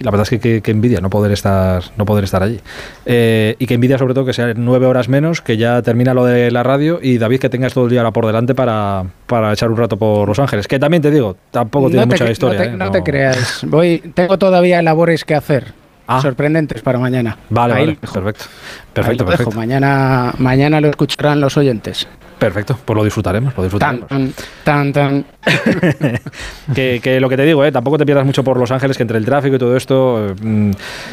[0.00, 2.58] la verdad es que, que- que envidia no poder estar, no poder estar allí.
[3.04, 6.24] Eh, y que envidia sobre todo que sean nueve horas menos, que ya termina lo
[6.24, 9.52] de la radio y David que tengas todo el día ahora por delante para, para
[9.52, 10.66] echar un rato por Los Ángeles.
[10.66, 12.58] Que también te digo, tampoco tiene no te, mucha historia.
[12.60, 12.76] No te, ¿eh?
[12.76, 13.60] no No- te creas.
[13.66, 15.78] Voy, tengo todavía labores que hacer.
[16.12, 16.20] Ah.
[16.20, 17.36] Sorprendentes para mañana.
[17.50, 18.44] Vale, Ahí vale, perfecto.
[18.46, 19.56] Ahí Perfecto, perfecto.
[19.56, 22.08] Mañana, mañana lo escucharán los oyentes.
[22.40, 24.08] Perfecto, pues lo disfrutaremos, lo Tan, disfrutaremos.
[24.08, 24.32] tan,
[24.64, 25.24] tan, tan.
[26.74, 27.70] que, que lo que te digo, ¿eh?
[27.72, 30.34] tampoco te pierdas mucho por Los Ángeles, que entre el tráfico y todo esto.
[30.42, 30.70] mm,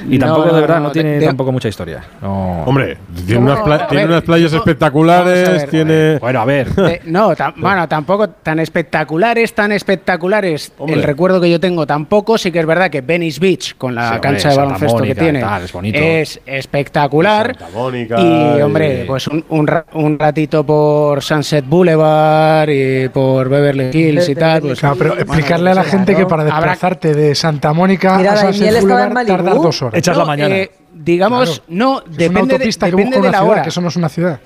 [0.10, 2.04] y tampoco, no, de verdad, no, no, tiene de- de- tampoco mucha historia.
[2.22, 2.64] No.
[2.64, 6.18] Hombre, tiene, unas, pla- a tiene ver, unas playas no, espectaculares, ver, tiene...
[6.20, 6.68] Bueno, a ver.
[6.88, 10.72] Eh, no, bueno, tampoco tan espectaculares, tan espectaculares.
[10.78, 10.96] Hombre.
[10.96, 14.02] El recuerdo que yo tengo tampoco, sí que es verdad que Venice Beach, con la
[14.04, 16.00] Sí, hombre, cancha de baloncesto Mónica que tiene, tal, es bonito.
[16.00, 17.58] es espectacular.
[17.58, 23.10] Santa Mónica y, y- hombre, pues un, un ra- un ratito por Sunset Boulevard y
[23.10, 24.62] por Beverly Hills y tal.
[24.62, 28.18] Pues, Claro, pero bueno, explicarle a la pues, gente que para desplazarte de Santa Mónica
[28.18, 29.98] Mira, a Sunset estaba en Boulevard tardar dos horas.
[30.00, 30.56] Echas la mañana.
[30.56, 31.64] eh, digamos, Claro.
[31.70, 33.62] no, Es una depende, de, autopista que depende busca de una la ciudad, hora.
[33.64, 34.40] que eso no es una ciudad.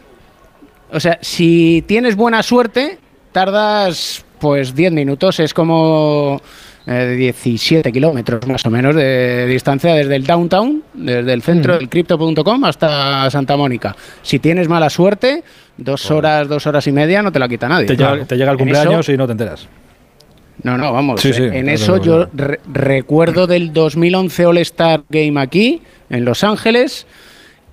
[0.92, 3.00] O sea, si tienes buena suerte,
[3.32, 5.40] tardas pues 10 minutos.
[5.40, 6.42] Es como
[6.88, 11.90] eh, 17 kilómetros más o menos de distancia desde el downtown, desde el centro del
[11.90, 13.96] crypto.com hasta Santa Mónica.
[14.22, 15.44] Si tienes mala suerte,
[15.78, 17.86] dos horas, dos horas y media no te la quita nadie.
[17.88, 19.68] Te, llega, te llega el eso- cumpleaños y no te enteras.
[20.64, 21.22] no, no, vamos.
[21.22, 27.08] Sí, sí, en eso yo re- recuerdo del 2011 All-Star Game aquí, en Los Ángeles,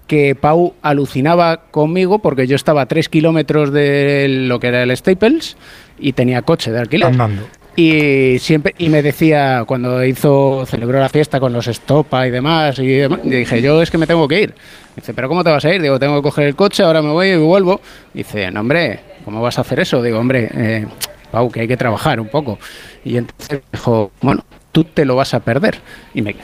[0.07, 4.97] que Pau alucinaba conmigo porque yo estaba a 3 kilómetros de lo que era el
[4.97, 5.57] Staples
[5.99, 7.09] y tenía coche de alquiler.
[7.09, 7.43] Andando.
[7.79, 12.77] Y siempre y me decía cuando hizo celebró la fiesta con los Estopa y demás
[12.81, 14.55] y, y dije yo es que me tengo que ir.
[14.97, 15.81] Dice pero cómo te vas a ir?
[15.81, 17.81] Digo tengo que coger el coche ahora me voy y vuelvo.
[18.13, 20.03] Dice no hombre cómo vas a hacer eso?
[20.03, 20.87] Digo hombre eh,
[21.31, 22.59] Pau que hay que trabajar un poco.
[23.05, 25.79] Y entonces dijo bueno tú te lo vas a perder
[26.15, 26.35] y me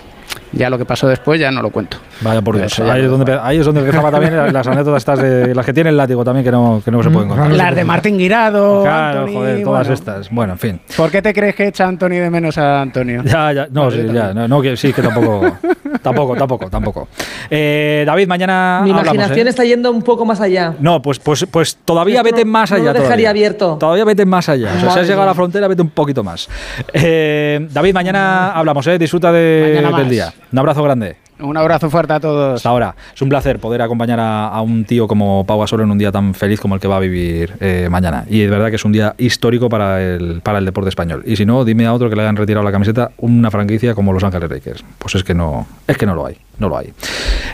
[0.52, 1.96] ya lo que pasó después ya no lo cuento.
[2.20, 2.72] Vaya por Dios.
[2.72, 5.72] Eso Ahí es, donde, ahí es donde empezaba también las anécdotas estas de las que
[5.72, 7.50] tiene el látigo también que no, que no se pueden contar.
[7.50, 9.94] Las de Martín Guirado, Claro, Anthony, joder, todas bueno.
[9.94, 10.30] estas.
[10.30, 10.80] Bueno, en fin.
[10.96, 13.22] ¿Por qué te crees que echa Antonio de menos a Antonio?
[13.24, 15.56] Ya, ya, no, sí, ya, no, no, que sí, que tampoco,
[16.02, 17.08] tampoco, tampoco, tampoco.
[17.50, 19.50] Eh, David, mañana Mi hablamos, imaginación ¿eh?
[19.50, 20.74] está yendo un poco más allá.
[20.78, 22.86] No, pues, pues, pues todavía Esto vete no- más no allá.
[22.86, 23.30] lo dejaría todavía.
[23.30, 23.76] abierto.
[23.78, 24.70] Todavía vete más allá.
[24.76, 26.48] O sea, si has llegado a la frontera, vete un poquito más.
[26.92, 28.98] Eh, David, mañana hablamos, ¿eh?
[28.98, 30.10] Disfruta de- Mañana del más.
[30.52, 31.16] Un abrazo grande.
[31.40, 32.56] Un abrazo fuerte a todos.
[32.56, 32.94] Hasta ahora.
[33.12, 36.12] Es un placer poder acompañar a, a un tío como Pau Gasol en un día
[36.12, 38.24] tan feliz como el que va a vivir eh, mañana.
[38.30, 41.24] Y es verdad que es un día histórico para el, para el deporte español.
[41.26, 44.12] Y si no, dime a otro que le hayan retirado la camiseta una franquicia como
[44.12, 44.84] Los Ángeles Lakers.
[44.98, 46.36] Pues es que no, es que no lo hay.
[46.58, 46.92] No lo hay.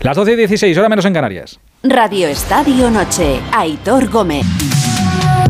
[0.03, 1.59] Las 12 y 16, hora menos en Canarias.
[1.83, 4.45] Radio Estadio Noche, Aitor Gómez.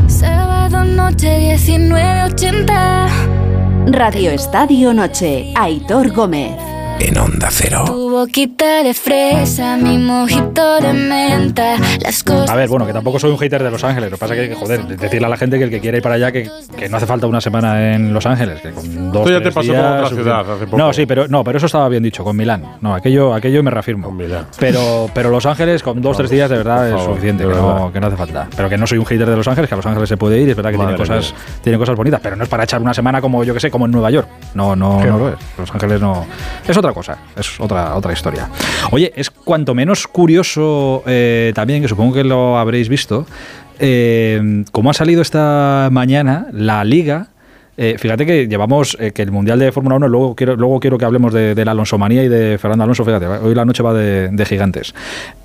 [0.07, 3.07] Sábado noche 1980.
[3.87, 6.70] Radio Estadio Noche, Aitor Gómez.
[7.03, 7.83] En Onda Cero.
[7.87, 11.75] Tu boquita de fresa, mi mojito de menta.
[11.99, 12.47] Las cosas.
[12.51, 14.11] A ver, bueno, que tampoco soy un hater de Los Ángeles.
[14.11, 16.03] Lo que pasa es que, joder, decirle a la gente que el que quiera ir
[16.03, 16.47] para allá, que,
[16.77, 18.61] que no hace falta una semana en Los Ángeles.
[18.61, 20.23] Que con dos, Esto ya te tres pasó con días, otra suficiente.
[20.23, 20.77] ciudad hace poco.
[20.77, 22.63] No, sí, pero, no, pero eso estaba bien dicho, con Milán.
[22.81, 24.07] No, aquello, aquello me reafirmo.
[24.09, 24.45] Con Milán.
[24.59, 27.99] Pero, pero Los Ángeles con dos, tres días de verdad es suficiente, que no, que
[27.99, 28.47] no hace falta.
[28.55, 30.39] Pero que no soy un hater de Los Ángeles, que a Los Ángeles se puede
[30.39, 31.41] ir, es verdad que tiene cosas, mía.
[31.63, 33.85] tiene cosas bonitas, pero no es para echar una semana como yo que sé, como
[33.85, 34.27] en Nueva York.
[34.53, 35.35] No, no, no lo es.
[35.57, 36.25] Los Ángeles no.
[36.67, 38.49] Es otra cosa, es otra, otra historia.
[38.91, 43.25] Oye, es cuanto menos curioso eh, también, que supongo que lo habréis visto,
[43.79, 47.29] eh, como ha salido esta mañana la liga
[47.77, 50.97] eh, fíjate que llevamos eh, que el Mundial de Fórmula 1, luego quiero, luego quiero
[50.97, 53.93] que hablemos de, la Alonso Manía y de Fernando Alonso, fíjate, hoy la noche va
[53.93, 54.93] de, gigantes.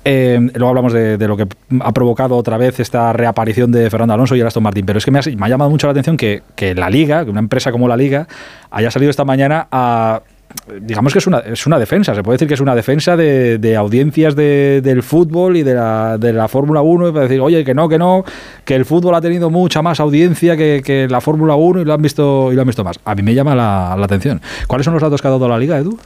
[0.03, 1.47] Luego hablamos de, lo que
[1.79, 5.05] ha provocado otra vez esta reaparición de Fernando Alonso y el Aston Martin, pero es
[5.05, 7.39] que me ha, me ha llamado mucho la atención que, que la Liga, que una
[7.39, 8.27] empresa como la Liga,
[8.69, 10.21] haya salido esta mañana a
[10.81, 13.75] digamos que es una, es una defensa, se puede decir que es una defensa de,
[13.77, 17.73] audiencias del fútbol y de la, de la Fórmula 1, y para decir, oye, que
[17.73, 18.23] no, que no,
[18.65, 22.01] que el fútbol ha tenido mucha más audiencia que, la Fórmula 1 y lo han
[22.01, 22.99] visto y lo han visto más.
[23.05, 24.41] A mí me llama la, la atención.
[24.67, 25.97] ¿Cuáles son los datos que ha dado la Liga, Edu?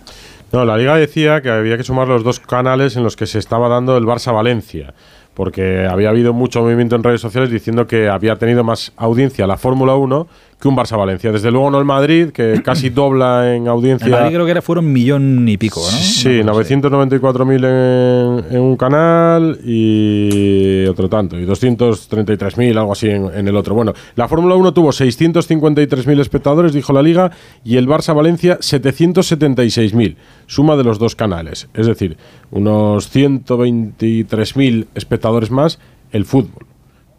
[0.52, 3.39] No, la Liga decía que había que sumar los dos canales en los que se
[3.39, 4.94] estaba dando el Barça-Valencia
[5.34, 9.58] porque había habido mucho movimiento en redes sociales diciendo que había tenido más audiencia la
[9.58, 10.28] Fórmula 1
[10.62, 11.32] que un Barça-Valencia.
[11.32, 14.05] Desde luego no el Madrid, que casi dobla en audiencia.
[14.05, 15.97] El Madrid creo que era, fueron un millón y pico, ¿no?
[15.97, 23.47] Sí, 994.000 en, en un canal y otro tanto, y 233.000, algo así en, en,
[23.47, 23.76] el otro.
[23.76, 27.32] Bueno, la Fórmula 1 tuvo 653.000 espectadores, dijo la Liga,
[27.66, 31.68] y el Barça-Valencia 776.000, suma de los dos canales.
[31.74, 32.18] Es decir,
[32.51, 35.80] unos 123.000 espectadores más
[36.12, 36.71] el fútbol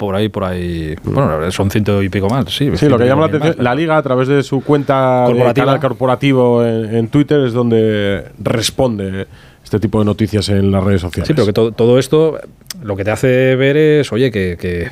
[0.07, 0.95] por ahí, por ahí.
[1.05, 2.71] Bueno, son ciento y pico más, sí.
[2.77, 6.65] Sí, lo que llama la atención, la liga a través de su cuenta canal corporativo
[6.65, 9.27] en, Twitter es donde responde
[9.63, 11.29] este tipo de noticias en las redes sociales.
[11.29, 12.39] Sí, pero que todo, esto
[12.83, 14.91] lo que te hace ver es, oye, que,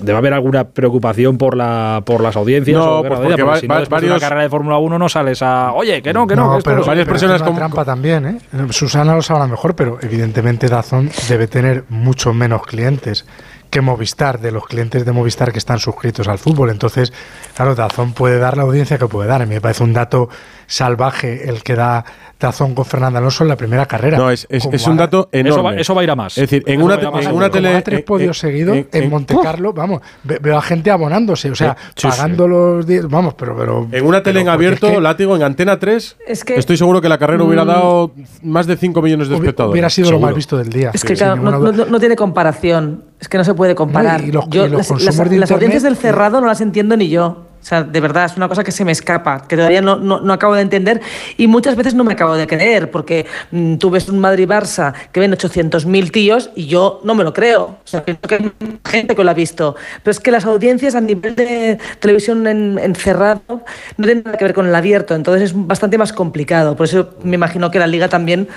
[0.00, 2.78] debe haber alguna preocupación por la por las audiencias.
[2.78, 5.72] No, pues porque, si no después de una carrera de Fórmula 1 no sales a,
[5.72, 6.56] oye, que no, que no.
[6.56, 8.38] que pero, varias personas con trampa también, ¿eh?
[8.70, 13.26] Susana lo sabrá mejor, pero evidentemente Dazón debe tener mucho menos clientes
[13.70, 16.70] que Movistar, de los clientes de Movistar que están suscritos al fútbol.
[16.70, 17.12] Entonces,
[17.54, 19.42] claro, Dazón puede dar la audiencia que puede dar.
[19.42, 20.28] A mí me parece un dato
[20.68, 22.04] salvaje el que da
[22.38, 24.16] Dazón con Fernando Alonso en la primera carrera.
[24.16, 24.46] No, es,
[24.86, 25.80] un dato enorme.
[25.80, 26.38] Eso va, a ir a más.
[26.38, 27.82] Es decir, en una, en una tele...
[27.82, 32.46] tres podios seguidos en, Monte Carlo, vamos, veo a gente abonándose, o sea, eh, pagando
[32.46, 32.86] los...
[33.08, 33.88] Vamos, pero, pero...
[33.90, 37.64] En una tele en abierto, látigo, en Antena 3, estoy seguro que la carrera hubiera
[37.64, 38.12] mm, dado
[38.42, 39.72] más de 5 millones de espectadores.
[39.72, 40.90] Hubiera sido lo más visto del día.
[40.92, 43.04] Es que no, tiene comparación.
[43.18, 44.22] Es que no se puede comparar.
[44.48, 47.47] yo, las, las audiencias del cerrado no las entiendo ni yo.
[47.68, 50.32] O sea, de verdad, es una cosa que se me escapa, que todavía no, no,
[50.32, 51.02] acabo de entender
[51.36, 55.20] y muchas veces no me acabo de creer, porque mm, tú ves un Madrid-Barça que
[55.20, 57.64] ven 800.000 tíos y yo no me lo creo.
[57.64, 58.52] O sea, que hay
[58.86, 59.76] gente que lo ha visto.
[60.02, 64.54] Pero es que las audiencias a nivel de televisión encerrado no tienen nada que ver
[64.54, 66.74] con el abierto, entonces es bastante más complicado.
[66.74, 68.48] Por eso me imagino que la liga también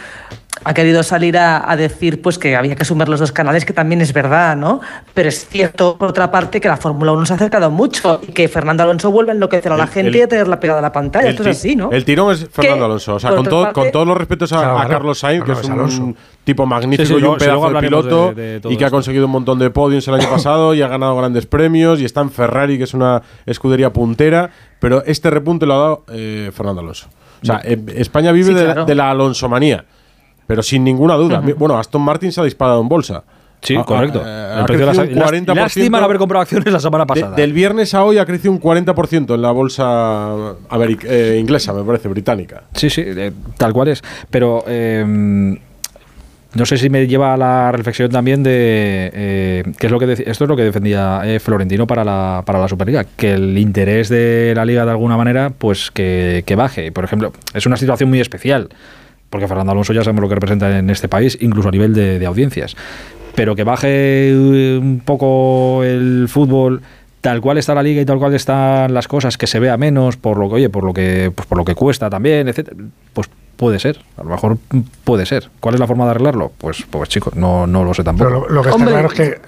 [0.63, 4.01] ha querido salir a, decir pues que había que sumar los dos canales, que también
[4.01, 4.81] es verdad, ¿no?
[5.13, 8.31] Pero es cierto, por otra parte, que la Fórmula 1 se ha acercado mucho y
[8.31, 10.91] que Fernando Alonso vuelve a enloquecer a la gente y a tenerla pegada a la
[10.91, 11.29] pantalla.
[11.29, 11.91] Esto es así, ¿no?
[11.91, 13.15] El tirón es Fernando Alonso.
[13.15, 16.65] O sea, con, todo, con todos los respetos a, Carlos Sainz, que es un, tipo
[16.65, 18.33] magnífico y un pedazo de piloto
[18.69, 21.45] y que ha conseguido un montón de podios el año pasado y ha ganado grandes
[21.45, 25.77] premios y está en Ferrari, que es una escudería puntera, pero este repunte lo ha
[25.77, 27.07] dado eh, Fernando Alonso.
[27.41, 29.85] O sea, eh, España vive de, de la Alonsomanía
[30.51, 31.41] pero sin ninguna duda.
[31.57, 33.23] Bueno, Aston Martin se ha disparado en bolsa.
[33.61, 34.21] Sí, correcto.
[34.21, 35.55] Ha, crecido un 40%.
[35.55, 37.37] Lástima no haber comprado acciones la semana pasada.
[37.37, 40.55] del viernes a hoy ha crecido un 40% en la bolsa
[41.05, 42.63] eh, inglesa, me parece, británica.
[42.73, 44.01] Sí, sí, eh, tal cual es.
[44.29, 45.57] Pero em,
[46.53, 50.11] no sé si me lleva a la reflexión también de eh, qué es lo que
[50.11, 54.51] esto es lo que defendía Florentino para la, para la Superliga, que el interés de
[54.53, 56.91] la liga de alguna manera, pues que, que baje.
[56.91, 58.67] Por ejemplo, es una situación muy especial
[59.31, 62.23] porque Fernando Alonso ya sabemos lo que representa en este país, incluso a nivel de,
[62.25, 62.75] audiencias.
[63.33, 66.81] Pero que baje un poco el fútbol
[67.21, 70.17] tal cual está la liga y tal cual están las cosas, que se vea menos
[70.17, 72.75] por lo que, oye, por lo que, pues por lo que cuesta también, etcétera,
[73.13, 73.29] pues
[73.61, 74.57] Puede ser, a lo mejor
[75.03, 75.51] puede ser.
[75.59, 76.51] ¿Cuál es la forma de arreglarlo?
[76.57, 78.27] Pues, pues chicos, no, no lo sé tampoco.
[78.27, 79.41] Pero lo, que está claro es que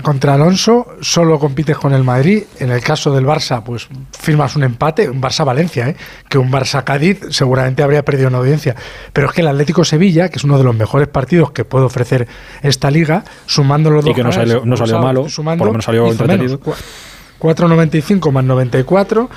[0.00, 2.44] contra Alonso solo compites con el Madrid.
[2.60, 5.96] En el caso del Barça, pues firmas un empate, un Barça-Valencia, ¿eh?
[6.28, 8.76] que un Barça-Cádiz seguramente habría perdido una audiencia.
[9.12, 11.84] Pero es que el Atlético Sevilla, que es uno de los mejores partidos que puede
[11.84, 12.28] ofrecer
[12.62, 14.12] esta liga, sumando los dos.
[14.12, 16.60] Y que no salió, no salió malo, por lo menos salió entretenido.
[16.60, 19.28] 4,95 más 94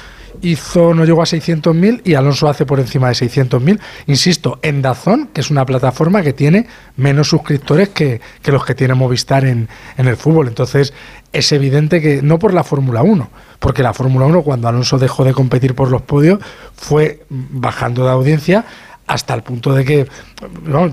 [0.42, 3.80] hizo, no llegó a 600.000 y Alonso hace por encima de 600.000.
[4.08, 6.68] Insisto, en Dazón, que es una plataforma que tiene
[6.98, 10.48] menos suscriptores que, los que tiene Movistar en, en, el fútbol.
[10.48, 10.94] Entonces,
[11.34, 13.30] es evidente que no por la Fórmula 1,
[13.60, 16.40] porque la Fórmula 1, cuando Alonso dejó de competir por los podios,
[16.76, 18.66] fue bajando de audiencia
[19.08, 20.08] hasta el punto de que,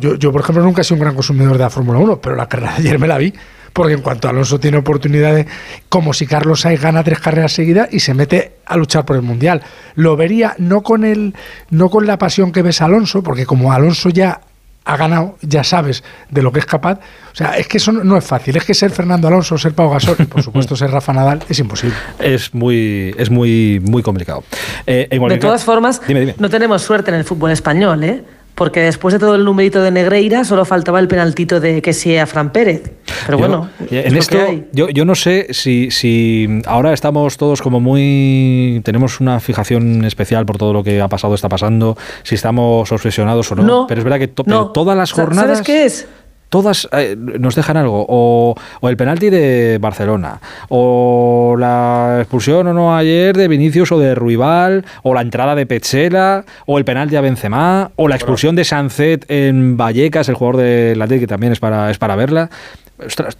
[0.00, 2.34] yo, yo, por ejemplo, nunca he sido un gran consumidor de la Fórmula 1, pero
[2.34, 3.32] la carrera de ayer me la vi
[3.72, 5.46] porque en cuanto Alonso tiene oportunidades,
[5.88, 9.22] como si Carlos Sainz gana tres carreras seguidas y se mete a luchar por el
[9.22, 9.62] Mundial.
[9.94, 11.34] Lo vería no con, el,
[11.70, 14.40] no con la pasión que ves a Alonso, porque como Alonso ya
[14.88, 16.98] ha ganado, ya sabes de lo que es capaz.
[17.32, 18.56] O sea, es que eso no es fácil.
[18.56, 21.58] Es que ser Fernando Alonso, ser Pau Gasol y por supuesto ser Rafa Nadal es
[21.58, 21.94] imposible.
[22.18, 24.44] Es muy, es muy, muy complicado.
[24.86, 26.00] Eh, de todas formas,
[26.38, 28.24] no tenemos suerte en el fútbol español, ¿eh?
[28.58, 32.26] Porque después de todo el numerito de Negreira solo faltaba el penaltito de que sea
[32.26, 32.90] Fran Pérez.
[33.24, 34.36] Pero bueno, en esto
[34.72, 38.80] yo, yo, no sé si, si ahora estamos todos como muy...
[38.84, 43.52] tenemos una fijación especial por todo lo que ha pasado, está pasando, si estamos obsesionados
[43.52, 43.86] o no.
[43.86, 45.58] pero es verdad que todas las jornadas...
[45.58, 46.08] ¿Sabes qué es?
[46.48, 48.06] Todas eh, nos dejan algo.
[48.08, 54.14] O, el penalti de Barcelona, o la expulsión o no ayer de Vinicius o de
[54.14, 58.64] Ruibal, o la entrada de Pechela, o el penalti a Benzema, o la expulsión de
[58.64, 62.50] Sancet en Vallecas, el jugador de la que también es para, es para verla.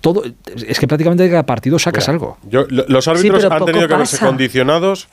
[0.00, 0.24] todo,
[0.66, 2.38] es que prácticamente de cada partido sacas algo.
[2.50, 5.09] los árbitros han tenido que verse condicionados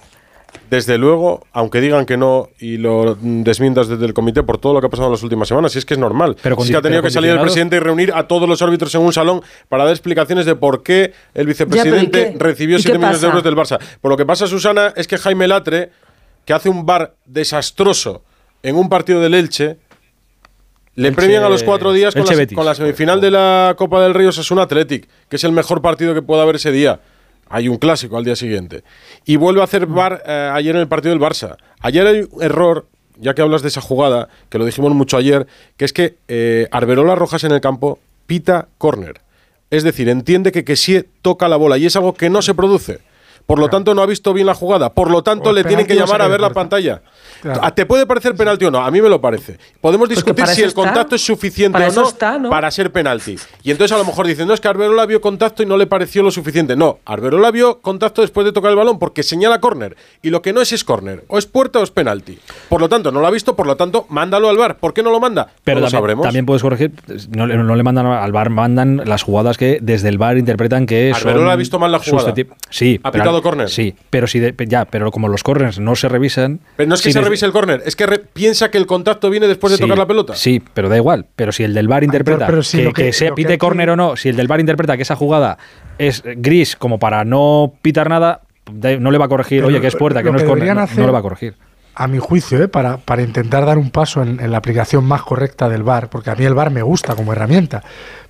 [0.70, 4.82] desde luego, aunque digan que no y lo desmientas desde el comité por todo lo
[4.82, 6.36] que ha pasado en las últimas semanas, y es que es normal.
[6.42, 8.94] Pero es que ha tenido que salir el presidente y reunir a todos los árbitros
[8.96, 13.28] en un salón para dar explicaciones de por qué el vicepresidente recibió 7 millones de
[13.28, 13.80] euros del Barça.
[14.02, 15.92] Por lo que pasa, Susana, es que Jaime Latre,
[16.46, 18.24] que hace un bar desastroso
[18.64, 19.78] en un partido del Elche,
[20.96, 24.14] le premian a los cuatro días con la, con la, semifinal de la Copa del
[24.14, 27.02] Río un Athletic, que es el mejor partido que pueda haber ese día.
[27.50, 28.84] Hay un clásico al día siguiente.
[29.26, 31.58] Y vuelve a hacer bar eh, ayer en el partido del Barça.
[31.80, 32.88] Ayer hay un error,
[33.18, 36.68] ya que hablas de esa jugada, que lo dijimos mucho ayer, que es que eh,
[36.72, 39.22] Arberola Rojas en el campo pita córner.
[39.70, 42.54] Es decir, entiende que que sí toca la bola y es algo que no se
[42.54, 43.00] produce.
[43.46, 44.92] Por lo tanto, no ha visto bien la jugada.
[44.94, 47.02] Por lo tanto, le tienen que llamar a ver la pantalla.
[47.76, 48.80] ¿Te puede parecer penalti o no?
[48.80, 49.58] A mí me lo parece.
[49.82, 53.38] Podemos discutir si el contacto es suficiente o no, para ser penalti.
[53.64, 55.86] Y entonces a lo mejor dicen, no, es que Arberola vio contacto y no le
[55.88, 56.76] pareció lo suficiente.
[56.76, 59.96] No, Arberola vio contacto después de tocar el balón porque señala córner.
[60.22, 61.24] Y lo que no es es córner.
[61.28, 62.40] O es puerta o es penalti.
[62.70, 64.78] Por lo tanto, no lo ha visto, por lo tanto, mándalo al bar.
[64.78, 65.48] ¿Por qué no lo manda?
[65.64, 66.24] Pero también, sabremos.
[66.24, 66.94] También puedes corregir,
[67.30, 71.54] no, le mandan al bar, mandan las jugadas que desde el bar interpretan que Arberola
[71.54, 72.34] ha visto mal la jugada.
[72.70, 73.00] Sí.
[73.04, 73.12] Ha
[73.72, 76.60] Sí, pero si ya, pero como los corners no se revisan.
[76.76, 79.48] Pero no es que se revise el córner, es que piensa que el contacto viene
[79.48, 80.36] después de tocar la pelota.
[80.36, 81.26] Sí, pero da igual.
[81.36, 84.36] Pero si el del bar interpreta que, que, se pite córner o no, si el
[84.36, 85.58] del bar interpreta que esa jugada
[85.98, 89.96] es gris como para no pitar nada, no le va a corregir, oye, que es
[89.96, 91.56] puerta, que no es córner, no, le va a corregir
[91.98, 92.68] a mi juicio, ¿eh?
[92.68, 96.30] para, para, intentar dar un paso en, en, la aplicación más correcta del VAR, porque
[96.30, 97.84] a mí el VAR me gusta como herramienta,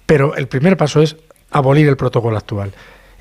[0.06, 1.18] pero el primer paso es
[1.50, 2.74] abolir el protocolo actual.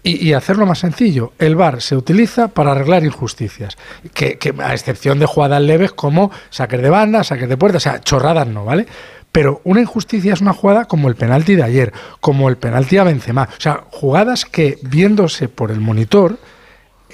[0.06, 3.78] Y, hacerlo más sencillo, el VAR se utiliza para arreglar injusticias,
[4.12, 8.00] que, a excepción de jugadas leves como saques de banda, saques de puerta, o sea,
[8.02, 8.86] chorradas no, ¿vale?
[9.32, 13.04] Pero una injusticia es una jugada como el penalti de ayer, como el penalti a
[13.04, 16.36] Benzema, o sea, jugadas que viéndose por el monitor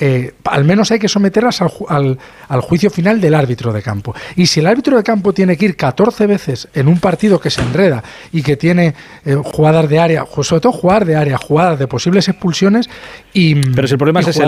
[0.02, 4.14] eh, al menos hay que someterlas al, al, juicio final del árbitro de campo.
[4.34, 7.50] Y si el árbitro de campo tiene que ir 14 veces en un partido que
[7.50, 8.94] se enreda y que tiene
[9.26, 12.88] eh, jugadas de área, sobre todo jugar de área, jugadas de posibles expulsiones
[13.34, 13.56] y...
[13.56, 14.42] Pero si el problema es ese,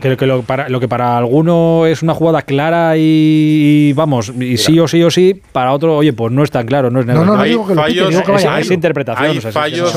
[0.00, 4.56] que, que, lo, para, lo que para alguno es una jugada clara y, vamos, y
[4.56, 7.06] sí o sí o sí, para otro, oye, pues no es tan claro, no es
[7.06, 9.30] No, no, no digo que lo fallos, digo que vaya hay, interpretación.
[9.30, 9.94] Hay fallos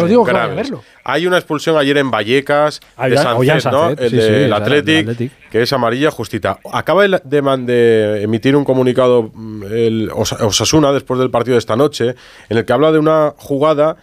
[1.04, 3.16] Hay una expulsión ayer en Vallecas de
[3.72, 3.90] ¿no?
[3.90, 6.60] el de que es amarilla justita.
[6.72, 9.32] Acaba de, emitir un comunicado
[9.70, 12.16] el Osasuna después del partido de esta noche,
[12.50, 13.98] en el que habla de una jugada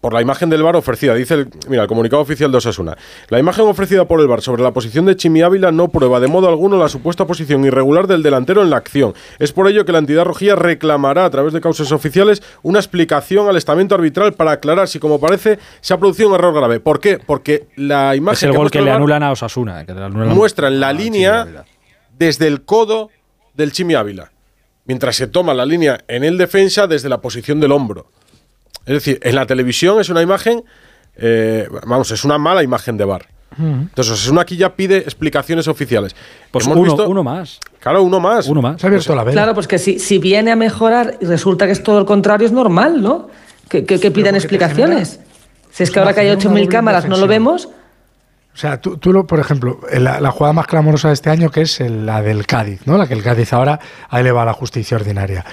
[0.00, 2.96] por la imagen del bar ofrecida, dice el, mira, el comunicado oficial de Osasuna.
[3.28, 6.28] La imagen ofrecida por el bar sobre la posición de Chimi Ávila no prueba de
[6.28, 9.14] modo alguno la supuesta posición irregular del delantero en la acción.
[9.38, 13.48] Es por ello que la entidad rojilla reclamará a través de causas oficiales una explicación
[13.48, 16.78] al estamento arbitral para aclarar si, como parece, se ha producido un error grave.
[16.78, 17.18] ¿Por qué?
[17.18, 20.92] Porque la imagen es el gol que, le anulan a Osasuna, que muestra en la
[20.92, 21.64] línea
[22.16, 23.10] desde el codo
[23.54, 24.30] del Chimi Ávila,
[24.84, 28.06] mientras se toma la línea en el defensa desde la posición del hombro.
[28.86, 30.64] Es decir, en la televisión es una imagen,
[31.16, 33.26] eh, vamos, es una mala imagen de bar.
[33.58, 36.16] Entonces, una aquí ya pide explicaciones oficiales.
[36.50, 37.60] Pues Hemos uno, visto, uno más.
[37.80, 38.46] Claro, uno más.
[38.46, 38.80] Uno más.
[38.80, 39.32] Se ha abierto la vela.
[39.32, 42.46] Claro, pues que si, si viene a mejorar y resulta que es todo el contrario,
[42.46, 43.28] es normal, ¿no?
[43.68, 45.20] Que, que, pidan explicaciones.
[45.70, 47.68] Si es que ahora que hay 8.000 cámaras no lo vemos.
[48.54, 51.62] O sea, tú, tú por ejemplo, la, la, jugada más clamorosa de este año, que
[51.62, 52.98] es la del Cádiz, ¿no?
[52.98, 53.80] La que el Cádiz ahora
[54.10, 55.44] ha elevado a la justicia ordinaria.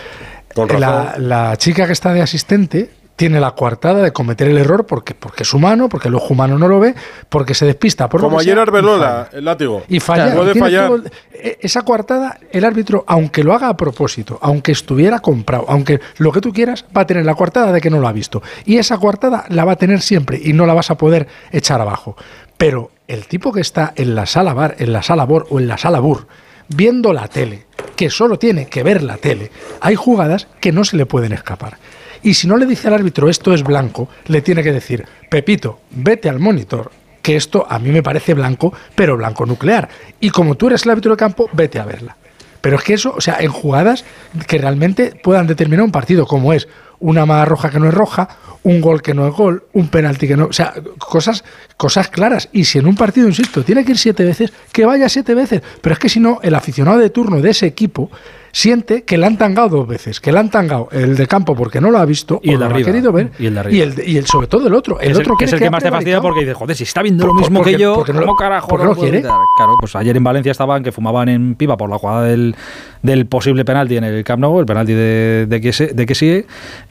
[0.77, 2.89] La, la, chica que está de asistente
[3.19, 6.57] tiene la coartada de cometer el error porque, porque es humano, porque el ojo humano
[6.57, 6.95] no lo ve,
[7.27, 8.07] porque se despista.
[8.07, 9.83] Por Como ayer Arbelola, el látigo.
[9.89, 10.33] Y falla.
[10.33, 10.89] Puede fallar.
[11.33, 16.31] E, esa coartada, el árbitro, aunque lo haga a propósito, aunque estuviera comprado, aunque lo
[16.31, 18.41] que tú quieras, va a tener la coartada de que no lo ha visto.
[18.63, 21.81] Y esa coartada la va a tener siempre y no la vas a poder echar
[21.81, 22.15] abajo.
[22.55, 25.67] Pero el tipo que está en la sala bar, en la sala bor o en
[25.67, 26.25] la sala bur,
[26.69, 27.65] viendo la tele,
[27.97, 29.51] que solo tiene que ver la tele,
[29.81, 31.79] hay jugadas que no se le pueden escapar.
[32.23, 35.79] Y si no le dice al árbitro esto es blanco, le tiene que decir, Pepito,
[35.91, 36.91] vete al monitor,
[37.21, 39.89] que esto a mí me parece blanco, pero blanco nuclear.
[40.19, 42.17] Y como tú eres el árbitro de campo, vete a verla.
[42.61, 44.03] Pero es que eso, o sea, en jugadas
[44.47, 46.67] que realmente puedan determinar un partido, como es
[46.99, 48.27] una mala roja que no es roja,
[48.63, 50.47] un gol que no es gol, un penalti que no.
[50.47, 51.45] O sea, cosas,
[51.77, 52.49] cosas claras.
[52.51, 55.61] Y si en un partido, insisto, tiene que ir siete veces, que vaya siete veces.
[55.81, 58.11] Pero es que si no, el aficionado de turno de ese equipo
[58.51, 61.81] siente que le han tangado dos veces, que le han tangado el de campo porque
[61.81, 63.85] no lo ha visto y el ha querido ver y el de arriba.
[64.05, 66.21] Y el, sobre todo el otro, el otro que es el que, más te fastidia
[66.21, 69.21] porque dice, joder, si está viendo lo mismo que yo, ¿cómo carajo no lo quiere?
[69.21, 72.55] Claro, pues ayer en Valencia estaban que fumaban en pipa por la jugada del,
[73.01, 76.45] del posible penalti en el Camp Nou, el penalti de, de, que, de que sigue,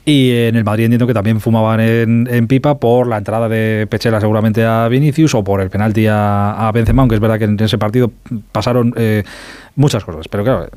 [0.04, 3.86] y en el Madrid entiendo que también fumaban en, en, pipa por la entrada de
[3.88, 7.44] Pechela seguramente a Vinicius o por el penalti a, a Benzema, aunque es verdad que
[7.44, 8.10] en ese partido
[8.52, 9.24] pasaron eh,
[9.78, 10.28] muchas cosas.
[10.28, 10.68] Pero claro,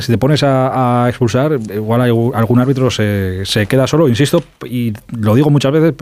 [0.00, 5.34] si te pones a, expulsar, igual algún árbitro se, se queda solo, insisto, y lo
[5.34, 5.94] digo muchas veces,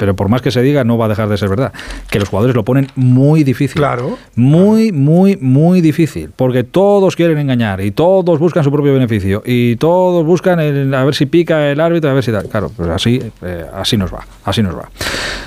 [0.00, 1.74] pero por más que se diga, no va a dejar de ser verdad.
[2.10, 3.76] Que los jugadores lo ponen muy difícil.
[3.76, 4.16] Claro.
[4.34, 6.30] Muy, muy, muy difícil.
[6.34, 10.58] Porque todos quieren engañar y todos buscan su propio beneficio y todos buscan
[10.94, 12.48] a ver si pica el árbitro, a ver si tal.
[12.48, 14.26] Claro, pues así, eh, así nos va.
[14.42, 14.88] Así nos va.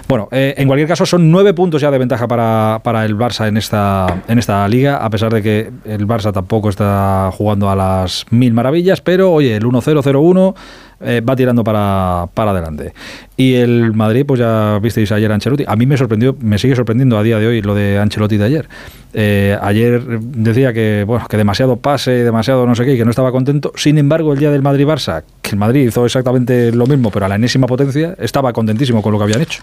[0.07, 3.47] Bueno, eh, en cualquier caso, son nueve puntos ya de ventaja para, para el Barça
[3.47, 7.75] en esta, en esta liga, a pesar de que el Barça tampoco está jugando a
[7.75, 10.53] las mil maravillas, pero oye, el 1-0-0-1
[11.01, 12.93] eh, va tirando para, para adelante.
[13.35, 15.63] Y el Madrid, pues ya visteis ayer a Ancelotti.
[15.67, 18.45] A mí me sorprendió, me sigue sorprendiendo a día de hoy lo de Ancelotti de
[18.45, 18.69] ayer.
[19.13, 23.11] Eh, ayer decía que, bueno, que demasiado pase, demasiado no sé qué, y que no
[23.11, 23.71] estaba contento.
[23.75, 27.29] Sin embargo, el día del Madrid-Barça, que el Madrid hizo exactamente lo mismo, pero a
[27.29, 29.61] la enésima potencia, estaba contentísimo con lo que habían hecho.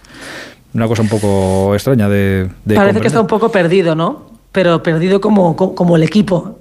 [0.74, 2.48] Una cosa un poco extraña de...
[2.74, 4.30] Parece que está un poco perdido, ¿no?
[4.52, 6.58] Pero perdido como, como el equipo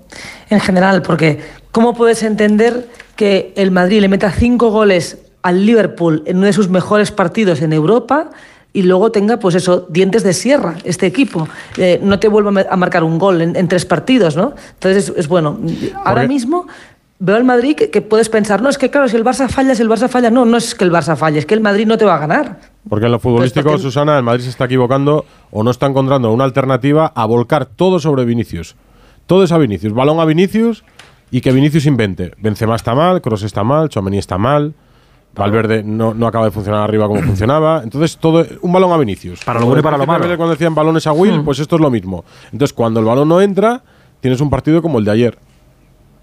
[0.50, 1.40] en general, porque
[1.72, 6.54] ¿cómo puedes entender que el Madrid le meta cinco goles al Liverpool en uno de
[6.54, 8.30] sus mejores partidos en Europa
[8.72, 11.48] y luego tenga, pues eso, dientes de sierra este equipo.
[11.78, 14.54] Eh, no te vuelva a marcar un gol en, tres partidos, ¿no?
[14.74, 15.60] Entonces, es, bueno.
[16.06, 16.68] Ahora mismo
[17.18, 19.82] veo al Madrid que, puedes pensar, no, es que claro, si el Barça falla, si
[19.82, 21.98] el Barça falla, no, no es que el Barça falle, es que el Madrid no
[21.98, 22.60] te va a ganar.
[22.88, 26.44] Porque en lo futbolístico, Susana, el Madrid se está equivocando o no está encontrando una
[26.44, 28.76] alternativa a volcar todo sobre Vinicius.
[29.26, 29.94] Todo es a Vinicius.
[29.94, 30.84] Balón a Vinicius
[31.32, 32.32] y que Vinicius invente.
[32.38, 34.74] Benzema está mal, Cross está mal, Chomení está mal.
[35.36, 37.82] Valverde no, no acaba de funcionar arriba como funcionaba.
[37.84, 39.44] Entonces, todo un balón a Vinicius.
[39.44, 40.26] Para lo bueno y para lo malo.
[40.26, 41.46] Cuando decían balones a Will, hmm.
[41.46, 42.26] pues esto es lo mismo.
[42.52, 43.84] Entonces, cuando el balón no entra,
[44.22, 45.38] tienes un partido como el de ayer.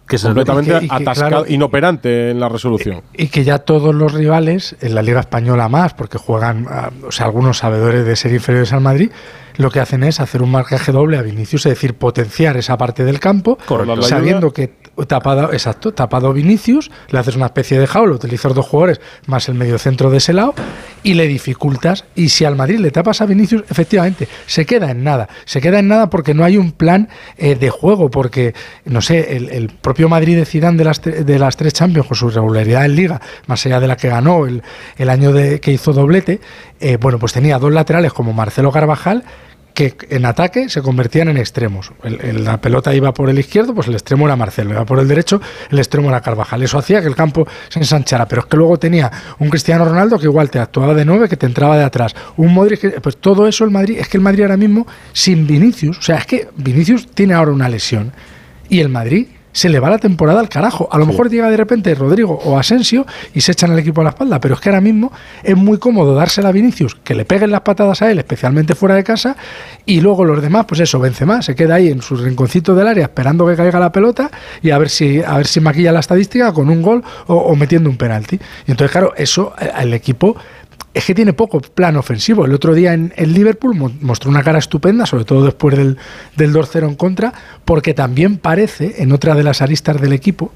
[0.07, 3.03] Que completamente atascado, inoperante en la resolución.
[3.13, 7.11] Y, que ya todos los rivales, en la Liga Española más, porque juegan, ah, o
[7.11, 9.11] sea, algunos sabedores de ser inferiores al Madrid,
[9.57, 13.05] lo que hacen es hacer un marcaje doble a Vinicius, es decir, potenciar esa parte
[13.05, 13.59] del campo,
[14.03, 14.75] sabiendo que
[15.07, 19.55] tapado, exacto, tapado Vinicius, le haces una especie de jaula, utilizas dos jugadores más el
[19.55, 20.55] medio centro de ese lado
[21.03, 22.05] y le dificultas.
[22.15, 25.29] Y si al Madrid le tapas a Vinicius, efectivamente, se queda en nada.
[25.45, 29.37] Se queda en nada porque no hay un plan eh, de juego, porque, no sé,
[29.37, 32.97] el, propio Madrid de Zidane de las, de las tres Champions, con su regularidad en
[32.97, 34.63] Liga, más allá de la que ganó el,
[34.97, 36.41] el año de, que hizo doblete,
[36.81, 39.25] eh, bueno, pues tenía dos laterales como Marcelo Carvajal
[39.77, 41.93] que en ataque se convertían en extremos.
[42.03, 45.39] la pelota iba por el izquierdo, pues el extremo era Marcelo, iba por el derecho,
[45.71, 46.63] el extremo era Carvajal.
[46.63, 50.19] Eso hacía que el campo se ensanchara, pero es que luego tenía un Cristiano Ronaldo
[50.19, 53.47] que igual te actuaba de nueve, que te entraba de atrás, un Modric, pues todo
[53.47, 56.49] eso el Madrid, es que el Madrid ahora mismo sin Vinicius, o sea, es que
[56.57, 58.13] Vinicius tiene ahora una lesión
[58.71, 59.27] y el Madrid
[59.57, 60.87] se le va la temporada al carajo.
[60.93, 64.05] A lo mejor llega de repente Rodrigo o Asensio y se echan el equipo a
[64.05, 65.11] la espalda, pero es que ahora mismo
[65.43, 68.95] es muy cómodo dársela a Vinicius, que le peguen las patadas a él, especialmente fuera
[68.95, 69.35] de casa,
[69.87, 72.87] y luego los demás, pues eso, vence más, se queda ahí en su rinconcito del
[72.87, 74.31] área esperando que caiga la pelota
[74.61, 77.57] y a ver si, a ver si maquilla la estadística con un gol o, o
[77.57, 78.39] metiendo un penalti.
[78.67, 80.37] Y entonces, claro, eso el equipo
[80.97, 82.47] es que tiene poco plan ofensivo.
[82.47, 85.99] El otro día en, el Liverpool mostró una cara estupenda, sobre todo después del,
[86.37, 87.35] del 2-0 en contra,
[87.67, 90.53] porque también parece, en otra de las aristas del equipo,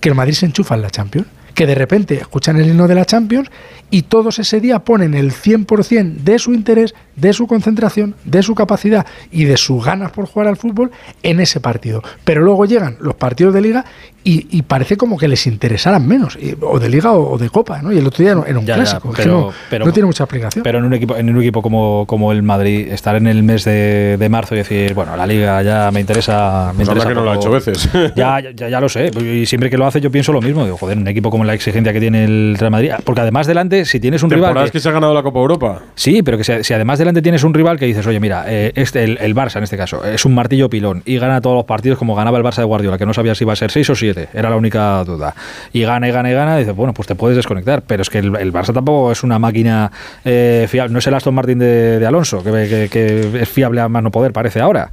[0.00, 1.26] que el Madrid se enchufa en la Champions
[1.58, 3.50] que de repente escuchan el himno de la Champions
[3.90, 8.54] y todos ese día ponen el 100% de su interés, de su concentración, de su
[8.54, 10.92] capacidad y de sus ganas por jugar al fútbol
[11.24, 12.04] en ese partido.
[12.22, 13.84] Pero luego llegan los partidos de liga
[14.24, 17.92] y, parece como que les interesaran menos, o de liga o, de copa, ¿no?
[17.92, 19.52] Y el otro día era un clásico, pero,
[19.86, 20.62] no, tiene mucha explicación.
[20.62, 23.64] Pero en un equipo, en un equipo como, como el Madrid, estar en el mes
[23.64, 26.74] de, marzo y decir, bueno, la liga ya me interesa.
[26.76, 27.88] Me pues que no lo ha hecho veces.
[28.14, 30.64] Ya, ya, ya, lo sé, y siempre que lo hace yo pienso lo mismo.
[30.64, 33.84] Digo, joder, un equipo como la exigencia que tiene el Real Madrid, porque además delante,
[33.84, 34.64] si tienes un rival.
[34.64, 35.82] Que, que se ha ganado la Copa Europa.
[35.94, 39.04] Sí, pero que si, además delante tienes un rival que dices, oye, mira, eh, este,
[39.04, 41.98] el, el, Barça en este caso, es un martillo pilón y gana todos los partidos
[41.98, 43.94] como ganaba el Barça de Guardiola, que no sabía si iba a ser 6 o
[43.94, 45.34] 7, era la única duda.
[45.72, 48.10] Y gana y gana y gana, y dices, bueno, pues te puedes desconectar, pero es
[48.10, 49.90] que el, Barça tampoco es una máquina
[50.24, 54.02] eh, fiable, no es el Aston Martin de, Alonso, que, que es fiable a más
[54.02, 54.90] no poder, parece ahora.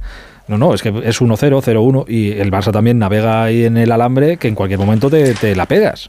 [0.48, 3.90] No, no, es que es 1-0, 0-1 y el Barça también navega ahí en el
[3.90, 6.08] alambre que en cualquier momento te, la pegas.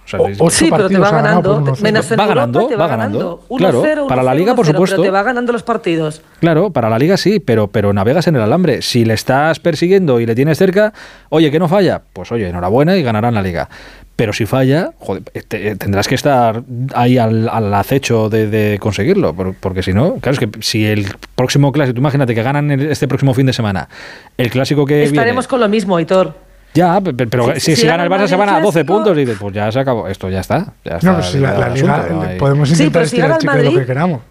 [0.49, 1.63] sí, pero te va ganando.
[1.63, 3.41] va ganando, va ganando.
[3.57, 4.97] claro, para la Liga, por supuesto.
[4.97, 6.21] Pero te va ganando los partidos.
[6.39, 8.83] Claro, para la Liga sí, pero, pero navegas en el alambre.
[8.83, 10.93] Si le estás persiguiendo y le tienes cerca,
[11.29, 13.69] oye, que no falla, pues oye, enhorabuena y ganarán la Liga.
[14.17, 14.93] Pero si falla,
[15.33, 16.63] eh, eh, tendrás que estar
[16.95, 21.05] ahí al, acecho de, conseguirlo, porque si no, claro, es que si el
[21.35, 23.87] próximo clásico, tú imagínate que ganan este próximo fin de semana,
[24.35, 26.33] el clásico que Estaremos con lo mismo, Hitor.
[26.73, 29.71] Ya, pero si, gana el Barça se van a 12 puntos y dices, pues ya
[29.71, 30.73] se acabó, esto ya está.
[31.03, 32.07] no, si la, Liga,
[32.39, 34.21] podemos intentar sí, estirar el lo que queramos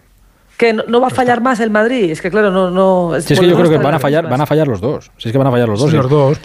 [0.57, 2.09] que no, va a fallar más el Madrid.
[2.09, 4.45] Es que claro, no, no es, que yo creo que van a fallar, van a
[4.47, 5.11] fallar los dos.
[5.17, 5.93] Si es que van a fallar los dos.
[5.93, 6.39] los dos,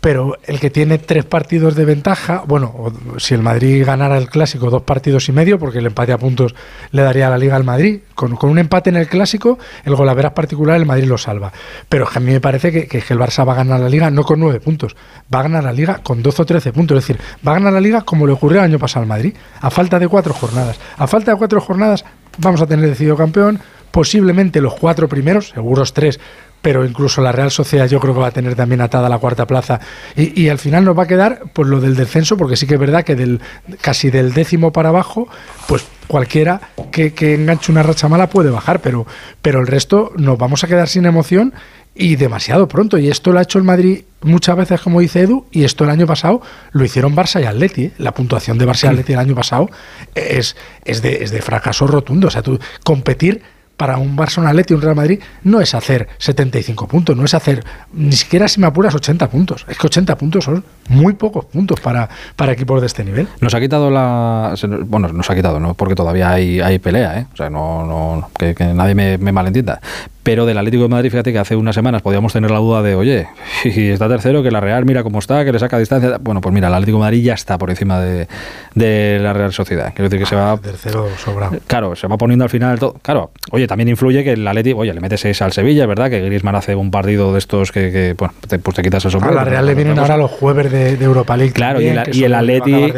[0.00, 4.70] pero, el que tiene tres partidos de ventaja, bueno, si el Madrid ganara el clásico
[4.70, 6.54] dos partidos y medio, porque el empate a puntos
[6.92, 8.00] le daría a la Liga al Madrid.
[8.14, 11.52] Con, un empate en el clásico, el golaveras particular el Madrid lo salva.
[11.88, 14.22] Pero a mí me parece que, que, el Barça va a ganar la Liga no
[14.22, 14.96] con nueve puntos,
[15.34, 16.98] va a ganar la Liga con 12 o 13 puntos.
[16.98, 19.34] Es decir, va a ganar la Liga como le ocurrió el año pasado al Madrid,
[19.60, 20.78] a falta de cuatro jornadas.
[20.96, 22.04] A falta de cuatro jornadas
[22.38, 23.60] vamos a tener decidido campeón,
[23.90, 26.20] posiblemente los cuatro primeros, seguros tres,
[26.66, 29.46] pero incluso la Real Sociedad yo creo que va a tener también atada la cuarta
[29.46, 29.78] plaza.
[30.16, 32.80] Y, al final nos va a quedar pues lo del descenso porque sí que es
[32.80, 33.40] verdad que del
[33.80, 35.28] casi del décimo para abajo
[35.68, 36.60] pues cualquiera
[36.90, 39.06] que, que enganche una racha mala puede bajar pero
[39.42, 41.52] pero el resto nos vamos a quedar sin emoción
[41.96, 42.98] y demasiado pronto.
[42.98, 45.90] Y esto lo ha hecho el Madrid muchas veces, como dice Edu, y esto el
[45.90, 46.42] año pasado
[46.72, 47.84] lo hicieron Barça y Atleti.
[47.84, 47.92] ¿eh?
[47.98, 49.70] La puntuación de Barça y Atleti el año pasado
[50.14, 52.28] es, es, de, es de fracaso rotundo.
[52.28, 53.42] O sea, tú competir
[53.76, 57.34] para un Barça, un Atleti, un Real Madrid, no es hacer 75 puntos, no es
[57.34, 59.66] hacer ni siquiera si me apuras 80 puntos.
[59.68, 63.28] Es que 80 puntos son muy pocos puntos para, para equipos de este nivel.
[63.40, 64.54] Nos ha quitado la.
[64.86, 65.74] Bueno, nos ha quitado, ¿no?
[65.74, 67.26] Porque todavía hay, hay pelea, ¿eh?
[67.32, 69.80] O sea, no, no que, nadie me, me malentienda.
[70.26, 72.96] Pero del Atlético de Madrid, fíjate que hace unas semanas podíamos tener la duda de,
[72.96, 73.28] oye,
[73.62, 76.18] si está tercero, que la Real mira cómo está, que le saca distancia.
[76.20, 78.26] Bueno, pues mira, el Atlético de Madrid ya está por encima de,
[78.74, 79.92] de la Real Sociedad.
[79.94, 80.56] Quiero decir que se va.
[80.56, 81.56] Tercero sobrado.
[81.68, 82.96] Claro, se va poniendo al final todo.
[83.02, 86.10] Claro, oye, también influye que el Atlético, oye, le metes ese al Sevilla, es verdad
[86.10, 89.38] que Griezmann hace un partido de estos que, bueno, te, pues te quitas el sombrero.
[89.38, 91.52] A la Real le vienen ahora los jueves de, Europa League.
[91.52, 92.92] Claro, y, el, y el Atleti.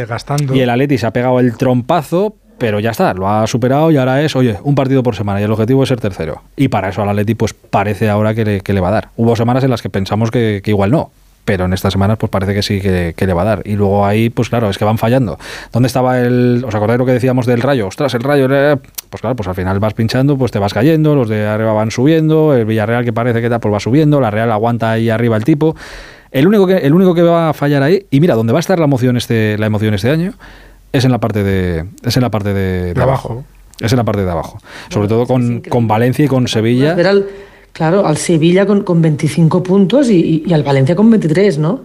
[0.54, 3.96] Y el Atleti se ha pegado el trompazo pero ya está, lo ha superado y
[3.96, 6.42] ahora es, oye, un partido por semana y el objetivo es ser tercero.
[6.56, 9.08] Y para eso al Atleti pues parece ahora que le, va a dar.
[9.16, 11.10] Hubo semanas en las que pensamos que, igual no,
[11.44, 13.62] pero en estas semanas pues parece que sí que, le va a dar.
[13.64, 15.38] Y luego ahí, pues claro, es que van fallando.
[15.72, 16.64] ¿Dónde estaba el...
[16.66, 17.86] ¿Os acordáis lo que decíamos del rayo?
[17.86, 18.48] Ostras, el rayo...
[18.50, 18.76] Eh,
[19.08, 21.90] pues claro, pues al final vas pinchando, pues te vas cayendo, los de arriba van
[21.90, 25.36] subiendo, el Villarreal que parece que da, pues va subiendo, la Real aguanta ahí arriba
[25.36, 25.76] el tipo.
[26.30, 28.60] El único que, el único que va a fallar ahí, y mira, ¿dónde va a
[28.60, 30.34] estar la emoción este, la emoción este año,
[30.92, 33.44] es en la parte de, es en la parte de, abajo.
[33.80, 34.58] Es en la parte de abajo.
[34.88, 36.96] Sobre todo con, con, Valencia y con Sevilla.
[37.72, 41.82] claro, al Sevilla con, con 25 puntos y, y, al Valencia con 23, ¿no?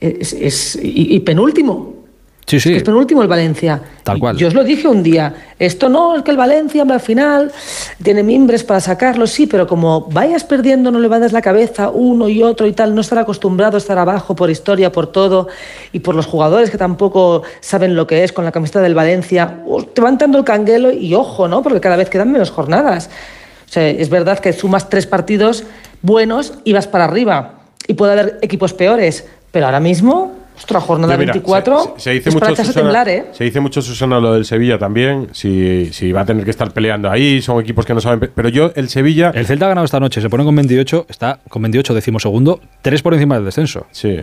[0.00, 2.01] Es, es y, y penúltimo.
[2.46, 2.70] Sí, sí.
[2.70, 3.80] Es, que es penúltimo el Valencia.
[4.02, 4.36] Tal cual.
[4.36, 5.34] Yo os lo dije un día.
[5.58, 7.52] Esto no, es que el Valencia al final
[8.02, 11.40] tiene mimbres para sacarlo, sí, pero como vayas perdiendo, no le va a dar la
[11.40, 15.06] cabeza uno y otro y tal, no estar acostumbrado a estar abajo por historia, por
[15.06, 15.48] todo,
[15.92, 19.60] y por los jugadores que tampoco saben lo que es con la camiseta del Valencia,
[19.94, 21.62] te van dando el canguelo y ojo, ¿no?
[21.62, 23.08] Porque cada vez quedan menos jornadas.
[23.66, 25.64] O sea, es verdad que sumas tres partidos
[26.02, 27.60] buenos y vas para arriba.
[27.86, 31.94] Y puede haber equipos peores, pero ahora mismo Ostras, jornada 24.
[31.96, 33.24] Se, dice mucho, Susana, ¿eh?
[33.32, 35.26] se dice mucho, Susana, lo del Sevilla también.
[35.32, 38.30] Si, si va a tener que estar peleando ahí, son equipos que no saben.
[38.32, 39.32] Pero yo, el Sevilla.
[39.34, 43.02] El Celta ha ganado esta noche, se pone con 28, está con 28 decimosegundo, tres
[43.02, 43.88] por encima del descenso.
[43.90, 44.20] Sí.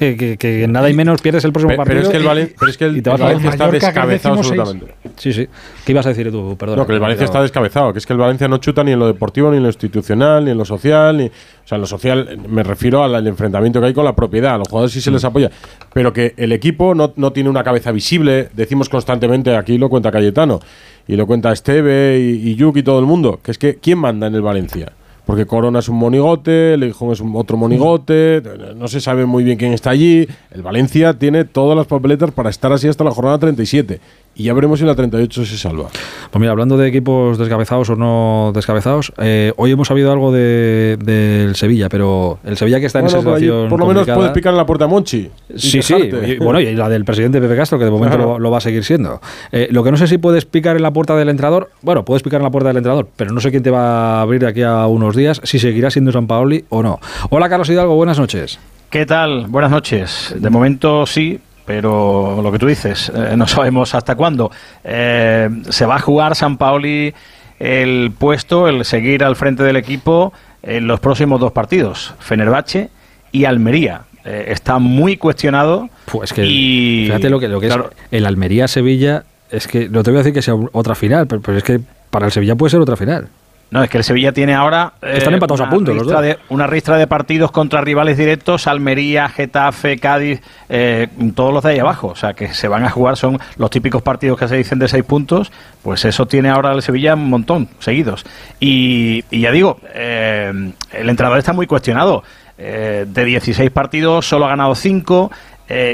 [0.00, 1.96] que, nada y menos pierdes el próximo partido.
[1.96, 4.94] Pero es que el, pero es que el, Valencia está descabezado absolutamente.
[5.18, 5.46] Sí, sí.
[5.84, 6.56] ¿Qué ibas a decir tú?
[6.56, 6.78] Perdón.
[6.78, 8.98] No, que el Valencia está descabezado, que es que el Valencia no chuta ni en
[8.98, 11.26] lo deportivo, ni en lo institucional, ni en lo social, ni.
[11.26, 14.54] O sea, en lo social me refiero al, enfrentamiento que hay con la propiedad.
[14.54, 15.50] A los jugadores sí se les apoya.
[15.92, 18.48] Pero que el equipo no, no tiene una cabeza visible.
[18.54, 20.60] Decimos constantemente, aquí lo cuenta Cayetano,
[21.06, 23.98] y lo cuenta Esteve y, y Yuk y todo el mundo, que es que ¿quién
[23.98, 24.92] manda en el Valencia?
[25.24, 28.42] Porque Corona es un monigote, Leijón es un otro monigote,
[28.76, 30.26] no se sabe muy bien quién está allí.
[30.50, 34.00] El Valencia tiene todas las papeletas para estar así hasta la jornada 37
[34.34, 35.88] y ya veremos si la 38 se salva.
[36.30, 40.98] Pues mira, hablando de equipos descabezados o no descabezados, eh, hoy hemos sabido algo del
[40.98, 43.68] de, Sevilla, pero el Sevilla que está en esa situación.
[43.68, 45.30] Por lo menos puedes picar en la puerta a Monchi.
[45.56, 45.94] Sí, sí.
[45.94, 48.84] Y, bueno, y la del presidente Pepe Castro, que de momento lo, va a seguir
[48.84, 49.20] siendo.
[49.50, 52.22] Eh, lo que no sé si puedes picar en la puerta del entrenador, bueno, puedes
[52.22, 54.48] picar en la puerta del entrenador, pero no sé quién te va a abrir de
[54.48, 56.98] aquí a unos días, si seguirá siendo San Paoli o no.
[57.30, 58.58] Hola, Carlos Hidalgo, buenas noches.
[58.92, 59.46] ¿Qué tal?
[59.48, 60.34] Buenas noches.
[60.38, 64.50] De momento sí, pero lo que tú dices, eh, no sabemos hasta cuándo.
[64.84, 67.14] Eh, se va a jugar San Paoli
[67.58, 70.32] el puesto, el seguir al frente del equipo
[70.62, 72.90] en los próximos dos partidos, Fenerbahce
[73.30, 74.02] y Almería.
[74.24, 75.88] Eh, está muy cuestionado.
[76.06, 77.76] Pues que fíjate lo que, lo que es
[78.10, 81.64] el Almería-Sevilla, es que no te voy a decir que sea otra final, pero es
[81.64, 83.28] que para el Sevilla puede ser otra final.
[83.72, 84.92] No, es que el Sevilla tiene ahora.
[85.00, 89.30] Están eh, empatados a punto, los De, una ristra de partidos contra rivales directos: Almería,
[89.30, 92.08] Getafe, Cádiz, eh, todos los de ahí abajo.
[92.08, 94.88] O sea, que se van a jugar, son los típicos partidos que se dicen de
[94.88, 95.50] seis puntos.
[95.82, 98.26] Pues eso tiene ahora el Sevilla un montón, seguidos.
[98.60, 100.52] Y, ya digo, eh,
[100.92, 102.24] el entrenador está muy cuestionado.
[102.58, 105.30] de 16 partidos, solo ha ganado 5.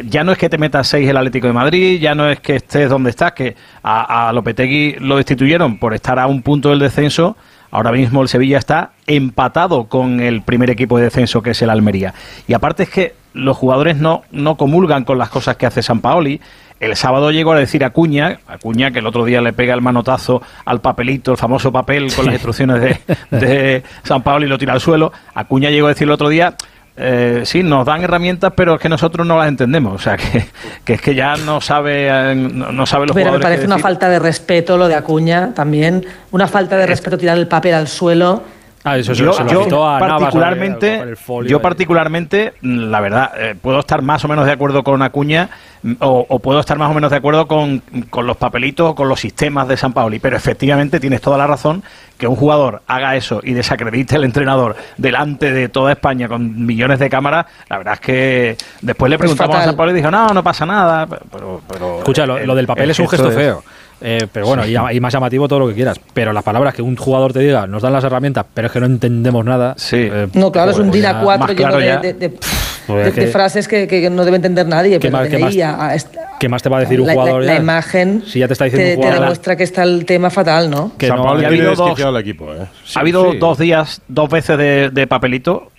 [0.04, 2.56] ya no es que te metas seis el Atlético de Madrid, ya no es que
[2.56, 3.54] estés donde estás, que
[3.84, 7.36] a, a Lopetegui lo destituyeron por estar a un punto del descenso
[7.70, 11.70] Ahora mismo el Sevilla está empatado con el primer equipo de descenso que es el
[11.70, 12.14] Almería.
[12.46, 16.00] Y aparte es que los jugadores no, no comulgan con las cosas que hace San
[16.00, 16.40] Paoli.
[16.80, 19.74] El sábado llegó a decir a Cuña, a Cuña que el otro día le pega
[19.74, 24.48] el manotazo al papelito, el famoso papel con las instrucciones de, de San Paoli y
[24.48, 25.12] lo tira al suelo.
[25.34, 26.54] Acuña llegó a decir el otro día,
[27.00, 29.94] eh, sí, nos dan herramientas, pero es que nosotros no las entendemos.
[29.94, 30.46] O sea, que,
[30.92, 34.18] es que ya no sabe, eh, no, sabe los Pero me parece una falta de
[34.18, 36.04] respeto lo de Acuña también.
[36.32, 38.42] Una falta de respeto tirar el papel al suelo.
[38.84, 41.14] Ah, eso, yo, particularmente,
[41.46, 45.50] yo particularmente, la verdad, eh, puedo estar más o menos de acuerdo con Acuña
[46.00, 47.82] o, puedo estar más o menos de acuerdo con,
[48.22, 51.82] los papelitos o con los sistemas de San Paoli, pero efectivamente tienes toda la razón
[52.16, 56.98] que un jugador haga eso y desacredite al entrenador delante de toda España con millones
[56.98, 60.28] de cámaras, la verdad es que después le preguntamos a San Paoli y dijo, no,
[60.28, 61.62] no pasa nada, pero...
[61.98, 63.62] Escucha, lo, del papel es un gesto feo.
[64.00, 66.00] Eh, pero bueno, y, más llamativo todo lo que quieras.
[66.14, 68.80] Pero las palabras que un jugador te diga, nos dan las herramientas, pero es que
[68.80, 69.74] no entendemos nada.
[69.76, 69.96] Sí.
[69.96, 72.38] Eh, no, claro, es un pues DINA 4 lleno de,
[72.86, 74.98] pues frases que, no debe entender nadie.
[74.98, 77.44] ¿Qué, más, ¿qué, más, te va a decir un jugador?
[77.44, 80.92] La, imagen si ya te, está diciendo te, demuestra que está el tema fatal, ¿no?
[80.96, 82.66] Que no, ha habido, dos, equipo, ¿eh?
[82.94, 85.70] ha habido dos días, dos veces de, papelito.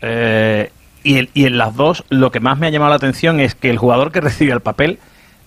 [1.03, 3.69] y, y en las dos, lo que más me ha llamado la atención es que
[3.69, 4.99] el jugador que recibe el papel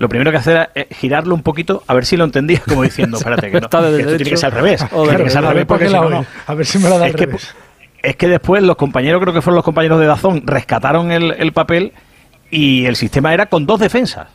[0.02, 3.18] lo primero que hacer es girarlo un poquito a ver si lo entendía, como diciendo,
[3.18, 4.84] espérate, que, no, que esto tiene que ser al revés.
[4.90, 7.14] tiene que ser al revés porque si no, A ver si me lo da al
[7.14, 7.54] que, revés.
[8.02, 11.52] Es que después los compañeros, creo que fueron los compañeros de Dazón, rescataron el, el
[11.52, 11.92] papel
[12.50, 14.26] y el sistema era con dos defensas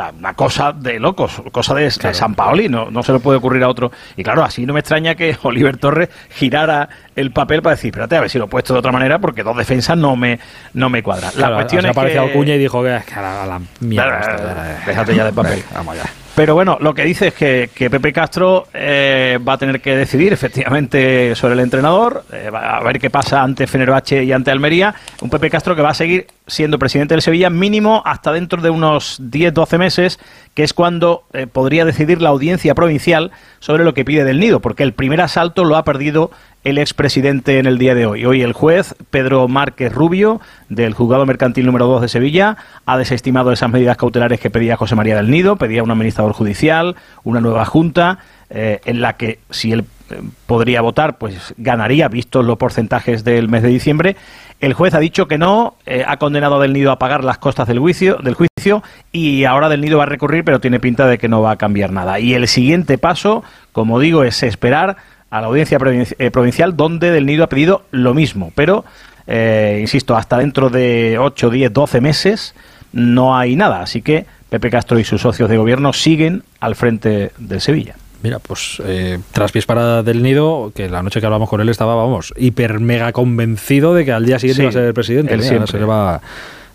[0.00, 3.62] sea, una cosa de locos, cosa de, San Paoli, no, no se le puede ocurrir
[3.62, 3.90] a otro.
[4.16, 8.16] Y claro, así no me extraña que Oliver Torres girara el papel para decir, espérate,
[8.16, 10.38] a ver si lo he puesto de otra manera, porque dos defensas no me,
[10.74, 11.32] no me cuadran.
[11.36, 12.32] la cuestión es que...
[12.36, 14.80] Cuña y dijo que, a la, mierda.
[14.84, 15.62] déjate ya de papel.
[15.72, 16.25] Vamos ya.
[16.36, 20.34] Pero bueno, lo que dice es que, Pepe Castro eh, va a tener que decidir
[20.34, 24.94] efectivamente sobre el entrenador, eh, va a ver qué pasa ante Fenerbahce y ante Almería.
[25.22, 28.68] Un Pepe Castro que va a seguir siendo presidente del Sevilla mínimo hasta dentro de
[28.68, 30.20] unos 10-12 meses,
[30.52, 34.60] que es cuando eh, podría decidir la audiencia provincial sobre lo que pide del nido,
[34.60, 36.30] porque el primer asalto lo ha perdido
[36.66, 38.26] el expresidente en el día de hoy.
[38.26, 42.56] Hoy el juez Pedro Márquez Rubio, del juzgado mercantil número 2 de Sevilla,
[42.86, 46.96] ha desestimado esas medidas cautelares que pedía José María del Nido, pedía un administrador judicial,
[47.22, 48.18] una nueva junta,
[48.50, 53.48] eh, en la que si él eh, podría votar, pues ganaría, visto los porcentajes del
[53.48, 54.16] mes de diciembre.
[54.58, 57.38] El juez ha dicho que no, eh, ha condenado a Del Nido a pagar las
[57.38, 61.06] costas del juicio, del juicio y ahora Del Nido va a recurrir, pero tiene pinta
[61.06, 62.18] de que no va a cambiar nada.
[62.18, 64.96] Y el siguiente paso, como digo, es esperar
[65.30, 65.78] a la audiencia
[66.18, 68.52] eh, provincial, donde Del Nido ha pedido lo mismo.
[68.54, 68.84] Pero,
[69.26, 72.54] eh, insisto, hasta dentro de 8, 10, 12 meses
[72.92, 73.82] no hay nada.
[73.82, 77.96] Así que Pepe Castro y sus socios de gobierno siguen al frente del Sevilla.
[78.22, 81.68] Mira, pues eh, tras pies para Del Nido, que la noche que hablamos con él
[81.68, 85.38] estaba, vamos, hiper mega convencido de que al día siguiente iba a ser el presidente.
[85.42, 86.20] se le va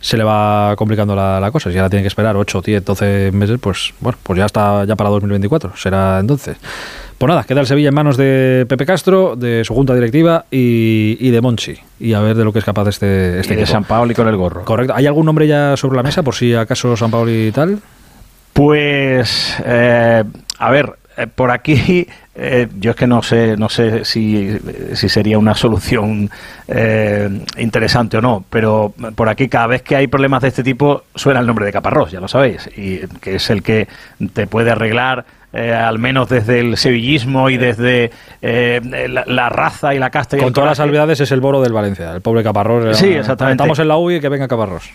[0.02, 1.72] se le va complicando la, cosa.
[1.72, 4.95] Si ahora tiene que esperar 8, 10, 12 meses, pues bueno, pues ya está ya
[4.95, 6.57] para 2024, será entonces.
[7.18, 11.30] Pues nada, queda el Sevilla en manos de Pepe Castro, de su junta directiva y,
[11.30, 11.76] de Monchi.
[11.99, 14.28] Y a ver de lo que es capaz este, este y de San Paoli con
[14.28, 14.65] el gorro.
[14.65, 14.95] Correcto.
[14.95, 17.80] ¿Hay algún nombre ya sobre la mesa por si acaso San Paoli y tal?
[18.53, 20.23] Pues, eh,
[20.57, 24.57] a ver, eh, por aquí eh, yo es que no sé no sé si,
[24.93, 26.29] si sería una solución
[27.57, 31.41] interesante o no pero por aquí cada vez que hay problemas de este tipo suena
[31.41, 33.88] el nombre de Caparrós ya lo sabéis y que es el que
[34.33, 38.11] te puede arreglar al menos desde el sevillismo y desde
[38.41, 40.38] la, raza y la casta.
[40.38, 42.97] Y Con todas las salvedades es el boro del Valencia, el pobre Caparrós.
[42.97, 43.61] Sí, exactamente.
[43.61, 44.89] Estamos en la U y que venga Caparrós.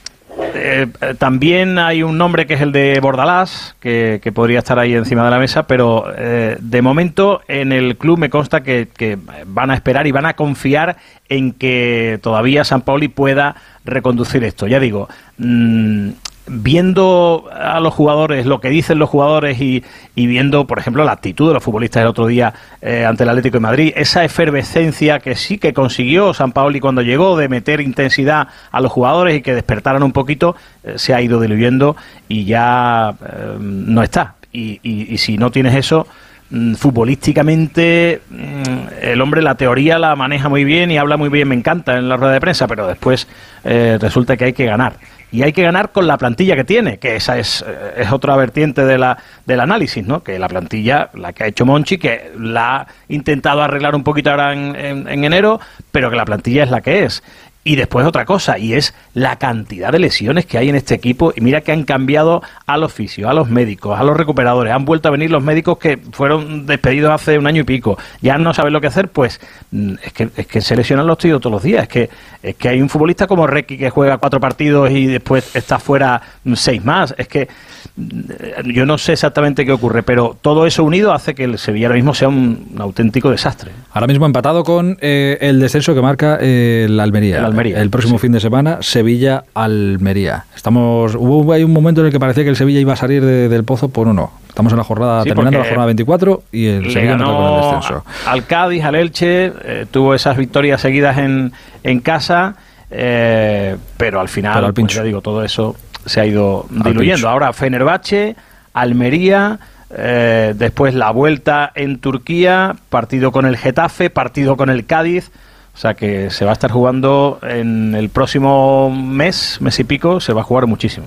[0.56, 0.86] Eh,
[1.18, 5.30] también hay un nombre que es el de Bordalás, que, podría estar ahí encima de
[5.30, 10.06] la mesa, pero eh, de momento en el club me consta que, van a esperar
[10.06, 10.96] y van a confiar
[11.28, 14.66] en que todavía San Pauli pueda reconducir esto.
[14.66, 15.08] Ya digo,
[15.38, 16.10] mm,
[16.48, 19.82] viendo a los jugadores, lo que dicen los jugadores y,
[20.14, 23.54] viendo, por ejemplo, la actitud de los futbolistas el otro día eh, ante el Atlético
[23.54, 28.48] de Madrid, esa efervescencia que sí que consiguió San Paoli cuando llegó de meter intensidad
[28.70, 31.96] a los jugadores y que despertaran un poquito, eh, se ha ido diluyendo
[32.28, 34.34] y ya eh, no está.
[34.52, 36.06] Y, si no tienes eso,
[36.48, 41.48] mm, futbolísticamente mm, el hombre la teoría la maneja muy bien y habla muy bien,
[41.48, 43.28] me encanta en la rueda de prensa, pero después
[43.64, 44.94] resulta que hay que ganar
[45.36, 48.34] y hay que ganar con la plantilla que tiene, que esa es, eh, es otra
[48.36, 50.22] vertiente de la, del análisis, ¿no?
[50.22, 54.30] Que la plantilla, la que ha hecho Monchi, que la ha intentado arreglar un poquito
[54.30, 55.60] ahora en, en enero,
[55.92, 57.22] pero que la plantilla es la que es.
[57.66, 61.32] Y después otra cosa, y es la cantidad de lesiones que hay en este equipo.
[61.34, 64.72] Y mira que han cambiado al oficio, a los médicos, a los recuperadores.
[64.72, 67.98] Han vuelto a venir los médicos que fueron despedidos hace un año y pico.
[68.22, 69.40] Ya no saben lo que hacer, pues
[69.72, 71.82] mm, es que, es que se lesionan los tíos todos los días.
[71.82, 72.08] Es que,
[72.40, 76.22] es que hay un futbolista como Requi que juega cuatro partidos y después está fuera
[76.54, 77.16] seis más.
[77.18, 77.48] Es que
[77.96, 81.88] mm, yo no sé exactamente qué ocurre, pero todo eso unido hace que el Sevilla
[81.88, 83.72] ahora mismo sea un, auténtico desastre.
[83.90, 87.38] Ahora mismo empatado con eh, el descenso que marca eh, la Almería.
[87.38, 87.55] El
[87.90, 90.44] próximo fin de semana, Sevilla-Almería.
[90.54, 93.24] Estamos, hubo hay un momento en el que parecía que el Sevilla iba a salir
[93.24, 94.30] del pozo por uno.
[94.48, 98.04] Estamos en la jornada, terminando la jornada 24 y el Sevilla no con el descenso.
[98.26, 101.52] Al Cádiz, al Elche, eh, tuvo esas victorias seguidas en,
[101.82, 102.56] en casa,
[102.90, 105.76] eh, pero al final, al pues ya digo, todo eso
[106.06, 107.28] se ha ido diluyendo.
[107.28, 108.36] Ahora Fenerbahce,
[108.72, 109.58] Almería.
[109.88, 115.30] Eh, después la vuelta en Turquía, partido con el Getafe, partido con el Cádiz.
[115.76, 120.20] O sea que se va a estar jugando en el próximo mes, mes y pico,
[120.20, 121.06] se va a jugar muchísimo.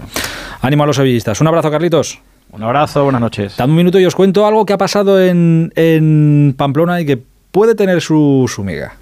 [0.62, 1.42] Ánimo a los sevillistas.
[1.42, 2.20] Un abrazo, Carlitos.
[2.52, 3.58] Un abrazo, buenas noches.
[3.58, 7.20] Dame un minuto y os cuento algo que ha pasado en, en Pamplona y que
[7.52, 8.94] puede tener su, su miga.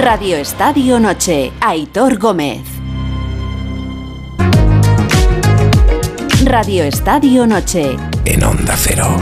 [0.00, 2.62] Radio Estadio Noche, Aitor Gómez.
[6.44, 7.96] Radio Estadio Noche.
[8.24, 9.16] En Onda Cero.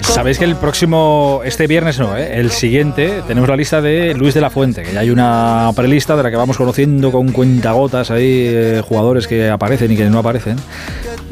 [0.00, 2.38] Sabéis que el próximo, este viernes no, ¿eh?
[2.40, 6.16] el siguiente, tenemos la lista de Luis de la Fuente, que ya hay una prelista
[6.16, 10.18] de la que vamos conociendo con cuentagotas ahí eh, jugadores que aparecen y que no
[10.18, 10.56] aparecen.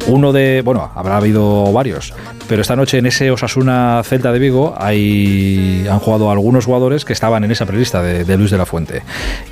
[0.09, 2.13] Uno de, bueno, habrá habido varios,
[2.49, 7.13] pero esta noche en ese Osasuna Celta de Vigo hay, han jugado algunos jugadores que
[7.13, 9.03] estaban en esa prelista de, Luis de la Fuente.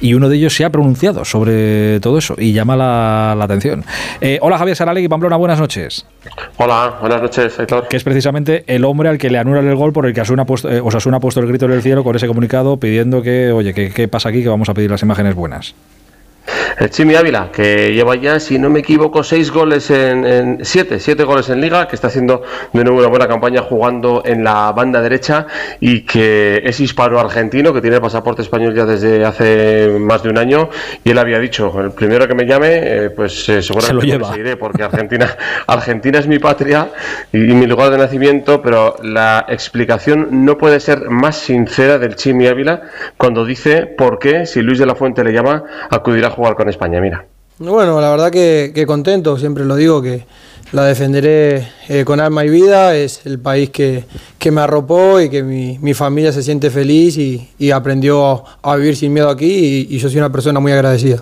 [0.01, 3.85] Y uno de ellos se ha pronunciado sobre todo eso y llama la, atención.
[4.21, 6.07] Eh, hola Javier Saralegui, Pamplona, buenas noches.
[6.57, 7.89] Hola, buenas noches, Héctor.
[7.89, 8.34] Que es precisamente
[8.67, 10.81] el hombre al que le anulan el gol por el que Osasuna ha puesto, eh,
[10.81, 14.09] Osasuna ha puesto el grito en el cielo con ese comunicado pidiendo que, oye, ¿qué
[14.09, 14.43] pasa aquí?
[14.43, 15.75] Que vamos a pedir las imágenes buenas.
[16.79, 21.23] El Chimi Ávila, que lleva ya, si no me equivoco, seis goles en, siete, siete
[21.23, 22.43] goles en liga, que está haciendo
[22.73, 25.47] de nuevo una buena campaña jugando en la banda derecha
[25.79, 30.69] y que es hispano-argentino, que tiene pasaporte español ya desde hace más de un año.
[31.05, 34.57] Y él había dicho, el primero que me llame, eh, pues eh, seguramente lo seguiré,
[34.57, 35.29] porque Argentina,
[35.69, 36.89] Argentina es mi patria
[37.33, 42.49] y, mi lugar de nacimiento, pero la explicación no puede ser más sincera del Chimi
[42.49, 42.83] Ávila
[43.17, 46.64] cuando dice por qué, si Luis de la Fuente le llama, acudirá a jugar con
[46.71, 47.27] España, mira.
[47.59, 50.27] Bueno, la verdad que, contento, siempre lo digo, que
[50.73, 54.05] la defenderé eh, con alma y vida, es el país que,
[54.51, 59.29] me arropó y que mi, familia se siente feliz y, aprendió a, vivir sin miedo
[59.29, 61.21] aquí y yo soy una persona muy agradecida.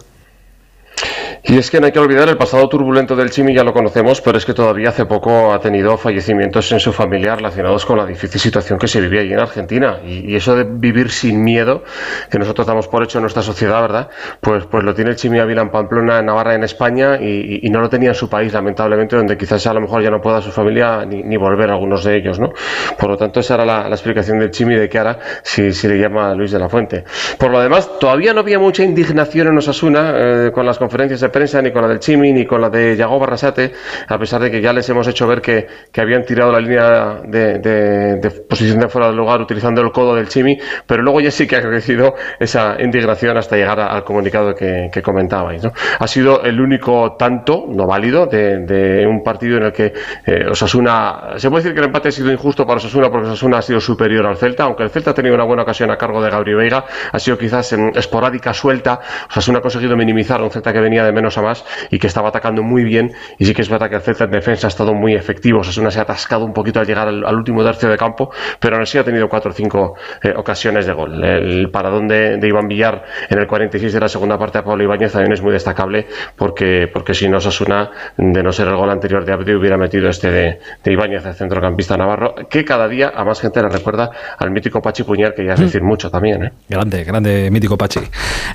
[1.52, 4.22] Y es que no hay que olvidar el pasado turbulento del Chimi, ya lo conocemos,
[4.22, 8.06] pero es que todavía hace poco ha tenido fallecimientos en su familia relacionados con la
[8.06, 10.00] difícil situación que se vive allí en Argentina.
[10.02, 11.84] Y, eso de vivir sin miedo,
[12.30, 14.08] que nosotros damos por hecho en nuestra sociedad, ¿verdad?
[14.40, 17.82] Pues, pues lo tiene el Chimi Ávila en Pamplona, en Navarra, en España, y, no
[17.82, 20.52] lo tenía en su país, lamentablemente, donde quizás a lo mejor ya no pueda su
[20.52, 22.54] familia ni, volver algunos de ellos, ¿no?
[22.98, 25.98] Por lo tanto, esa era la, explicación del Chimi de que ahora si, si, le
[25.98, 27.04] llama Luis de la Fuente.
[27.36, 31.28] Por lo demás, todavía no había mucha indignación en Osasuna eh, con las conferencias de
[31.28, 33.72] prensa prensa, ni con la del Chimi, ni con la de Yago Barrasate,
[34.06, 37.20] a pesar de que ya les hemos hecho ver que, que habían tirado la línea
[37.26, 40.56] de, de, posición de fuera del lugar utilizando el codo del Chimi,
[40.86, 45.02] pero luego ya sí que ha crecido esa indignación hasta llegar al comunicado que, que
[45.02, 45.64] comentabais.
[45.64, 45.72] ¿no?
[45.98, 49.92] Ha sido el único tanto no válido de, un partido en el que
[50.26, 53.58] eh, Osasuna, se puede decir que el empate ha sido injusto para Osasuna porque Osasuna
[53.58, 56.22] ha sido superior al Celta, aunque el Celta ha tenido una buena ocasión a cargo
[56.22, 60.50] de Gabriel Veiga, ha sido quizás en esporádica suelta, Osasuna ha conseguido minimizar a un
[60.50, 63.54] Celta que venía de menos a más y que estaba atacando muy bien y sí
[63.54, 66.02] que es verdad que el Celta en defensa ha estado muy efectivo, Osasuna se ha
[66.02, 68.30] atascado un poquito al llegar al, último tercio de campo,
[68.60, 71.24] pero aún así ha tenido cuatro o cinco eh, ocasiones de gol.
[71.24, 74.82] El paradón de, de, Iván Villar en el 46 de la segunda parte a Pablo
[74.84, 78.90] Ibáñez también es muy destacable porque, porque si no Osasuna, de no ser el gol
[78.90, 83.12] anterior de Abdi, hubiera metido este de, de Ibáñez, el centrocampista navarro, que cada día
[83.14, 85.64] a más gente le recuerda al mítico Pachi Puñal, que ya es mm.
[85.64, 86.44] decir mucho también.
[86.44, 86.52] ¿eh?
[86.68, 88.00] Grande, grande, mítico Pachi.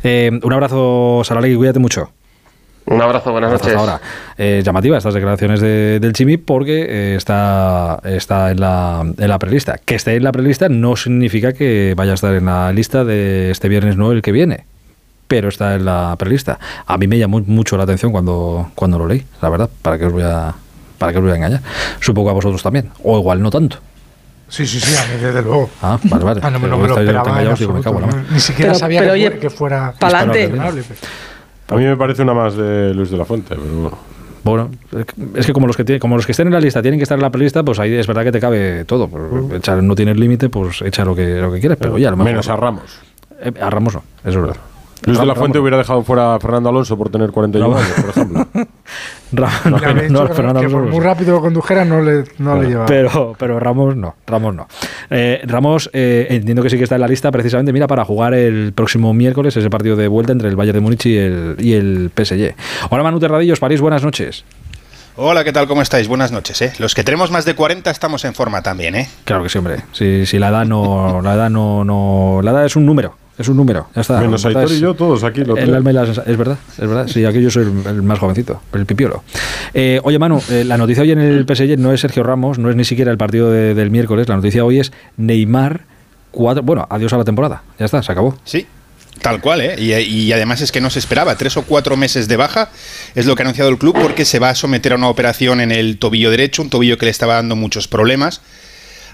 [0.03, 2.11] Eh, un abrazo, Saralegui, cuídate mucho.
[2.89, 3.75] Un abrazo, buenas noches.
[3.75, 3.99] ahora.
[4.37, 9.77] Eh, llamativa estas declaraciones del Chimi porque eh, está, está en, la, en la prelista.
[9.83, 13.51] Que esté en la prelista no significa que vaya a estar en la lista de
[13.51, 14.65] este viernes no el que viene,
[15.27, 16.59] pero está en la prelista.
[16.85, 20.05] A mí me llamó mucho la atención cuando, cuando lo leí, la verdad, para que
[20.05, 20.55] os voy a,
[20.97, 21.61] para que os voy a engañar.
[21.99, 23.79] Supongo a vosotros también, o igual no tanto.
[24.47, 25.69] Sí, sí, sí, a mí desde luego.
[25.81, 26.41] Ah, vale, vale.
[26.41, 27.43] Ah, no, me lo esperaba
[28.31, 29.01] Ni siquiera sabía
[29.37, 29.93] que, fuera...
[29.99, 30.57] Para adelante.
[31.69, 33.97] A mí me parece una más de Luis de la Fuente, pero bueno.
[34.43, 34.69] Bueno,
[35.35, 37.17] es que como los que como los que estén en la lista tienen que estar
[37.17, 39.09] en la prelista, pues ahí es verdad que te cabe todo.
[39.09, 42.47] Pues, echar, no tienes límite, pues echa lo que, lo que quieras, pero, ya, Menos
[42.47, 43.01] a Ramos.
[43.41, 44.57] Eh, a Ramos no, eso es verdad.
[45.05, 48.09] Luis de la Fuente hubiera dejado fuera a Fernando Alonso por tener 41 años, por
[48.09, 48.47] ejemplo.
[49.31, 52.85] no, Fernando que por muy rápido lo condujera no le, no le llevaba.
[52.87, 54.67] Pero, pero Ramos no, Ramos no.
[55.09, 58.33] Eh, Ramos eh, entiendo que sí que está en la lista precisamente, mira, para jugar
[58.33, 61.73] el próximo miércoles ese partido de vuelta entre el Bayern de Múnich y el, y
[61.73, 62.55] el PSG.
[62.89, 64.43] Hola Manu Terradillos, París, buenas noches.
[65.19, 65.67] Hola, ¿qué tal?
[65.67, 66.07] ¿Cómo estáis?
[66.07, 66.73] Buenas noches, ¿eh?
[66.77, 69.09] Los que tenemos más de 40 estamos en forma también, ¿eh?
[69.23, 69.77] Claro que sí, hombre.
[69.91, 71.21] Si, si la edad no...
[71.23, 72.41] La edad no, no...
[72.43, 74.19] La edad es un número es un número, ya está.
[74.19, 75.43] Menos Aitor y yo, todos aquí.
[75.43, 77.07] Lo el alma es verdad, es verdad.
[77.07, 79.23] Sí, aquí yo soy el, más jovencito, el pipiolo.
[79.73, 82.69] Eh, oye, Manu, eh, la noticia hoy en el PSG no es Sergio Ramos, no
[82.69, 84.27] es ni siquiera el partido del miércoles.
[84.27, 85.81] La noticia hoy es Neymar,
[86.31, 87.63] cuatro, bueno, adiós a la temporada.
[87.77, 88.37] Ya está, se acabó.
[88.43, 88.65] Sí,
[89.21, 89.75] Tal cual, ¿eh?
[89.79, 91.35] Y, y, además es que no se esperaba.
[91.35, 92.69] Tres o cuatro meses de baja
[93.15, 95.59] es lo que ha anunciado el club porque se va a someter a una operación
[95.59, 98.41] en el tobillo derecho, un tobillo que le estaba dando muchos problemas.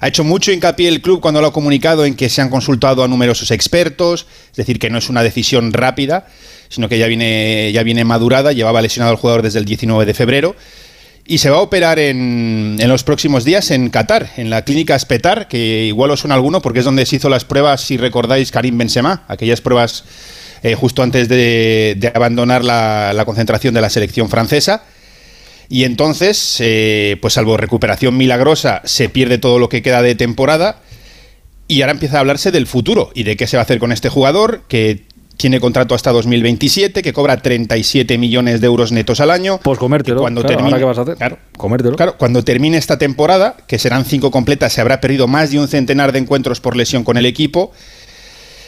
[0.04, 3.06] Ha hecho mucho hincapié el club cuando lo ha comunicado en que se han consultado
[3.06, 6.28] a numerosos expertos, es decir, que no es una decisión rápida,
[6.68, 10.14] sino que ya viene, ya viene madurada, llevaba lesionado al jugador desde el 19 de
[10.14, 10.58] febrero.
[11.26, 15.00] Y se va a operar en, en, los próximos días en Qatar, en la clínica
[15.00, 18.52] Spetar, que igual os suena alguno porque es donde se hizo las pruebas, si recordáis,
[18.52, 20.04] Karim Benzema, aquellas pruebas
[20.64, 24.84] eh, justo antes de, de abandonar la, la, concentración de la selección francesa.
[25.74, 30.84] Y entonces, eh, pues salvo recuperación milagrosa, se pierde todo lo que queda de temporada.
[31.68, 33.92] Y ahora empieza a hablarse del futuro y de qué se va a hacer con
[33.92, 35.06] este jugador, que
[35.36, 39.60] tiene contrato hasta 2027, que cobra 37 millones de euros netos al año.
[39.64, 40.22] Pues comértelo.
[40.22, 41.16] Cuando termine, ¿qué vas a hacer?
[41.16, 41.96] Claro, comértelo.
[41.96, 45.68] Claro, cuando termine esta temporada, que serán cinco completas, se habrá perdido más de un
[45.68, 47.72] centenar de encuentros por lesión con el equipo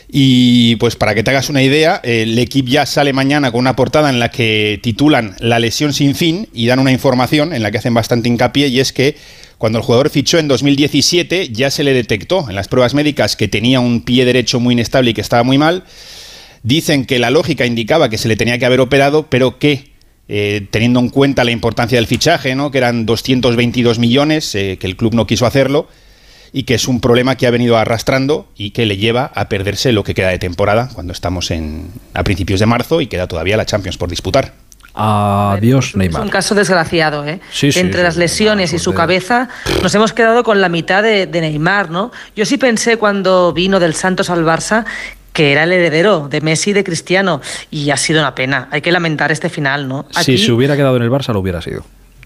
[0.07, 3.76] y pues para que te hagas una idea, el equipo ya sale mañana con una
[3.76, 7.72] portada en la que titulan La lesión sin fin y dan una información en la
[7.72, 9.15] que hacen bastante hincapié y es que
[9.57, 13.48] cuando el jugador fichó en 2017 ya se le detectó en las pruebas médicas que
[13.48, 15.84] tenía un pie derecho muy inestable y que estaba muy mal.
[16.64, 19.91] Dicen que la lógica indicaba que se le tenía que haber operado, pero que
[20.27, 22.72] eh, teniendo en cuenta la importancia del fichaje, ¿no?
[22.72, 25.88] que eran 222 millones, eh, que el club no quiso hacerlo,
[26.56, 29.91] y que es un problema que ha venido arrastrando y que le lleva a perderse
[29.91, 33.57] lo que queda de temporada cuando estamos en, a principios de marzo y queda todavía
[33.57, 34.53] la Champions por disputar.
[34.94, 36.22] Adiós, Neymar.
[36.22, 37.41] Es un caso desgraciado, ¿eh?
[37.61, 39.49] Entre las lesiones y su cabeza,
[39.84, 42.14] nos hemos quedado con la mitad de, Neymar, ¿no?
[42.38, 44.86] Yo sí pensé cuando vino del Santos al Barça
[45.34, 48.69] que era el heredero de Messi y de Cristiano, y ha sido una pena.
[48.72, 50.06] Hay que lamentar este final, ¿no?
[50.22, 51.84] Si se hubiera quedado en el Barça, lo hubiera sido.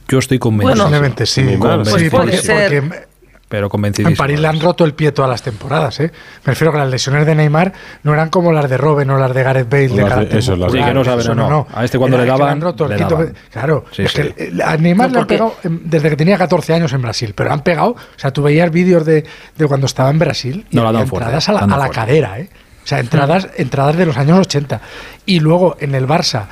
[0.08, 0.88] Yo estoy convencido.
[0.88, 1.42] Bueno, sí,
[1.90, 3.08] pues puede ser
[3.50, 4.12] pero convencidísimo.
[4.12, 6.12] En París le han roto el pie todas las temporadas, ¿eh?
[6.46, 7.74] Me refiero que las lesiones de Neymar
[8.04, 9.88] no eran como las de Robben o las de Gareth Bale.
[9.90, 12.46] De cada eso, las sí, que no saben, no, no, A este cuando le daban,
[12.46, 13.34] le han roto el daban.
[13.52, 17.34] Claro, es que a Neymar le han pegado desde que tenía 14 años en Brasil,
[17.36, 19.26] pero han pegado, o sea, tú veías vídeos de,
[19.58, 22.50] de cuando estaba en Brasil y no, entradas a la, a la cadera, ¿eh?
[22.84, 24.82] O sea, entradas, entradas de los años 80.
[25.26, 26.46] Y luego en el Barça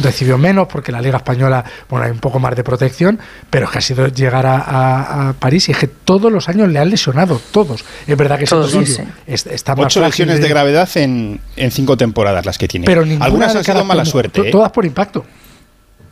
[0.00, 3.18] recibió menos porque la Liga Española, bueno, hay un poco más de protección,
[3.50, 6.78] pero es que ha sido llegar a, París y es que todos los años le
[6.78, 7.84] han lesionado, todos.
[8.06, 10.48] Es verdad que todos, sí, está Ocho lesiones de...
[10.48, 12.86] gravedad en, en, cinco temporadas las que tiene.
[12.86, 14.48] Pero Algunas han sido mala suerte.
[14.48, 14.50] ¿eh?
[14.50, 15.24] Todas por impacto.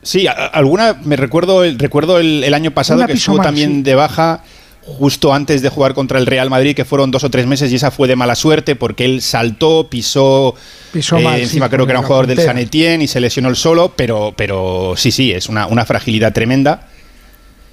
[0.02, 4.42] Sí, alguna, me recuerdo, el, recuerdo el, año pasado que estuvo también de baja
[4.86, 7.76] justo antes de jugar contra el Real Madrid, que fueron dos o tres meses, y
[7.76, 10.54] esa fue de mala suerte porque él saltó, pisó,
[10.92, 13.56] pisó eh, encima creo que era un jugador del San Etienne y se lesionó el
[13.56, 16.88] solo, pero, pero sí, sí, es una, una fragilidad tremenda.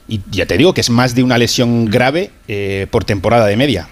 [0.08, 3.56] Y ya te digo que es más de una lesión grave eh, por temporada de
[3.56, 3.88] media.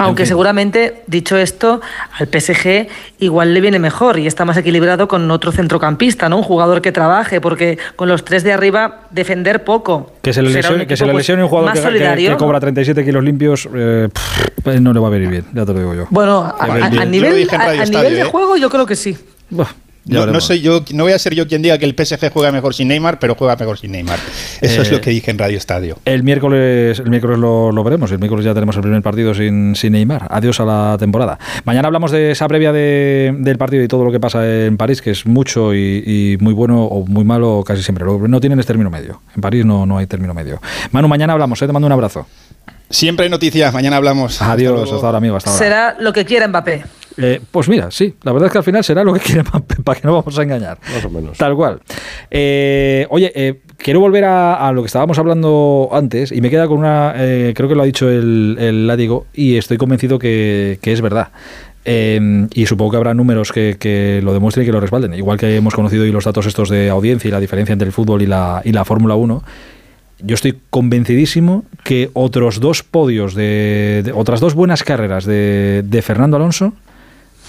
[0.00, 1.80] Aunque seguramente, dicho esto,
[2.18, 6.38] al PSG igual le viene mejor y está más equilibrado con otro centrocampista, ¿no?
[6.38, 10.12] Un jugador que trabaje, porque con los tres de arriba defender poco.
[10.22, 13.22] Que se le lesione, que se le pues, lesione un jugador que, cobra 37 kilos
[13.22, 14.08] limpios, eh,
[14.62, 16.06] pues no le va a venir bien, ya te lo digo yo.
[16.10, 18.24] Bueno, a, nivel, de ¿eh?
[18.24, 19.16] juego yo creo que sí.
[20.06, 22.74] No, soy yo, no voy a ser yo quien diga que el PSG juega mejor
[22.74, 24.18] sin Neymar, pero juega mejor sin Neymar.
[24.60, 25.98] Eso es lo eh, que dije en Radio Estadio.
[26.04, 28.10] El miércoles, el miércoles lo, veremos.
[28.10, 30.26] El miércoles ya tenemos el primer partido sin, sin Neymar.
[30.30, 31.38] Adiós a la temporada.
[31.64, 35.10] Mañana hablamos de esa previa del partido y todo lo que pasa en París, que
[35.10, 38.04] es mucho y, muy bueno o muy malo casi siempre.
[38.04, 39.20] no tienen es término medio.
[39.34, 40.60] En París no, no hay término medio.
[40.92, 41.60] Manu, mañana hablamos.
[41.60, 41.66] ¿eh?
[41.66, 42.26] Te mando un abrazo.
[42.88, 43.72] Siempre hay noticias.
[43.72, 44.42] Mañana hablamos.
[44.42, 44.90] Adiós.
[44.92, 45.36] Hasta, ahora, amigo.
[45.36, 45.64] Hasta ahora.
[45.64, 46.84] Será lo que quiera Mbappé.
[47.16, 49.42] Eh, pues mira, sí, la verdad es que al final será lo que quiere
[49.84, 50.78] para que no vamos a engañar.
[50.94, 51.38] Más o menos.
[51.38, 51.80] Tal cual.
[52.30, 56.78] Eh, oye, eh, quiero volver a, lo que estábamos hablando antes y me queda con
[56.78, 61.28] una, creo que lo ha dicho el, el látigo y estoy convencido que, es verdad.
[61.84, 65.14] y supongo que habrá números que, lo demuestren y que lo respalden.
[65.14, 67.92] Igual que hemos conocido hoy los datos estos de audiencia y la diferencia entre el
[67.92, 69.42] fútbol y la, y la Fórmula 1
[70.22, 76.36] yo estoy convencidísimo que otros dos podios de, otras dos buenas carreras de, de, Fernando
[76.36, 76.74] Alonso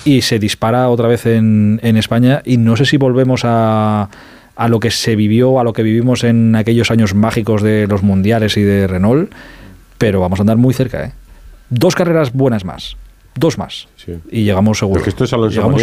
[0.04, 4.10] y se dispara otra vez en, en España y no sé si volvemos a,
[4.56, 8.04] a, lo que se vivió, a lo que vivimos en aquellos años mágicos de los
[8.04, 9.32] mundiales y de Renault,
[9.98, 11.06] pero vamos a andar muy cerca.
[11.06, 11.12] ¿eh?
[11.70, 12.98] Dos carreras buenas más,
[13.36, 13.88] dos más
[14.32, 15.02] y llegamos seguro.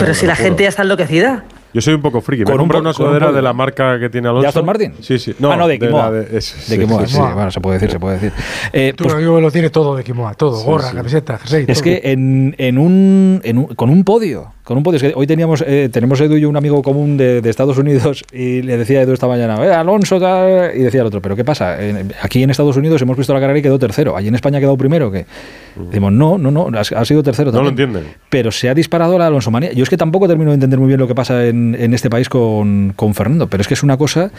[0.00, 1.44] pero si la gente ya está enloquecida.
[1.72, 2.44] Yo soy un poco friki.
[2.44, 4.42] Con un, una sudadera de la marca que tiene Alonso.
[4.42, 4.94] ¿De Aston Martin?
[5.00, 5.34] Sí, sí.
[5.38, 6.10] No, ah, no, de Kimoa.
[6.10, 8.32] De, de, sí, bueno, se puede decir, se puede decir.
[8.72, 10.62] Eh, Tú pues, lo tiene todo de Kimoa, todo.
[10.62, 14.82] Gorra, camiseta, jersey, Es que en, en, un, en un, con un podio, con un
[14.82, 17.50] podio, es que hoy teníamos, eh, tenemos Edu y yo un amigo común de, de,
[17.50, 21.06] Estados Unidos y le decía a Edu esta mañana, eh, Alonso, tal, y decía el
[21.06, 21.78] otro, pero ¿qué pasa?
[22.22, 24.16] aquí en Estados Unidos hemos visto la carrera y quedó tercero.
[24.16, 25.10] ¿Allí en España ha quedado primero?
[25.10, 25.86] Mm.
[25.86, 27.74] Decimos, no, no, no, ha, sido tercero también.
[27.74, 28.14] No lo entienden.
[28.28, 29.72] Pero se ha disparado la Alonso manía.
[29.72, 32.10] Yo es que tampoco termino de entender muy bien lo que pasa en, en este
[32.10, 34.30] país con, con, Fernando, pero es que es una cosa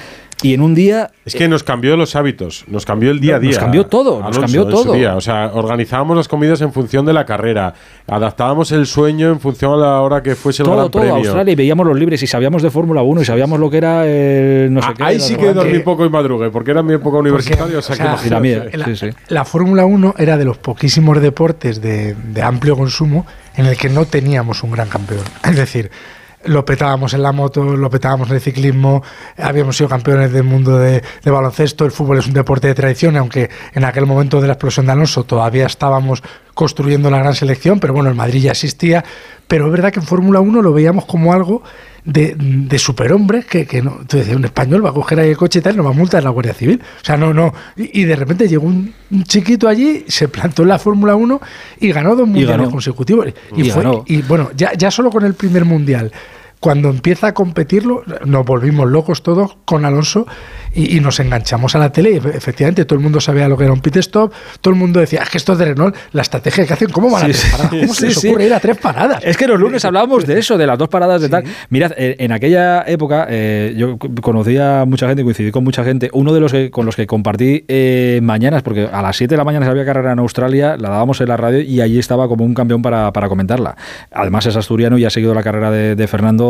[0.42, 1.12] y en un día...
[1.26, 3.52] Es que nos cambió los hábitos, nos cambió el día a día.
[3.52, 4.94] Nos cambió todo, nos cambió todo.
[5.16, 7.74] O sea, organizábamos las comidas en función de la carrera,
[8.08, 11.18] adaptábamos el sueño en función a la hora que fuese el todo, gran todo, premio.
[11.18, 14.06] Australia y veíamos los libres y sabíamos de Fórmula 1 y sabíamos lo que era
[14.06, 15.04] el no sé qué.
[15.04, 18.30] Ahí sí que dormí poco y madrugué, porque era mi época universitaria, o sea, que
[18.30, 23.26] la, la Fórmula 1 era de los poquísimos deportes de, de amplio consumo
[23.56, 25.24] en el que no teníamos un gran campeón.
[25.44, 25.92] Es decir,
[26.46, 29.04] lo petábamos en la moto, lo petábamos en el ciclismo,
[29.38, 33.50] habíamos sido campeones del mundo de, baloncesto, el fútbol es un deporte de tradición, aunque
[33.74, 36.24] en aquel momento de la explosión de Alonso todavía estábamos
[36.60, 39.06] construyendo la gran selección, pero bueno, el Madrid ya existía,
[39.48, 41.64] pero es verdad que en Fórmula 1 lo veíamos como algo
[42.04, 45.38] de, de superhombres que, que no, tú decías, un español va a coger ahí el
[45.38, 46.82] coche y tal, no va a multar la Guardia Civil.
[47.02, 47.54] O sea, no, no.
[47.78, 51.40] Y, de repente llegó un, chiquito allí, se plantó en la Fórmula 1
[51.80, 53.28] y ganó dos mundiales consecutivos.
[53.56, 56.12] Y, fue, y bueno, ya, ya solo con el primer mundial
[56.60, 60.28] cuando empieza a competirlo, nos volvimos locos todos con Alonso
[60.74, 63.74] y, nos enganchamos a la tele y efectivamente todo el mundo sabía lo que era
[63.74, 66.66] un pit stop, todo el mundo decía, es que esto es de Renault, la estrategia
[66.66, 67.70] que hacen, ¿cómo van a tres paradas?
[67.70, 69.24] ¿Cómo se les ocurre ir a tres paradas?
[69.24, 71.44] Es que los lunes hablábamos de eso, de las dos paradas de tal.
[71.70, 76.10] Mirad, eh, en aquella época eh, yo conocía a mucha gente, coincidí con mucha gente,
[76.14, 79.38] uno de los que, con los que compartí eh, mañanas, porque a las 7 de
[79.38, 82.28] la mañana se había carrera en Australia, la dábamos en la radio y allí estaba
[82.28, 83.76] como un campeón para, para comentarla.
[84.12, 86.49] Además es asturiano y ha seguido la carrera de, Fernando,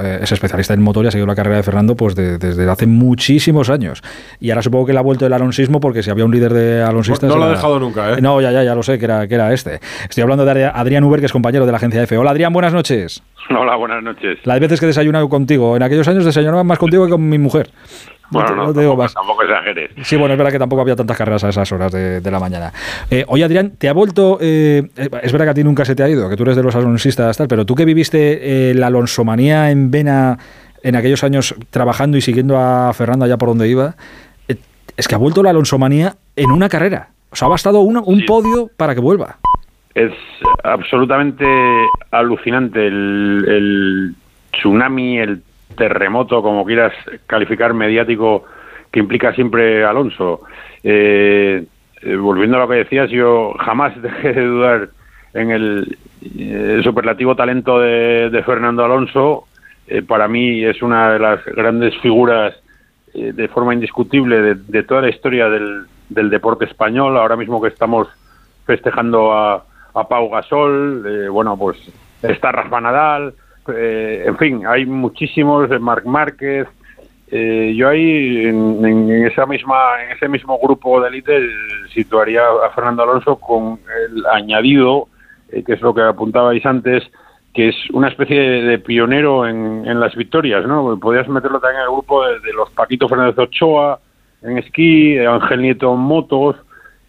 [0.00, 3.56] es especialista en motor y ha seguido la carrera de Fernando pues desde hace muchísimo
[3.70, 4.02] años.
[4.40, 6.82] Y ahora supongo que le ha vuelto el alonsismo porque si había un líder de
[6.82, 7.28] alonsistas...
[7.28, 8.20] No, lo ha dejado nunca, ¿eh?
[8.20, 9.80] No, ya, ya, ya lo sé, que era, que era este.
[10.08, 12.18] Estoy hablando de Adrián Uber, que es compañero de la agencia EFE.
[12.18, 13.22] Hola, Adrián, buenas noches.
[13.50, 14.38] Hola, buenas noches.
[14.44, 15.76] Las veces que desayunado contigo.
[15.76, 17.70] En aquellos años desayunaba más contigo que con mi mujer.
[18.30, 19.90] Bueno, no, tampoco, exageres.
[20.02, 22.72] Sí, bueno, es verdad que tampoco había tantas carreras a esas horas de, la mañana.
[23.10, 24.38] Eh, oye, Adrián, ¿te ha vuelto...?
[24.40, 26.62] Eh, es verdad que a ti nunca se te ha ido, que tú eres de
[26.62, 30.38] los alonsistas, tal, pero tú que viviste eh, la alonsomanía en vena
[30.86, 33.96] en aquellos años trabajando y siguiendo a Fernando allá por donde iba,
[34.46, 34.56] eh,
[34.96, 37.08] es que ha vuelto la Alonsomanía en una carrera.
[37.30, 39.38] O sea, ha bastado un podio para que vuelva.
[39.94, 40.12] Es
[40.62, 41.44] absolutamente
[42.12, 44.14] alucinante el,
[44.52, 45.42] tsunami, el
[45.74, 46.92] terremoto, como quieras
[47.26, 48.44] calificar, mediático
[48.90, 50.40] que implica siempre Alonso.
[50.82, 51.64] Eh,
[52.02, 54.88] eh, volviendo a lo que decías, yo jamás dejé de dudar
[55.34, 55.98] en el,
[56.38, 59.44] eh, superlativo talento de, Fernando Alonso.
[60.06, 62.54] para mí es una de las grandes figuras
[63.14, 67.16] de forma indiscutible de, toda la historia del, del, deporte español.
[67.16, 68.08] Ahora mismo que estamos
[68.66, 69.64] festejando a,
[69.94, 71.76] a Pau Gasol, bueno, pues
[72.22, 73.34] está Rafa Nadal,
[73.68, 76.68] en fin, hay muchísimos, Marc Márquez,
[77.28, 81.40] eh, yo ahí, en, esa misma, en ese mismo grupo de élite,
[81.92, 85.08] situaría a Fernando Alonso con el añadido,
[85.50, 87.02] eh, que es lo que apuntabais antes,
[87.52, 90.98] que es una especie de, pionero en, las victorias, ¿no?
[91.00, 93.98] Podrías meterlo también en el grupo de, los Paquito Fernández Ochoa
[94.42, 96.56] en esquí, Ángel Nieto en motos.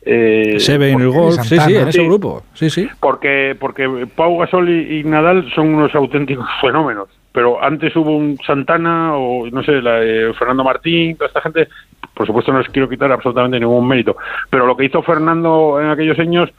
[0.09, 2.87] Eh, Se ve en el golf, sí, sí, en ese grupo, sí, sí.
[2.99, 9.15] Porque, porque Pau Gasol y Nadal son unos auténticos fenómenos pero antes hubo un Santana
[9.15, 11.67] o no sé, la de Fernando Martín, toda esta gente,
[12.15, 14.17] por supuesto no les quiero quitar absolutamente ningún mérito,
[14.49, 16.49] pero lo que hizo Fernando en aquellos años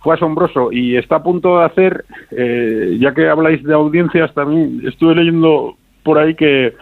[0.00, 4.80] fue asombroso y está a punto de hacer, eh, ya que habláis de audiencias, también
[4.86, 6.76] estuve leyendo por ahí que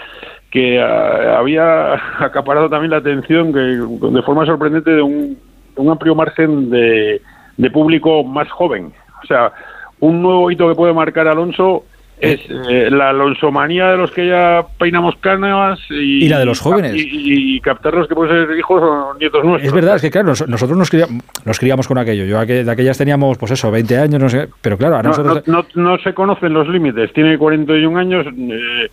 [0.52, 1.94] que ah, había
[2.24, 5.36] acaparado también la atención que de forma sorprendente de un,
[5.76, 7.20] amplio margen de,
[7.56, 8.92] de público más joven.
[9.22, 9.52] O sea,
[10.00, 11.84] un nuevo hito que puede marcar Alonso
[12.20, 16.92] es eh, la alonsomanía de los que ya peinamos canas y, la de los jóvenes
[16.94, 19.68] y, captar los que pueden ser hijos o nietos nuestros.
[19.68, 22.24] Es verdad, es que claro, nosotros nos criamos, nos criamos con aquello.
[22.24, 25.46] Yo de aquellas teníamos, pues eso, 20 años, no sé, pero claro, a nosotros...
[25.46, 27.10] no, no, se conocen los límites.
[27.14, 28.26] Tiene 41 años.
[28.26, 28.90] Eh,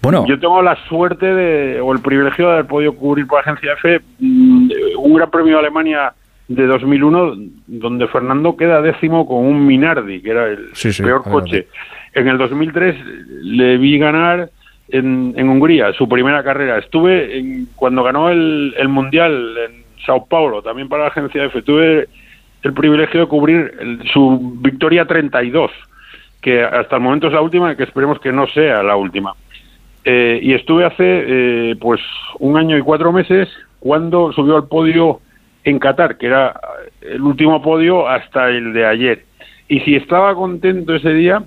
[0.00, 3.74] bueno, yo tengo la suerte de, o el privilegio de haber podido cubrir por Agencia
[3.74, 6.14] F mm, un Gran Premio de Alemania
[6.50, 7.34] de 2001
[7.68, 11.68] donde Fernando queda décimo con un Minardi, que era el peor coche.
[12.12, 12.96] En el 2003
[13.42, 14.50] le vi ganar
[14.88, 16.78] en, en Hungría, su primera carrera.
[16.78, 21.62] Estuve en, cuando ganó el, el, Mundial en Sao Paulo, también para la agencia F.
[21.62, 22.08] Tuve
[22.64, 25.70] el privilegio de cubrir su victoria 32,
[26.40, 29.34] que hasta el momento es la última que esperemos que no sea la última.
[30.04, 32.00] Eh, y estuve hace eh, pues
[32.40, 33.48] un año y cuatro meses
[33.78, 35.20] cuando subió al podio
[35.64, 36.58] en Qatar, que era
[37.00, 39.24] el último podio hasta el de ayer.
[39.68, 41.42] Y si estaba contento ese día,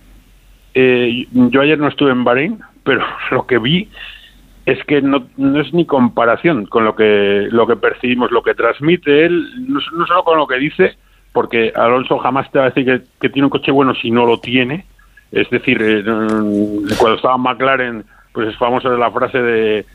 [0.73, 3.90] eh, yo ayer no estuve en Bahrein, pero lo que vi
[4.65, 8.56] es que no, no, es ni comparación con lo que lo que percibimos, lo que
[8.56, 10.95] transmite él, no, solo con lo que dice,
[11.34, 14.40] porque Alonso jamás te va a decir que, tiene un coche bueno si no lo
[14.40, 14.85] tiene.
[15.31, 16.03] Es decir, eh,
[16.98, 19.85] cuando estaba en McLaren, pues es famosa la frase de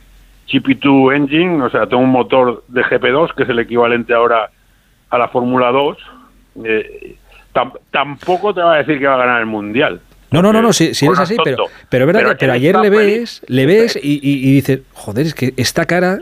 [0.50, 4.50] GP2 Engine, o sea, tengo un motor de GP2, que es el equivalente ahora
[5.10, 5.98] a la Fórmula 2.
[6.64, 7.16] Eh,
[7.90, 10.00] tampoco te va a decir que va a ganar el Mundial.
[10.30, 13.42] No, no, no, no, si, si eres así, pero, pero, verdad, pero, ayer le ves,
[13.46, 16.18] le ves y, y, dices, joder, es que esta cara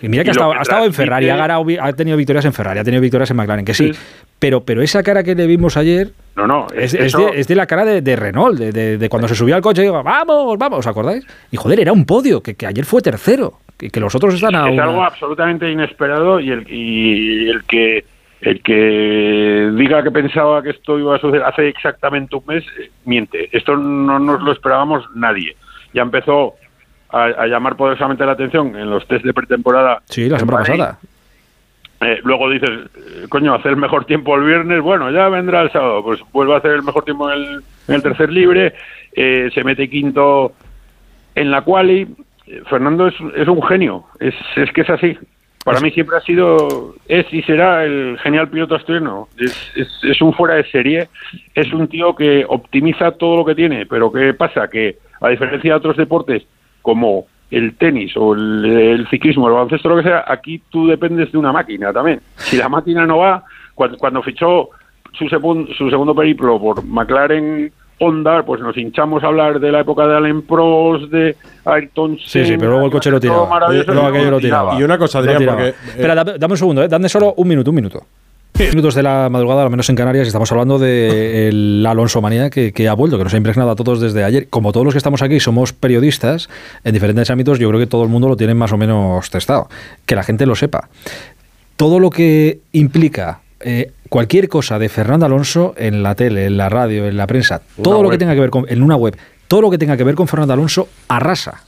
[0.00, 2.52] y mira que ha estado, ha estado, en Ferrari, ha, ganado, ha, tenido victorias en
[2.52, 3.92] Ferrari, ha tenido victorias en McLaren, que sí.
[4.38, 7.54] Pero, pero esa cara que le vimos ayer no, no, es, es, de, es de,
[7.54, 10.78] la cara de, Renault, de, de, cuando se subió al coche y digo, vamos, vamos,
[10.78, 11.26] ¿os acordáis?
[11.50, 14.54] Y joder, era un podio, que, que ayer fue tercero, que, que los otros están
[14.54, 18.04] a Es algo absolutamente inesperado y el, y el que
[18.40, 22.90] el que diga que pensaba que esto iba a suceder hace exactamente un mes, eh,
[23.04, 23.50] miente.
[23.52, 25.56] Esto no nos lo esperábamos nadie.
[25.92, 26.54] Ya empezó
[27.10, 30.00] a, llamar poderosamente la atención en los test de pretemporada.
[30.06, 30.98] Sí, la semana pasada.
[32.00, 35.70] Eh, luego dices, eh, coño, hacer el mejor tiempo el viernes, bueno, ya vendrá el
[35.70, 38.74] sábado, pues vuelve a hacer el mejor tiempo en el, tercer libre,
[39.14, 40.52] se mete quinto
[41.34, 42.08] en la quali.
[42.68, 45.16] Fernando es, es un genio, es, es que es así.
[45.64, 49.28] Para mí siempre ha sido, es y será el genial piloto asturiano.
[49.36, 49.72] Es,
[50.02, 51.08] es, un fuera de serie,
[51.54, 54.68] es un tío que optimiza todo lo que tiene, pero ¿qué pasa?
[54.68, 56.44] Que a diferencia de otros deportes
[56.80, 61.38] como el tenis o el, ciclismo, el baloncesto, lo que sea, aquí tú dependes de
[61.38, 62.20] una máquina también.
[62.36, 63.44] Si la máquina no va,
[63.74, 64.70] cuando, cuando fichó
[65.12, 70.06] su, su segundo periplo por McLaren Honda, pues nos hinchamos a hablar de la época
[70.06, 71.36] de Allen Prost, de
[71.66, 73.68] Ayrton Sí, sí, pero luego el coche lo tiraba.
[73.68, 74.78] Luego aquello lo tiraba.
[74.78, 75.68] Y una cosa, Adrián, porque...
[75.68, 76.88] Eh, Espera, dame un segundo, ¿eh?
[76.88, 78.00] dame solo un minuto, un minuto.
[78.68, 82.72] Minutos de la madrugada, al menos en Canarias, estamos hablando de la Alonso Manía que,
[82.72, 84.48] que, ha vuelto, que nos ha impregnado a todos desde ayer.
[84.48, 86.48] Como todos los que estamos aquí somos periodistas
[86.84, 89.68] en diferentes ámbitos, yo creo que todo el mundo lo tiene más o menos testado.
[90.04, 90.88] Que la gente lo sepa.
[91.76, 96.68] Todo lo que implica eh, cualquier cosa de Fernando Alonso en la tele, en la
[96.68, 99.16] radio, en la prensa, todo lo que tenga que ver con, en una web,
[99.48, 101.62] todo lo que tenga que ver con Fernando Alonso arrasa.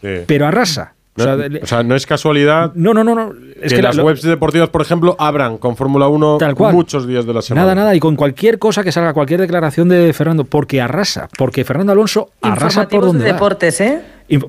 [0.00, 0.94] Pero arrasa.
[1.18, 3.32] O, sea, no es casualidad no, no, no, no.
[3.60, 6.38] Es que, las webs deportivas, por ejemplo, abran con Fórmula 1
[6.72, 7.62] muchos días de la semana.
[7.62, 11.64] Nada, nada, y con cualquier cosa que salga, cualquier declaración de Fernando, porque arrasa, porque
[11.64, 14.02] Fernando Alonso arrasa por donde de deportes, ¿eh?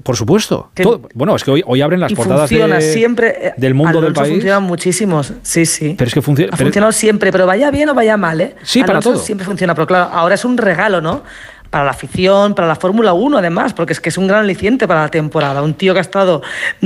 [0.04, 0.72] por supuesto.
[1.14, 4.34] bueno, es que hoy, hoy abren las portadas siempre, eh, del mundo del país.
[4.34, 5.96] Funcionan muchísimos, sí, sí.
[5.98, 6.54] Pero es que funciona.
[6.54, 8.56] Ha funcionado siempre, pero vaya bien o vaya mal, ¿eh?
[8.64, 9.18] Sí, para todo.
[9.18, 11.24] Siempre funciona, pero claro, ahora es un regalo, ¿no?
[11.70, 14.88] Para la afición, para la Fórmula 1 además, porque es que es un gran aliciente
[14.88, 15.62] para la temporada.
[15.62, 16.42] Un tío que ha estado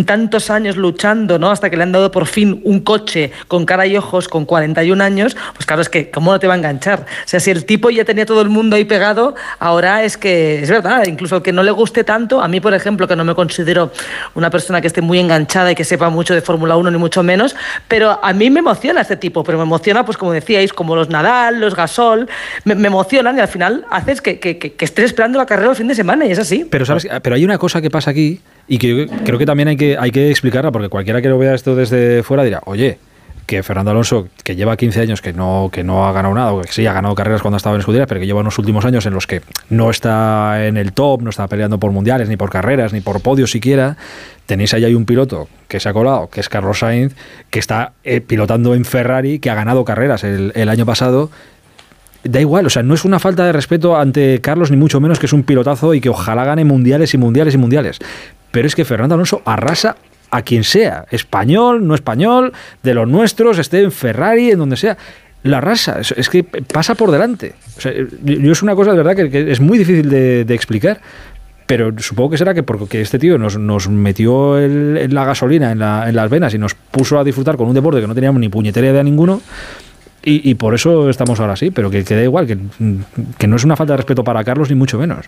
[0.06, 1.52] tantos años luchando, ¿no?
[1.52, 5.02] Hasta que le han dado por fin un coche con cara y ojos con 41
[5.04, 7.02] años, pues claro, es que ¿cómo no te va a enganchar?
[7.02, 10.62] O sea, si el tipo ya tenía todo el mundo ahí pegado, ahora es que
[10.62, 13.36] es verdad, incluso que no le guste tanto, a mí por ejemplo, que no me
[13.36, 13.92] considero
[14.36, 17.24] una persona que esté muy enganchada y que sepa mucho de Fórmula 1 ni mucho
[17.24, 17.56] menos,
[17.88, 21.10] pero a mí me emociona este tipo, pero me emociona pues como decíais, como los
[21.10, 22.28] Nadal, los Gasol,
[22.66, 24.40] me, emocionan y al final haces que
[24.80, 26.66] estés esperando la carrera el fin de semana y es así.
[26.70, 29.78] Pero sabes, pero hay una cosa que pasa aquí y que creo que también hay
[29.78, 32.98] que, hay que explicarla porque cualquiera que lo vea esto desde fuera dirá, oye,
[33.46, 36.62] que Fernando Alonso, que lleva 15 años que no, que no ha ganado nada, o
[36.62, 38.86] que sí ha ganado carreras cuando ha estado en escudería, pero que lleva unos últimos
[38.86, 42.38] años en los que no está en el top, no está peleando por mundiales, ni
[42.38, 43.98] por carreras, ni por podios siquiera,
[44.46, 47.16] tenéis ahí un piloto que se ha colado, que es Carlos Sainz,
[47.50, 51.30] que está eh, pilotando en Ferrari, que ha ganado carreras el año pasado
[52.24, 55.20] da igual, o sea, no es una falta de respeto ante Carlos, ni mucho menos
[55.20, 58.00] que es un pilotazo y que ojalá gane mundiales y mundiales y mundiales.
[58.52, 59.98] Pero es que Fernando Alonso arrasa
[60.32, 64.98] a quien sea, español, no español, de los nuestros, esté en Ferrari, en donde sea.
[65.44, 67.54] La raza, es, que pasa por delante.
[67.78, 71.02] O sea, yo es una cosa de verdad que, es muy difícil de, explicar,
[71.68, 76.16] pero supongo que será que porque este tío nos, metió la gasolina en, la, en,
[76.16, 78.88] las venas y nos puso a disfrutar con un deporte que no teníamos ni puñetera
[78.88, 79.42] idea ninguno,
[80.26, 82.58] y, por eso estamos ahora así, pero que, da igual, que,
[83.38, 85.26] que, no es una falta de respeto para Carlos, ni mucho menos.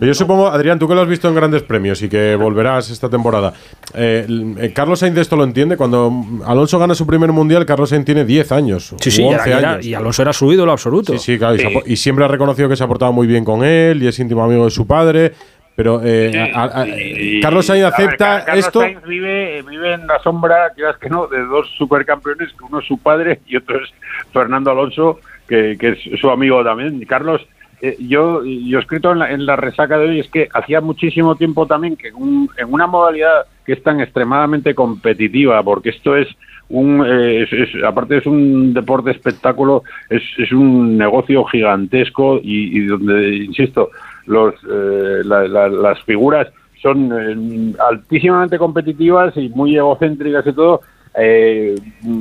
[0.00, 3.08] Yo supongo, Adrián, tú que lo has visto en grandes premios y que volverás esta
[3.08, 3.54] temporada,
[3.94, 4.26] eh,
[4.58, 5.76] eh, Carlos Sainz esto lo entiende.
[5.76, 6.12] Cuando
[6.44, 8.94] Alonso gana su primer mundial, Carlos Sainz tiene 10 años.
[9.00, 9.86] Sí, sí, 11 años.
[9.86, 11.12] y Alonso era su ídolo absoluto.
[11.12, 11.56] Sí, sí, claro.
[11.56, 14.18] Y, y, siempre ha reconocido que se ha portado muy bien con él y es
[14.18, 15.32] íntimo amigo de su padre.
[15.76, 18.80] Pero eh, Carlos Sainz acepta esto.
[18.80, 22.78] Carlos Sainz vive, vive en la sombra, quieras que no, de dos supercampeones, que uno
[22.78, 23.92] es su padre y otro es
[24.32, 27.04] Fernando Alonso, que, es su amigo también.
[27.06, 27.44] Carlos,
[27.82, 31.66] eh, yo, yo he escrito en la, resaca de hoy, es que hacía muchísimo tiempo
[31.66, 36.28] también que en una modalidad que es tan extremadamente competitiva, porque esto es
[36.68, 37.46] un, eh,
[37.84, 43.90] aparte es un deporte espectáculo, es, es un negocio gigantesco y, y donde, insisto,
[44.26, 46.48] los, eh, las figuras
[46.80, 50.80] son eh, altísimamente competitivas y muy egocéntricas y todo.
[51.16, 51.76] Eh,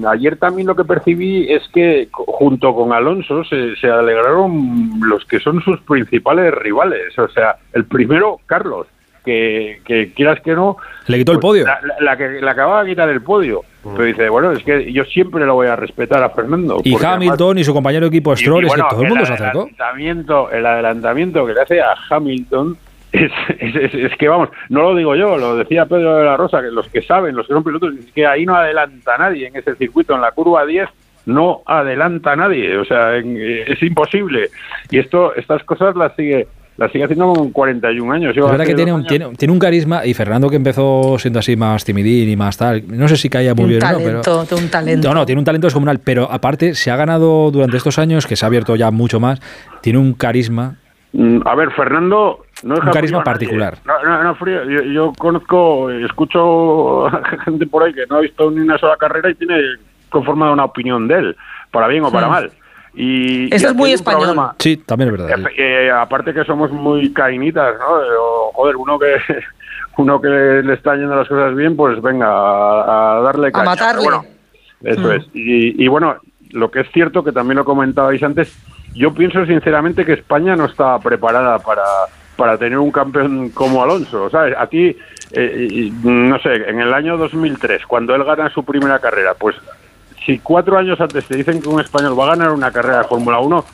[0.08, 5.40] ayer también lo que percibí es que junto con Alonso se, se, alegraron los que
[5.40, 7.18] son sus principales rivales.
[7.18, 8.88] O sea, el primero, Carlos,
[9.24, 10.78] que, quieras que no...
[11.08, 11.66] Le quitó el pues, podio.
[12.00, 13.62] La, que le acababa de quitar el podio.
[13.84, 13.91] Mm.
[13.94, 16.82] Pero dice, bueno, es que yo siempre lo voy a respetar a Fernando.
[16.84, 19.62] Y Hamilton y su compañero de equipo Stroll, es que todo el mundo se acercó.
[19.62, 22.78] Adelantamiento, el adelantamiento que le hace a Hamilton
[23.12, 26.72] es, es, que vamos, no lo digo yo, lo decía Pedro de la Rosa, que
[26.72, 29.76] los que saben, los que son pilotos, es que ahí no adelanta nadie en ese
[29.76, 30.90] circuito, en la curva 10
[31.26, 34.50] no adelanta nadie, o sea, es imposible.
[34.90, 36.48] Y esto, estas cosas las sigue
[36.78, 38.36] la sigue haciendo con 41 años.
[38.36, 41.86] es verdad que tiene un, tiene, un, carisma y Fernando que empezó siendo así más
[41.86, 44.45] timidín y más tal, no sé si caía muy bien o no, pero...
[44.58, 45.08] un talento.
[45.08, 48.36] No, no, tiene un talento descomunal, pero aparte se ha ganado durante estos años, que
[48.36, 49.40] se ha abierto ya mucho más,
[49.82, 50.76] tiene un carisma...
[51.14, 52.45] Mm, a ver, Fernando...
[52.64, 53.78] No un carisma particular.
[53.86, 54.64] No, no, frío.
[54.64, 57.10] Yo, yo, conozco, escucho
[57.45, 59.60] gente por ahí que no ha visto ni una sola carrera y tiene
[60.10, 61.36] conformada una opinión de él,
[61.72, 62.52] para bien o para mal.
[62.95, 64.38] Y, Eso es muy español.
[64.60, 65.49] Sí, también es verdad.
[65.57, 68.52] Eh, aparte que somos muy cainitas, ¿no?
[68.53, 69.15] joder, uno que
[69.98, 73.64] uno que le está yendo las cosas bien, pues venga a, darle caña.
[73.64, 74.07] A matarle.
[74.84, 75.11] eso mm.
[75.11, 75.26] es.
[75.34, 76.18] Y, bueno,
[76.52, 78.56] lo que es cierto, que también lo comentabais antes,
[78.94, 81.84] yo pienso sinceramente que España no está preparada para,
[82.36, 84.30] para tener un campeón como Alonso.
[84.30, 84.56] ¿sabes?
[84.57, 84.95] A ti,
[85.32, 89.56] eh, no sé, en el año 2003, cuando él gana su primera carrera, pues
[90.26, 93.08] si cuatro años antes te dicen que un español va a ganar una carrera de
[93.08, 93.66] Fórmula 1,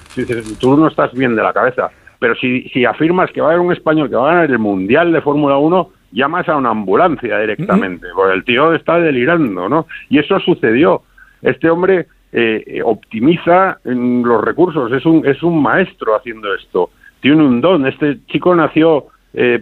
[0.59, 1.89] tú no estás bien de la cabeza.
[2.19, 4.59] Pero si, si afirmas que va a haber un español que va a ganar el
[4.59, 9.87] Mundial de Fórmula 1, llamas a una ambulancia directamente, porque el tío está delirando, ¿no?
[10.09, 11.03] Y eso sucedió.
[11.41, 16.89] Este hombre eh, optimiza en los recursos, es un, es un maestro haciendo esto.
[17.21, 17.85] Tiene un don.
[17.85, 19.61] Este chico nació eh,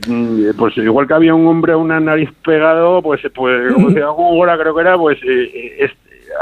[0.58, 4.58] pues igual que había un hombre a una nariz pegado, pues, pues como decía hora
[4.58, 5.92] creo que era, pues eh,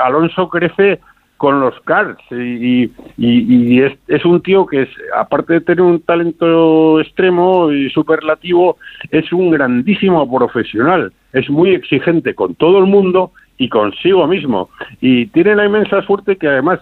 [0.03, 0.99] Alonso crece
[1.37, 6.01] con los karts y, y, es, es, un tío que es, aparte de tener un
[6.01, 8.77] talento extremo y superlativo,
[9.11, 14.69] es un grandísimo profesional, es muy exigente con todo el mundo y consigo mismo
[15.01, 16.79] y tiene la inmensa suerte que además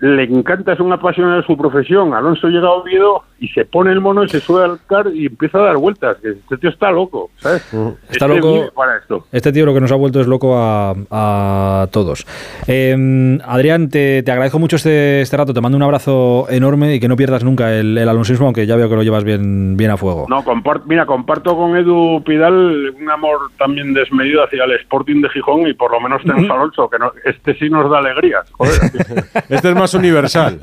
[0.00, 2.12] le encanta, es un apasionado de su profesión.
[2.12, 5.26] Alonso llega a Oviedo y se pone el mono y se sube al car y
[5.26, 6.16] empieza a dar vueltas.
[6.22, 7.62] Este tío está loco, ¿sabes?
[7.62, 8.72] Está este loco.
[8.74, 9.26] Para esto.
[9.32, 12.26] Este tío lo que nos ha vuelto es loco a, todos.
[12.66, 15.52] Em, Adrián, te, agradezco mucho este, este rato.
[15.52, 18.76] Te mando un abrazo enorme y que no pierdas nunca el, el alonsismo, aunque ya
[18.76, 20.26] veo que lo llevas bien, bien a fuego.
[20.28, 20.44] No,
[20.86, 25.74] mira, comparto con Edu Pidal un amor también desmedido hacia el Sporting de Gijón y
[25.74, 28.50] por lo menos tenemos a Alonso, que no, este sí nos da alegrías.
[29.48, 30.60] este es más universal.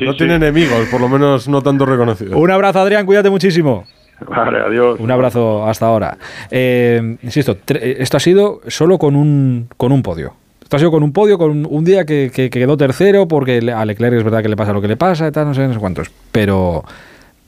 [0.00, 1.86] no tiene enemigos, por lo menos no tanto
[2.20, 3.84] Un abrazo, Adrián, cuídate muchísimo.
[4.28, 5.00] Vale, adiós.
[5.00, 6.16] Un abrazo hasta ahora.
[6.50, 10.34] Eh, insisto, esto ha sido solo con un, con un podio.
[10.62, 14.16] Esto ha sido con un podio, con un día que, quedó tercero, porque a Leclerc
[14.16, 15.80] es verdad que le pasa lo que le pasa, y tal, no sé, no sé
[15.80, 16.10] cuántos.
[16.30, 16.84] Pero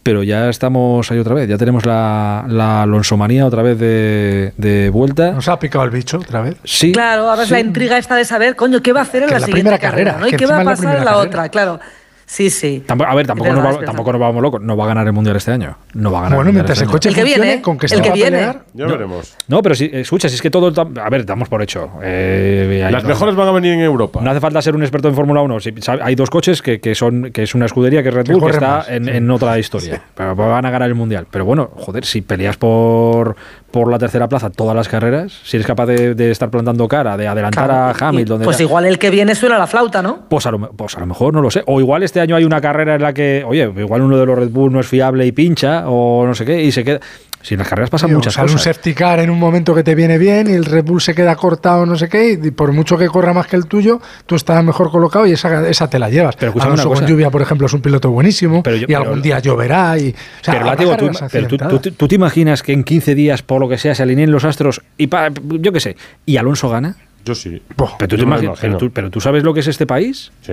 [0.04, 5.32] pero ya estamos ahí otra vez, ya tenemos la, la Alonsomanía otra vez de, vuelta.
[5.32, 6.56] ¿Nos ha picado el bicho otra vez?
[6.62, 6.92] Sí.
[6.92, 9.40] Claro, ahora es la intriga esta de saber, coño, ¿qué va a hacer en la,
[9.40, 10.18] siguiente carrera?
[10.20, 10.28] ¿no?
[10.28, 11.48] ¿Y qué va a pasar en la otra?
[11.48, 11.80] Claro.
[12.26, 12.82] Sí, sí.
[12.88, 14.60] a ver, tampoco, nos, tampoco nos vamos locos.
[14.62, 15.76] No va a ganar el mundial este año.
[15.94, 16.36] No va a ganar.
[16.38, 18.64] Bueno, mientras este el coche funcione, viene, con que se va a pelear.
[18.72, 19.36] Ya veremos.
[19.48, 20.72] No, pero si, escucha, si es que todo.
[21.00, 21.90] A ver, damos por hecho.
[22.02, 24.20] Eh, Las mejores van a venir en Europa.
[24.22, 25.58] No hace falta ser un experto en Fórmula 1.
[26.02, 28.50] hay dos coches que, que, son, que es una escudería que es Red Bull, que,
[28.50, 30.02] está en, en, otra historia.
[30.14, 31.26] Pero van a ganar el mundial.
[31.30, 33.36] Pero bueno, joder, si peleas por,
[33.70, 37.26] por la tercera plaza todas las carreras, si eres capaz de, estar plantando cara, de
[37.26, 38.42] adelantar a Hamilton.
[38.42, 40.26] pues igual el que viene suena la flauta, ¿no?
[40.28, 41.62] Pues a, lo, pues a lo mejor no lo sé.
[41.66, 44.38] O igual este año hay una carrera en la que, oye, igual uno de los
[44.38, 47.00] Red Bull no es fiable y pincha, o no sé qué, y se queda.
[47.42, 48.52] Si en las carreras pasan muchas cosas.
[48.52, 51.12] un safety car en un momento que te viene bien y el Red Bull se
[51.12, 54.36] queda cortado, no sé qué, y por mucho que corra más que el tuyo, tú
[54.36, 56.36] estás mejor colocado y esa, esa te la llevas.
[56.36, 59.98] Pero Alonso con lluvia, por ejemplo, es un piloto buenísimo y algún día lloverá.
[59.98, 60.14] Y,
[60.46, 64.44] pero, tú, te imaginas que en 15 días, por lo que sea, se alineen los
[64.44, 65.10] astros y,
[65.58, 66.96] yo qué sé, y Alonso gana.
[67.24, 67.60] Yo sí.
[67.98, 68.60] pero, tú imaginas,
[68.92, 70.30] pero, tú, sabes lo que es este país.
[70.42, 70.52] Sí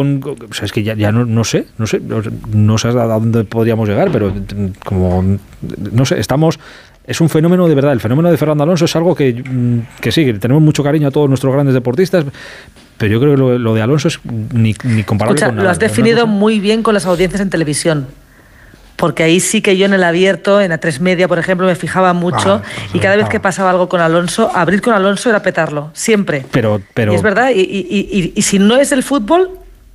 [0.00, 2.00] o sea, es que ya, ya no, no, sé, no sé,
[2.52, 4.32] no sé a dónde podríamos llegar, pero
[4.84, 5.38] como,
[5.92, 6.58] no sé, estamos...
[7.06, 7.92] Es un fenómeno de verdad.
[7.92, 11.08] El fenómeno de Fernando Alonso es algo que, mm, que sí, que tenemos mucho cariño
[11.08, 12.24] a todos nuestros grandes deportistas,
[12.96, 15.64] pero yo creo que lo, de Alonso es ni, ni comparable con nada.
[15.64, 18.06] Lo has definido muy bien con las audiencias en televisión
[18.96, 22.12] porque ahí sí que yo en el abierto, en A3 Media, por ejemplo, me fijaba
[22.12, 25.42] mucho ah, pues y cada vez que pasaba algo con Alonso, abrir con Alonso era
[25.42, 26.46] petarlo, siempre.
[26.50, 27.12] Pero, pero...
[27.12, 29.50] Y es verdad, y, y, y si no es el fútbol,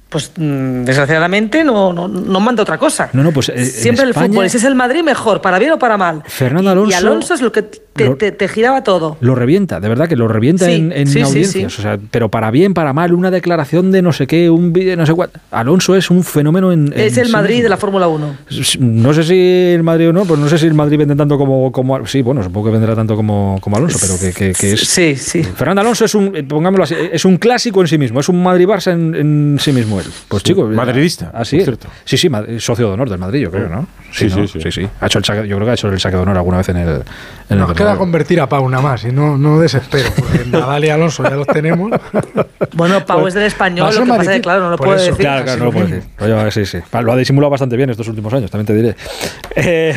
[0.10, 3.10] pues mm, desgraciadamente no, no, no, manda otra cosa.
[3.14, 5.80] No, no, pues eh, Siempre el fútbol, si es el Madrid mejor, para bien o
[5.80, 6.24] para mal.
[6.26, 6.92] Fernando Alonso.
[6.92, 9.18] Y, Alonso es lo que te, giraba todo.
[9.20, 11.78] Lo revienta, de verdad que lo revienta en, audiencias.
[11.80, 14.96] o sea, pero para bien, para mal, una declaración de no sé qué, un vídeo,
[14.96, 15.30] no sé cuál.
[15.52, 16.94] Alonso es un fenómeno en.
[16.96, 18.36] es el Madrid de la Fórmula 1.
[18.80, 21.38] No sé si el Madrid o no, pues no sé si el Madrid vende tanto
[21.38, 21.72] como.
[21.72, 24.80] como sí, bueno, supongo que venderá tanto como, como Alonso, pero que, que, es.
[24.82, 25.44] Sí, sí.
[25.44, 28.94] Fernando Alonso es un, pongámoslo así, es un clásico en sí mismo, es un Madrid-Barça
[28.94, 30.08] en, sí mismo él.
[30.28, 30.70] Pues chicos.
[30.74, 31.32] Madridista.
[31.34, 31.70] Así es.
[32.06, 32.30] Sí, sí,
[32.60, 33.88] socio de honor del Madrid, yo creo, ¿no?
[34.12, 34.72] Sí, sí, sí.
[34.72, 36.70] sí, Ha hecho el yo creo que ha hecho el saque de honor alguna vez
[36.70, 37.04] en el.
[37.50, 41.24] En queda convertir a Pau nada más y no, no desespero, porque Nadal y Alonso
[41.24, 41.92] ya los tenemos.
[42.74, 45.16] Bueno, Pau es del español, lo que pasa es claro, no lo puede decir.
[45.16, 46.52] Claro, claro, no lo puede decir.
[46.66, 46.78] sí, sí.
[47.02, 48.96] Lo ha disimulado bastante bien estos últimos años, también te diré.
[49.62, 49.94] Eh,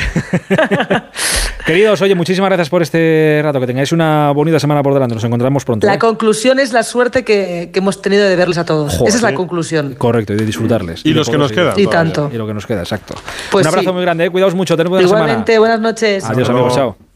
[1.64, 3.60] queridos, oye, muchísimas gracias por este rato.
[3.60, 5.14] Que tengáis una bonita semana por delante.
[5.14, 5.86] Nos encontramos pronto.
[5.86, 5.98] La ¿eh?
[5.98, 8.94] conclusión es la suerte que, que, hemos tenido de verles a todos.
[8.94, 9.94] Esa es la conclusión.
[9.96, 11.02] Correcto, y de disfrutarles.
[11.04, 11.78] Y, los que nos quedan.
[11.78, 12.30] Y tanto.
[12.32, 13.14] Y lo que nos queda, exacto.
[13.50, 14.30] Pues Un abrazo muy grande, ¿eh?
[14.30, 16.24] cuidaos mucho, tened buena Igualmente, buenas noches.
[16.24, 17.11] Adiós, amigos, chao.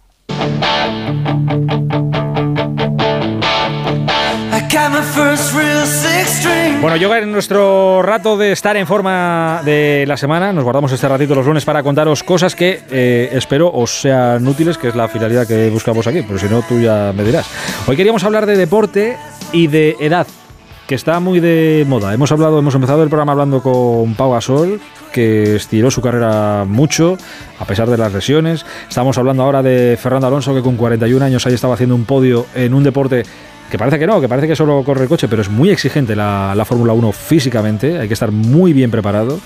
[6.81, 11.09] Bueno, yo en nuestro rato de estar en forma de la semana, nos guardamos este
[11.09, 15.09] ratito los lunes para contaros cosas que eh, espero os sean útiles, que es la
[15.09, 17.47] finalidad que buscamos aquí, pero si no, tú ya me dirás.
[17.87, 19.17] Hoy queríamos hablar de deporte
[19.53, 20.27] y de edad,
[20.87, 22.15] que está muy de moda.
[22.15, 24.81] Hemos hablado, hemos empezado el programa hablando con Pau Gasol,
[25.13, 27.19] que estiró su carrera mucho,
[27.59, 28.65] a pesar de las lesiones.
[28.89, 32.47] Estamos hablando ahora de Fernando Alonso, que con 41 años ahí estaba haciendo un podio
[32.55, 33.25] en un deporte
[33.70, 36.14] que parece que no, que parece que solo corre el coche, pero es muy exigente
[36.14, 39.40] la, la Fórmula 1 físicamente, hay que estar muy bien preparado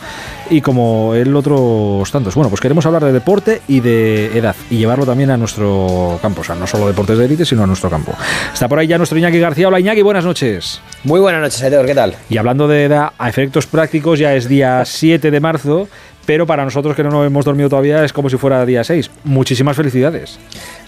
[0.50, 2.34] y como el otros tantos.
[2.34, 6.42] Bueno, pues queremos hablar de deporte y de edad y llevarlo también a nuestro campo,
[6.42, 8.12] o sea, no solo deportes de élite, sino a nuestro campo.
[8.52, 9.68] Está por ahí ya nuestro Iñaki García.
[9.68, 10.80] Hola Iñaki, buenas noches.
[11.04, 12.14] Muy buenas noches, Aitor, ¿qué tal?
[12.28, 15.88] Y hablando de edad, a efectos prácticos ya es día 7 de marzo,
[16.26, 19.10] pero para nosotros que no nos hemos dormido todavía es como si fuera día 6.
[19.24, 20.38] Muchísimas felicidades.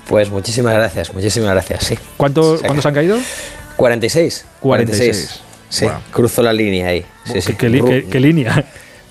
[0.08, 1.98] Pues muchísimas gracias, muchísimas gracias, sí.
[2.16, 3.18] ¿Cuántos han caído?
[3.76, 4.44] 46.
[4.60, 5.40] 46.
[5.68, 7.04] Sí, cruzo la línea ahí.
[7.58, 8.64] ¿Qué, línea?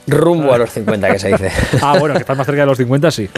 [0.06, 1.52] Rumbo a los 50, que se dice.
[1.82, 3.30] ah, bueno, que estás más cerca de los 50, sí.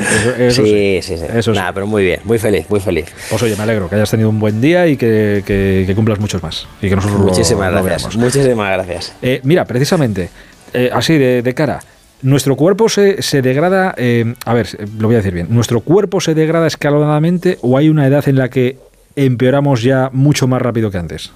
[0.50, 3.06] sí, sí, sí, Eso Nada, pero muy bien, muy feliz, muy feliz.
[3.30, 6.68] Pues oye, me alegro que hayas tenido un buen día y que, cumplas muchos más.
[6.82, 9.14] Y que nosotros muchísimas gracias, muchísimas gracias.
[9.22, 10.30] Eh, mira, precisamente,
[10.74, 11.80] eh, así de, de cara,
[12.24, 14.68] Nuestro cuerpo se, se degrada, eh, a ver,
[14.98, 18.38] lo voy a decir bien, ¿nuestro cuerpo se degrada escalonadamente o hay una edad en
[18.38, 18.78] la que
[19.16, 21.32] empeoramos ya mucho más rápido que antes?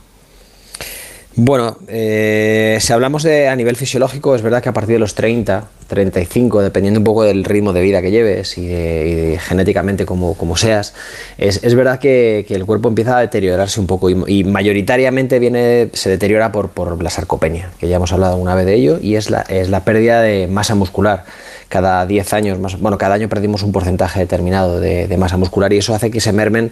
[1.40, 5.14] Bueno, eh, si hablamos de a nivel fisiológico, es verdad que a partir de los
[5.14, 10.96] 30, 35, dependiendo un poco del ritmo de vida que lleves y, genéticamente como, seas,
[11.38, 16.10] es, es verdad que, el cuerpo empieza a deteriorarse un poco y, mayoritariamente viene, se
[16.10, 19.30] deteriora por, por, la sarcopenia, que ya hemos hablado una vez de ello, y es
[19.30, 21.24] la, es la pérdida de masa muscular
[21.70, 25.78] cada 10 años, más, bueno, cada año perdimos un porcentaje determinado de, masa muscular y
[25.78, 26.72] eso hace que se mermen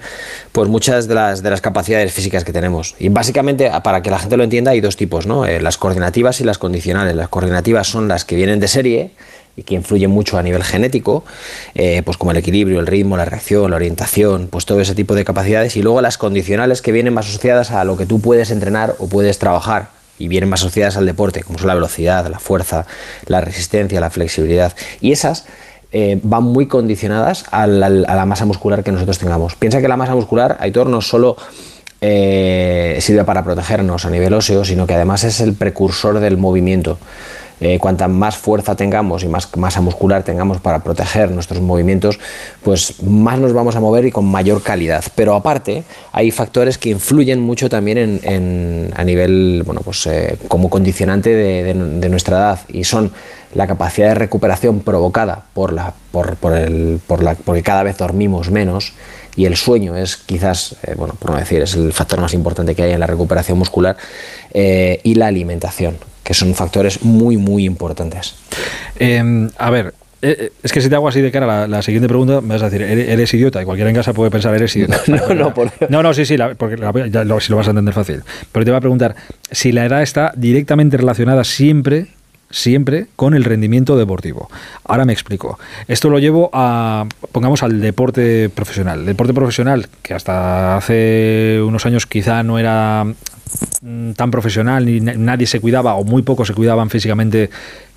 [0.52, 2.96] pues, muchas de las, de las capacidades físicas que tenemos.
[3.00, 5.46] Y básicamente, para que la gente lo entienda, hay dos tipos, ¿no?
[5.46, 7.16] Eh, las coordinativas y las condicionales.
[7.16, 9.12] Las coordinativas son las que vienen de serie
[9.58, 11.24] y que influyen mucho a nivel genético,
[11.74, 15.16] eh, pues como el equilibrio, el ritmo, la reacción, la orientación, pues todo ese tipo
[15.16, 18.52] de capacidades, y luego las condicionales que vienen más asociadas a lo que tú puedes
[18.52, 22.40] entrenar o puedes trabajar y vienen más asociadas al deporte, como son la velocidad, la
[22.40, 22.86] fuerza,
[23.28, 24.74] la resistencia, la flexibilidad.
[25.02, 25.46] Y esas
[25.92, 29.56] eh, van muy condicionadas a la, masa muscular que nosotros tengamos.
[29.56, 31.38] Piensa que la masa muscular, Aitor, no solo
[32.02, 36.98] eh, sirve para protegernos a nivel óseo, sino que además es el precursor del movimiento.
[37.62, 42.20] Eh, cuanta más fuerza tengamos y más masa muscular tengamos para proteger nuestros movimientos,
[42.64, 45.04] pues más nos vamos a mover y con mayor calidad.
[45.16, 50.70] Pero aparte, hay factores que influyen mucho también en, a nivel, bueno, pues eh, como
[50.70, 53.12] condicionante de, nuestra edad y son
[53.54, 58.52] la capacidad de recuperación provocada por la, por, el, por la, porque cada vez dormimos
[58.52, 58.94] menos
[59.36, 62.76] y el sueño es quizás, eh, bueno, por no decir, es el factor más importante
[62.76, 63.96] que hay en la recuperación muscular
[64.54, 68.34] y la alimentación que son factores muy, muy importantes.
[68.98, 69.94] Em, a ver,
[70.24, 72.64] eh, eh, es que si te hago así de cara la, siguiente pregunta, me vas
[72.64, 73.62] a decir, eres, idiota.
[73.62, 75.00] Y cualquiera en casa puede pensar, eres idiota.
[75.08, 75.54] no, no,
[75.88, 76.78] no, no, sí, sí, porque
[77.12, 78.24] ya lo, si lo vas a entender fácil.
[78.52, 79.16] Pero te voy a preguntar
[79.52, 82.08] si la edad está directamente relacionada siempre
[82.56, 84.50] siempre con el rendimiento deportivo.
[84.86, 85.60] Ahora me explico.
[85.88, 89.02] Esto lo llevo a, pongamos, al deporte profesional.
[89.02, 93.06] El deporte profesional, que hasta hace unos años quizá no era
[93.82, 97.50] Mm, tan profesional, ni nadie se cuidaba o muy pocos se cuidaban físicamente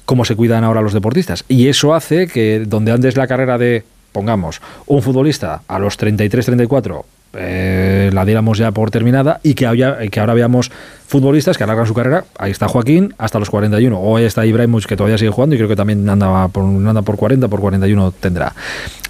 [0.04, 1.44] como se cuidan ahora los deportistas.
[1.48, 6.46] Y eso hace que donde antes la carrera de, pongamos, un futbolista a los 33,
[6.46, 10.70] 34, eh, la diéramos ya por terminada y que, que ahora veamos
[11.06, 12.24] futbolistas que alargan su carrera.
[12.38, 13.98] Ahí está Joaquín hasta los 41.
[13.98, 17.02] O ahí está Ibrahimovic que todavía sigue jugando y creo que también anda por, anda
[17.02, 18.54] por 40, por 41 tendrá.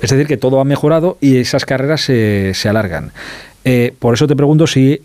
[0.00, 3.12] Es decir, que todo ha mejorado y esas carreras se, se alargan.
[3.64, 5.02] Eh, por eso te pregunto si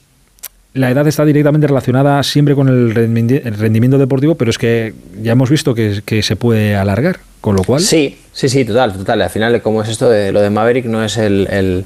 [0.73, 5.49] la edad está directamente relacionada siempre con el rendimiento deportivo, pero es que ya hemos
[5.49, 7.81] visto que, se puede alargar, con lo cual...
[7.81, 9.21] Sí, sí, sí, total, total.
[9.21, 11.85] Al final, como es esto de lo de Maverick, no es el,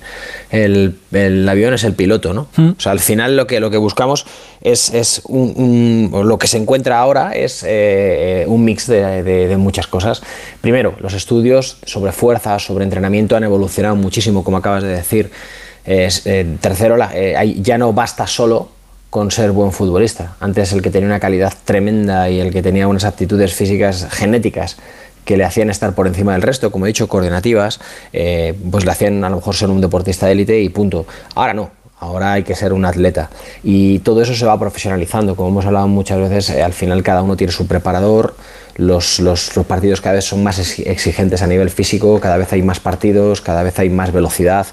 [0.51, 2.47] el, avión, es el piloto, ¿no?
[2.55, 2.69] Mm.
[2.77, 4.25] O sea, al final lo que, lo que buscamos
[4.61, 10.21] es, es un, lo que se encuentra ahora es eh, un mix de, muchas cosas.
[10.61, 15.29] Primero, los estudios sobre fuerza, sobre entrenamiento han evolucionado muchísimo, como acabas de decir.
[15.89, 18.76] Eh, tercero, eh, ya no basta solo
[19.17, 20.35] con ser buen futbolista.
[20.39, 24.77] Antes el que tenía una calidad tremenda y el que tenía unas aptitudes físicas genéticas
[25.25, 27.79] que le hacían estar por encima del resto, como he dicho, coordinativas,
[28.13, 31.07] eh, pues le hacían a lo mejor ser un deportista de élite y punto.
[31.33, 33.31] Ahora no, ahora hay que ser un atleta.
[33.63, 37.23] Y todo eso se va profesionalizando, como hemos hablado muchas veces, eh, al final cada
[37.23, 38.35] uno tiene su preparador,
[38.77, 42.79] los, los, partidos cada vez son más exigentes a nivel físico, cada vez hay más
[42.79, 44.67] partidos, cada vez hay más velocidad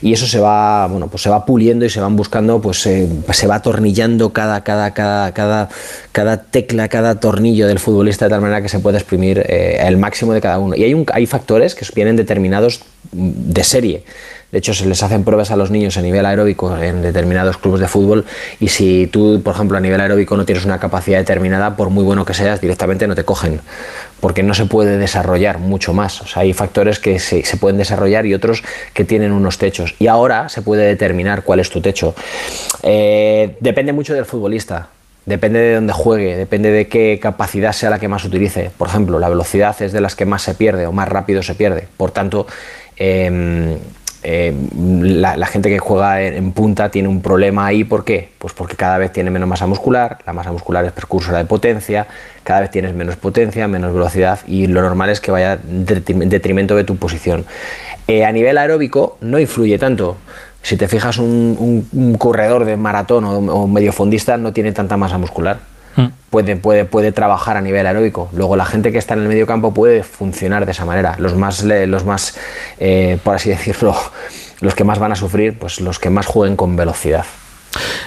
[0.00, 3.08] y eso se va, bueno, pues se va puliendo y se van buscando, pues eh,
[3.32, 5.68] se va atornillando cada, cada, cada, cada,
[6.12, 9.98] cada tecla, cada tornillo del futbolista de tal manera que se puede exprimir eh, el
[9.98, 10.74] máximo de cada uno.
[10.74, 12.80] Y hay, hay factores que vienen determinados
[13.12, 14.04] de serie.
[14.52, 17.80] De hecho, se les hacen pruebas a los niños a nivel aeróbico en determinados clubes
[17.80, 18.24] de fútbol
[18.58, 22.02] y si tú, por ejemplo, a nivel aeróbico no tienes una capacidad determinada, por muy
[22.02, 23.60] bueno que seas, directamente no te cogen,
[24.20, 26.20] porque no se puede desarrollar mucho más.
[26.22, 28.62] O sea, hay factores que se, pueden desarrollar y otros
[28.92, 29.94] que tienen unos techos.
[29.98, 32.14] Y ahora se puede determinar cuál es tu techo.
[32.82, 34.88] Eh, depende mucho del futbolista.
[35.26, 38.70] Depende de dónde juegue, depende de qué capacidad sea la que más utilice.
[38.76, 41.54] Por ejemplo, la velocidad es de las que más se pierde o más rápido se
[41.54, 41.86] pierde.
[41.96, 42.46] Por tanto,
[42.96, 43.76] em,
[44.22, 48.28] eh, la, gente que juega en, punta tiene un problema ahí, ¿por qué?
[48.38, 52.06] Pues porque cada vez tiene menos masa muscular, la masa muscular es precursora de potencia,
[52.42, 56.76] cada vez tienes menos potencia, menos velocidad y lo normal es que vaya en detrimento
[56.76, 57.46] de tu posición.
[58.06, 60.18] Eh, a nivel aeróbico no influye tanto.
[60.62, 65.69] Si te fijas, un, corredor de maratón o, o mediofondista no tiene tanta masa muscular.
[66.30, 68.28] Puede, puede, puede trabajar a nivel aeróbico.
[68.32, 71.16] Luego la gente que está en el medio campo puede funcionar de esa manera.
[71.18, 72.38] Los más, los más
[72.78, 73.94] eh, por así decirlo,
[74.60, 77.24] los que más van a sufrir, pues los que más jueguen con velocidad.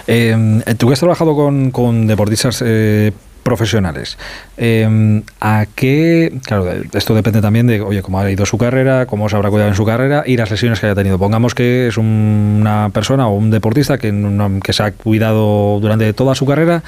[0.07, 1.36] Eh, tú que has trabajado
[1.72, 3.11] con, deportistas eh,
[3.44, 4.18] profesionales.
[4.57, 6.34] Em, ¿A qué?
[6.45, 9.70] Claro, esto depende también de, oye, cómo ha ido su carrera, cómo se habrá cuidado
[9.70, 11.20] en su carrera y las lesiones que haya tenido.
[11.20, 14.14] Pongamos que es una persona o un deportista que,
[14.64, 16.84] que se ha cuidado durante toda su carrera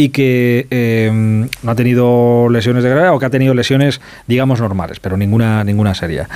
[0.00, 4.58] y que em, no ha tenido lesiones de gravedad o que ha tenido lesiones, digamos,
[4.58, 6.26] normales, pero ninguna, ninguna seria.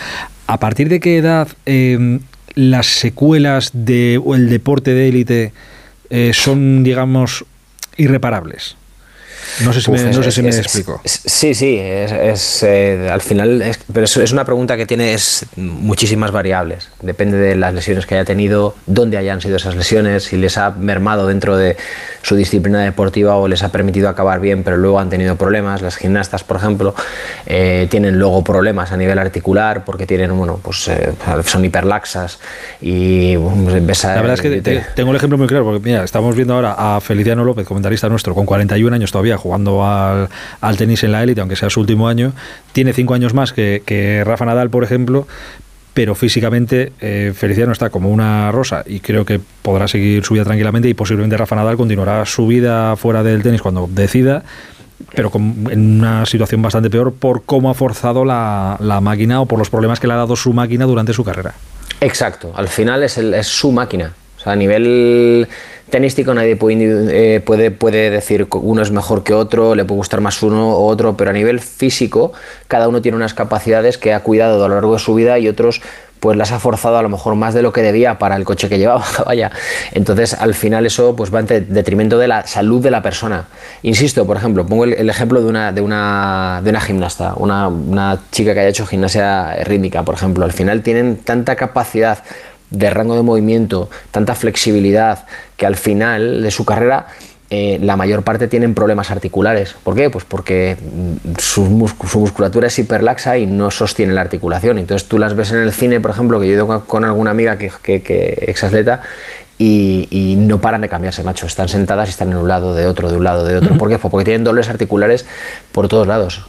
[0.46, 2.20] ¿A partir de qué edad em,
[2.54, 5.52] las secuelas del deporte de élite
[6.10, 7.46] eh, son, digamos,
[7.96, 8.76] irreparables?
[9.62, 11.00] No sé si me, no sé si me explico.
[11.04, 13.62] sí, sí, es, eh, al final,
[13.92, 15.16] pero es, una pregunta que tiene
[15.56, 16.90] muchísimas variables.
[17.02, 20.70] Depende de las lesiones que haya tenido, dónde hayan sido esas lesiones, si les ha
[20.70, 21.76] mermado dentro de
[22.22, 25.82] su disciplina deportiva o les ha permitido acabar bien, pero luego han tenido problemas.
[25.82, 26.94] Las gimnastas, por ejemplo,
[27.46, 31.12] eh, tienen luego problemas a nivel articular porque tienen, bueno, pues eh,
[31.44, 32.38] son hiperlaxas
[32.80, 36.54] y ves La verdad es que tengo el ejemplo muy claro, porque mira, estamos viendo
[36.54, 40.28] ahora a Feliciano López, comentarista nuestro, con 41 años todavía jugando al,
[40.76, 42.32] tenis en la élite, aunque sea su último año.
[42.72, 45.26] Tiene cinco años más que, Rafa Nadal, por ejemplo,
[45.92, 50.44] pero físicamente eh, Feliciano está como una rosa y creo que podrá seguir su vida
[50.44, 54.42] tranquilamente y posiblemente Rafa Nadal continuará su vida fuera del tenis cuando decida,
[55.14, 59.70] pero en una situación bastante peor por cómo ha forzado la, máquina o por los
[59.70, 61.54] problemas que le ha dado su máquina durante su carrera.
[62.00, 64.12] Exacto, al final es, es su máquina.
[64.36, 65.48] O sea, a nivel
[65.90, 70.20] tenístico nadie puede, eh, puede, puede decir uno es mejor que otro, le puede gustar
[70.20, 72.32] más uno o otro, pero a nivel físico
[72.68, 75.48] cada uno tiene unas capacidades que ha cuidado a lo largo de su vida y
[75.48, 75.80] otros
[76.24, 78.70] pues las ha forzado a lo mejor más de lo que debía para el coche
[78.70, 79.04] que llevaba.
[79.92, 83.44] Entonces, al final eso pues va en detrimento de la salud de la persona.
[83.82, 88.20] Insisto, por ejemplo, pongo el, ejemplo de una, de una, de una gimnasta, una, una
[88.32, 90.46] chica que haya hecho gimnasia rítmica, por ejemplo.
[90.46, 92.24] Al final tienen tanta capacidad
[92.74, 95.26] de rango de movimiento, tanta flexibilidad,
[95.56, 97.06] que al final de su carrera
[97.50, 99.76] eh, la mayor parte tienen problemas articulares.
[99.84, 100.10] ¿Por qué?
[100.10, 104.78] Pues porque mm, su, musculatura es hiperlaxa y no sostiene la articulación.
[104.78, 107.30] Entonces tú las ves en el cine, por ejemplo, que yo he ido con, alguna
[107.30, 109.02] amiga que, que, que exatleta
[109.58, 111.46] y, no paran de cambiarse, macho.
[111.46, 113.76] Están sentadas y están en un lado, de otro, de un lado, de otro.
[113.78, 113.98] ¿Por qué?
[113.98, 115.26] Pues porque tienen dolores articulares
[115.72, 116.42] por todos lados.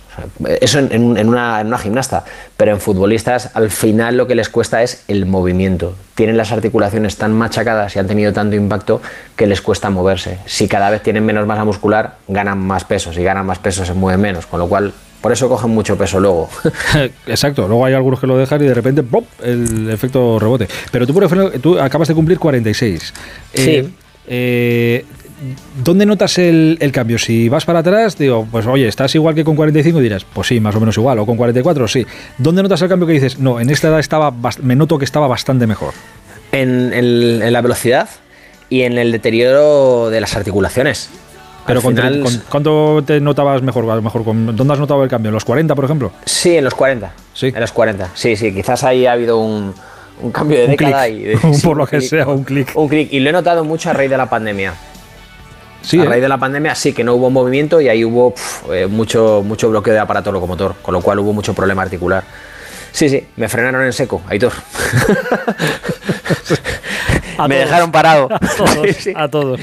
[0.62, 2.24] eso en, una, gimnasta,
[2.58, 5.96] pero en futbolistas al final lo que les cuesta es el movimiento.
[6.16, 9.02] Tienen las articulaciones tan machacadas y han tenido tanto impacto
[9.36, 10.40] que les cuesta moverse.
[10.46, 13.14] Si cada vez tienen menos masa muscular, ganan más peso.
[13.14, 14.46] Si ganan más peso, se mueven menos.
[14.46, 14.94] Con lo cual
[15.26, 16.48] por eso cogen mucho peso luego.
[17.26, 19.26] Exacto, luego hay algunos que lo dejan y de repente ¡pop!
[19.44, 20.68] el efecto rebote.
[20.92, 23.12] Pero tú, por ejemplo, tú acabas de cumplir 46.
[23.56, 23.62] Sí.
[23.72, 23.90] Eh,
[24.28, 25.06] eh,
[25.84, 27.18] ¿Dónde notas el, cambio?
[27.18, 30.50] Si vas para atrás, digo, pues oye, estás igual que con 45 y dirás, pues
[30.50, 32.06] sí, más o menos igual, o con 44, sí.
[32.38, 34.32] ¿Dónde notas el cambio que dices, no, en esta edad estaba,
[34.62, 35.96] me noto que estaba bastante mejor?
[36.52, 38.10] en la velocidad
[38.70, 41.10] y en el deterioro de las articulaciones.
[41.66, 41.96] Pero con,
[42.50, 44.02] ¿cuánto te notabas mejor?
[44.02, 45.30] mejor ¿Dónde has notado el cambio?
[45.30, 46.12] ¿En los 40, por ejemplo?
[46.26, 47.12] Sí, en los 40.
[47.34, 47.48] Sí.
[47.48, 48.12] En los 40.
[48.14, 49.74] Sí, sí, quizás ahí ha habido un,
[50.32, 51.08] cambio de década.
[51.10, 52.72] Y por lo que sea, un clic.
[52.76, 53.12] Un clic.
[53.12, 54.74] Y lo he notado mucho a raíz de la pandemia.
[55.82, 56.06] Sí, a ¿eh?
[56.06, 58.34] raíz de la pandemia sí que no hubo movimiento y ahí hubo
[58.72, 62.24] eh, mucho, mucho bloqueo de aparato locomotor, con lo cual hubo mucho problema articular.
[62.92, 64.54] Sí, sí, me frenaron en seco, Aitor.
[67.48, 68.30] me dejaron parado.
[69.16, 69.60] A todos,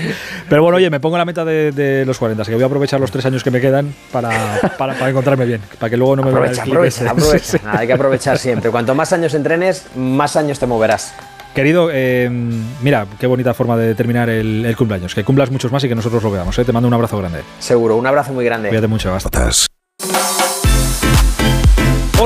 [0.48, 3.00] Pero bueno, oye, me pongo la meta de, los 40, así que voy a aprovechar
[3.00, 4.30] los tres años que me quedan para,
[4.78, 7.58] para, encontrarme bien, para que luego no me aprovecha, aprovecha, aprovecha.
[7.64, 8.70] hay que aprovechar siempre.
[8.70, 11.14] Cuanto más años entrenes, más años te moverás.
[11.54, 12.30] Querido, eh,
[12.80, 15.14] mira, qué bonita forma de terminar el, cumpleaños.
[15.14, 16.58] Que cumplas muchos más y que nosotros lo veamos.
[16.58, 16.64] ¿eh?
[16.64, 17.42] Te mando un abrazo grande.
[17.58, 18.68] Seguro, un abrazo muy grande.
[18.68, 19.50] Cuídate mucho, hasta.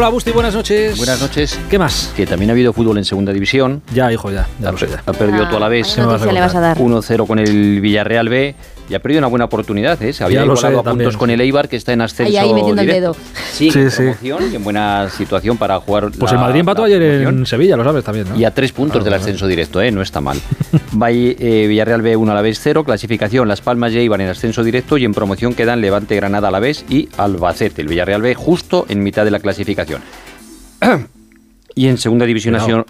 [0.07, 0.97] Hola Busti, buenas noches.
[0.99, 1.59] Buenas noches.
[1.69, 2.12] ¿Qué más?
[2.15, 3.83] Que también ha habido fútbol en segunda división.
[3.93, 4.87] Ya, hijo, ya, ya lo sé.
[5.05, 5.99] Ha perdido ah, toda la vez.
[5.99, 8.55] 1-0 con el Villarreal B
[8.88, 10.00] y ha perdido una buena oportunidad.
[10.02, 10.12] ¿eh?
[10.12, 12.30] Se había igualado a puntos con el Eibar, que está en ascenso.
[12.30, 13.16] Ahí, ahí metiendo el dedo.
[13.52, 16.10] Sí, sí, promoción y en buena situación para jugar.
[16.18, 18.28] Pues el Madrid empató ayer en Sevilla, lo sabes también.
[18.28, 18.36] ¿no?
[18.36, 19.90] Y a tres puntos del ascenso directo, ¿eh?
[19.90, 20.38] no está mal.
[21.10, 24.62] eh, Villarreal B 1 a la vez 0, clasificación Las Palmas y Eibar en ascenso
[24.62, 27.82] directo y en promoción quedan Levante Granada a la vez y Albacete.
[27.82, 30.02] El Villarreal B justo en mitad de la clasificación.
[31.74, 32.86] y en segunda división nacional.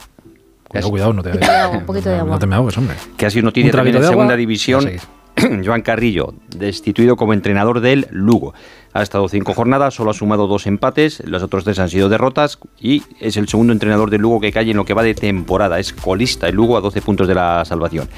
[0.82, 1.30] Cuidado, no te,
[1.72, 2.34] un poquito de agua.
[2.34, 2.96] no te me ahogues, hombre.
[3.16, 4.90] Que ha sido noticia también en segunda división.
[5.64, 8.54] Joan Carrillo, destituido como entrenador del Lugo.
[8.92, 12.58] Ha estado cinco jornadas, solo ha sumado dos empates, los otros tres han sido derrotas
[12.80, 15.78] y es el segundo entrenador del Lugo que cae en lo que va de temporada.
[15.78, 18.08] Es colista el Lugo a 12 puntos de la salvación.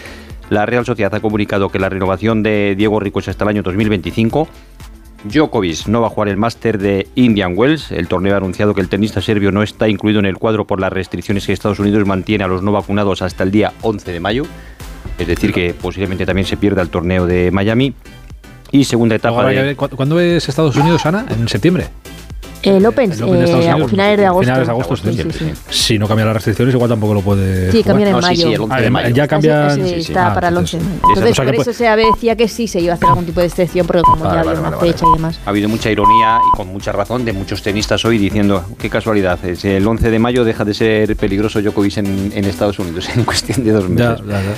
[0.51, 3.63] La Real Sociedad ha comunicado que la renovación de Diego Rico es hasta el año
[3.63, 4.49] 2025
[5.25, 7.91] Djokovic no va a jugar el máster de Indian Wells.
[7.91, 10.81] El torneo ha anunciado que el tenista serbio no está incluido en el cuadro por
[10.81, 14.21] las restricciones que Estados Unidos mantiene a los no vacunados hasta el día 11 de
[14.21, 14.45] mayo.
[15.19, 17.95] Es decir, que posiblemente también se pierda el torneo de Miami.
[18.71, 19.51] Y segunda etapa.
[19.77, 21.25] ¿Cuándo es Estados Unidos, Ana?
[21.31, 21.89] ¿En septiembre?
[22.63, 24.43] El Open, eh, a finales de agosto.
[24.43, 27.71] Finales de agosto, sí, sí, Si no cambian las restricciones, igual tampoco lo puede.
[27.71, 28.67] Sí, cambian en mayo.
[28.69, 29.81] Ah, ya cambian.
[29.81, 30.99] está para el 11 de mayo.
[31.09, 33.87] Entonces, por eso se decía que sí se iba a hacer algún tipo de excepción,
[33.87, 35.39] porque como ya había una fecha y demás.
[35.47, 39.39] Ha habido mucha ironía y con mucha razón de muchos tenistas hoy diciendo: qué casualidad,
[39.45, 43.25] es el 11 de mayo deja de ser peligroso Djokovic en, en Estados Unidos en
[43.25, 44.19] cuestión de dos meses.
[44.27, 44.55] Ya, ya,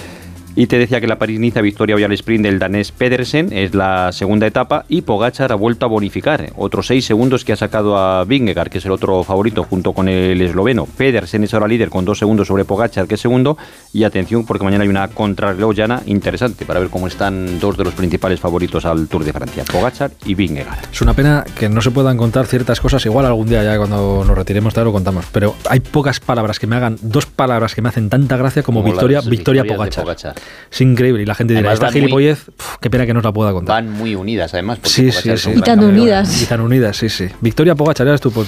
[0.56, 4.10] y te decía que la París-Niza victoria hoy al sprint del danés Pedersen es la
[4.12, 6.51] segunda etapa y Pogachar ha vuelto a bonificar.
[6.56, 10.09] Otros seis segundos que ha sacado a Vingegaard, que es el otro favorito, junto con
[10.09, 10.86] el esloveno.
[10.86, 13.56] Pedersen es ahora líder con dos segundos sobre Pogachar, que es segundo.
[13.93, 17.85] Y atención, porque mañana hay una contrarreloj llana interesante para ver cómo están dos de
[17.85, 20.90] los principales favoritos al Tour de Francia, Pogachar y Vingegaard.
[20.93, 23.05] Es una pena que no se puedan contar ciertas cosas.
[23.06, 25.27] Igual algún día ya cuando nos retiremos te lo contamos.
[25.32, 28.82] Pero hay pocas palabras que me hagan, dos palabras que me hacen tanta gracia como,
[28.82, 30.40] victoria, victoria, Pogachar.
[30.71, 31.23] Es increíble.
[31.23, 32.47] Y la gente dirá, esta gilipollez,
[32.81, 33.83] qué pena que no la pueda contar.
[33.83, 34.79] Van muy unidas, además.
[34.83, 35.51] Sí, sí, sí.
[35.57, 36.43] Y tan unidas.
[36.43, 37.29] Y tan unidas, sí, sí.
[37.41, 38.33] Victoria Pogachar, eras tú.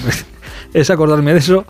[0.72, 1.64] Es acordarme de eso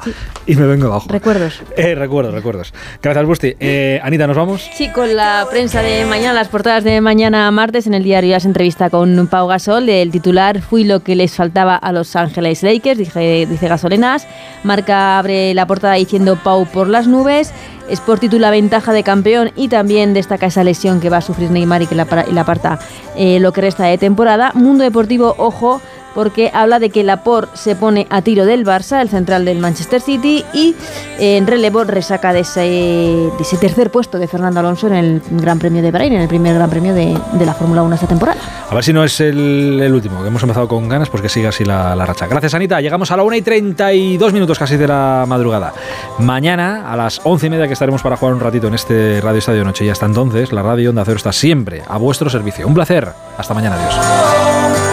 [0.47, 1.07] y me vengo abajo.
[1.09, 1.63] Recuerdos.
[1.77, 2.73] Eh, recuerdos, recuerdos.
[3.03, 3.55] Gracias, Busti.
[3.59, 4.69] Eh, Anita, ¿nos vamos?
[4.75, 8.41] Sí, con la prensa de mañana, las portadas de mañana martes en el diario ya
[8.41, 9.89] se entrevista con Pau Gasol.
[9.89, 14.27] El titular fui lo que les faltaba a Los Ángeles Lakers, dice, dice Gasolenas.
[14.65, 17.53] Marca abre la portada diciendo Pau por las nubes.
[17.89, 21.83] Sport titula ventaja de campeón y también destaca esa lesión que va a sufrir Neymar
[21.83, 22.79] y que la, aparta
[23.17, 24.53] eh, lo que resta de temporada.
[24.55, 25.81] Mundo Deportivo, ojo,
[26.15, 30.01] porque habla de que Laporte se pone a tiro del Barça, el central del Manchester
[30.01, 30.75] City, y
[31.19, 33.31] en relevo resaca de ese,
[33.61, 36.71] tercer puesto de Fernando Alonso en el Gran Premio de Bahrein, en el primer Gran
[36.71, 38.41] Premio de, la Fórmula 1 esta temporada.
[38.71, 41.51] A ver si no es el, último, que hemos empezado con ganas, pues que siga
[41.51, 42.27] así la, racha.
[42.27, 42.81] Gracias, Anita.
[42.81, 45.73] Llegamos a la 1 y 32 minutos casi de la madrugada.
[46.19, 49.39] Mañana, a las 11 y media, que estaremos para jugar un ratito en este Radio
[49.39, 49.85] Estadio Noche.
[49.85, 52.67] Y hasta entonces, la Radio Onda Cero está siempre a vuestro servicio.
[52.67, 53.09] Un placer.
[53.37, 53.77] Hasta mañana.
[53.77, 54.92] Adiós.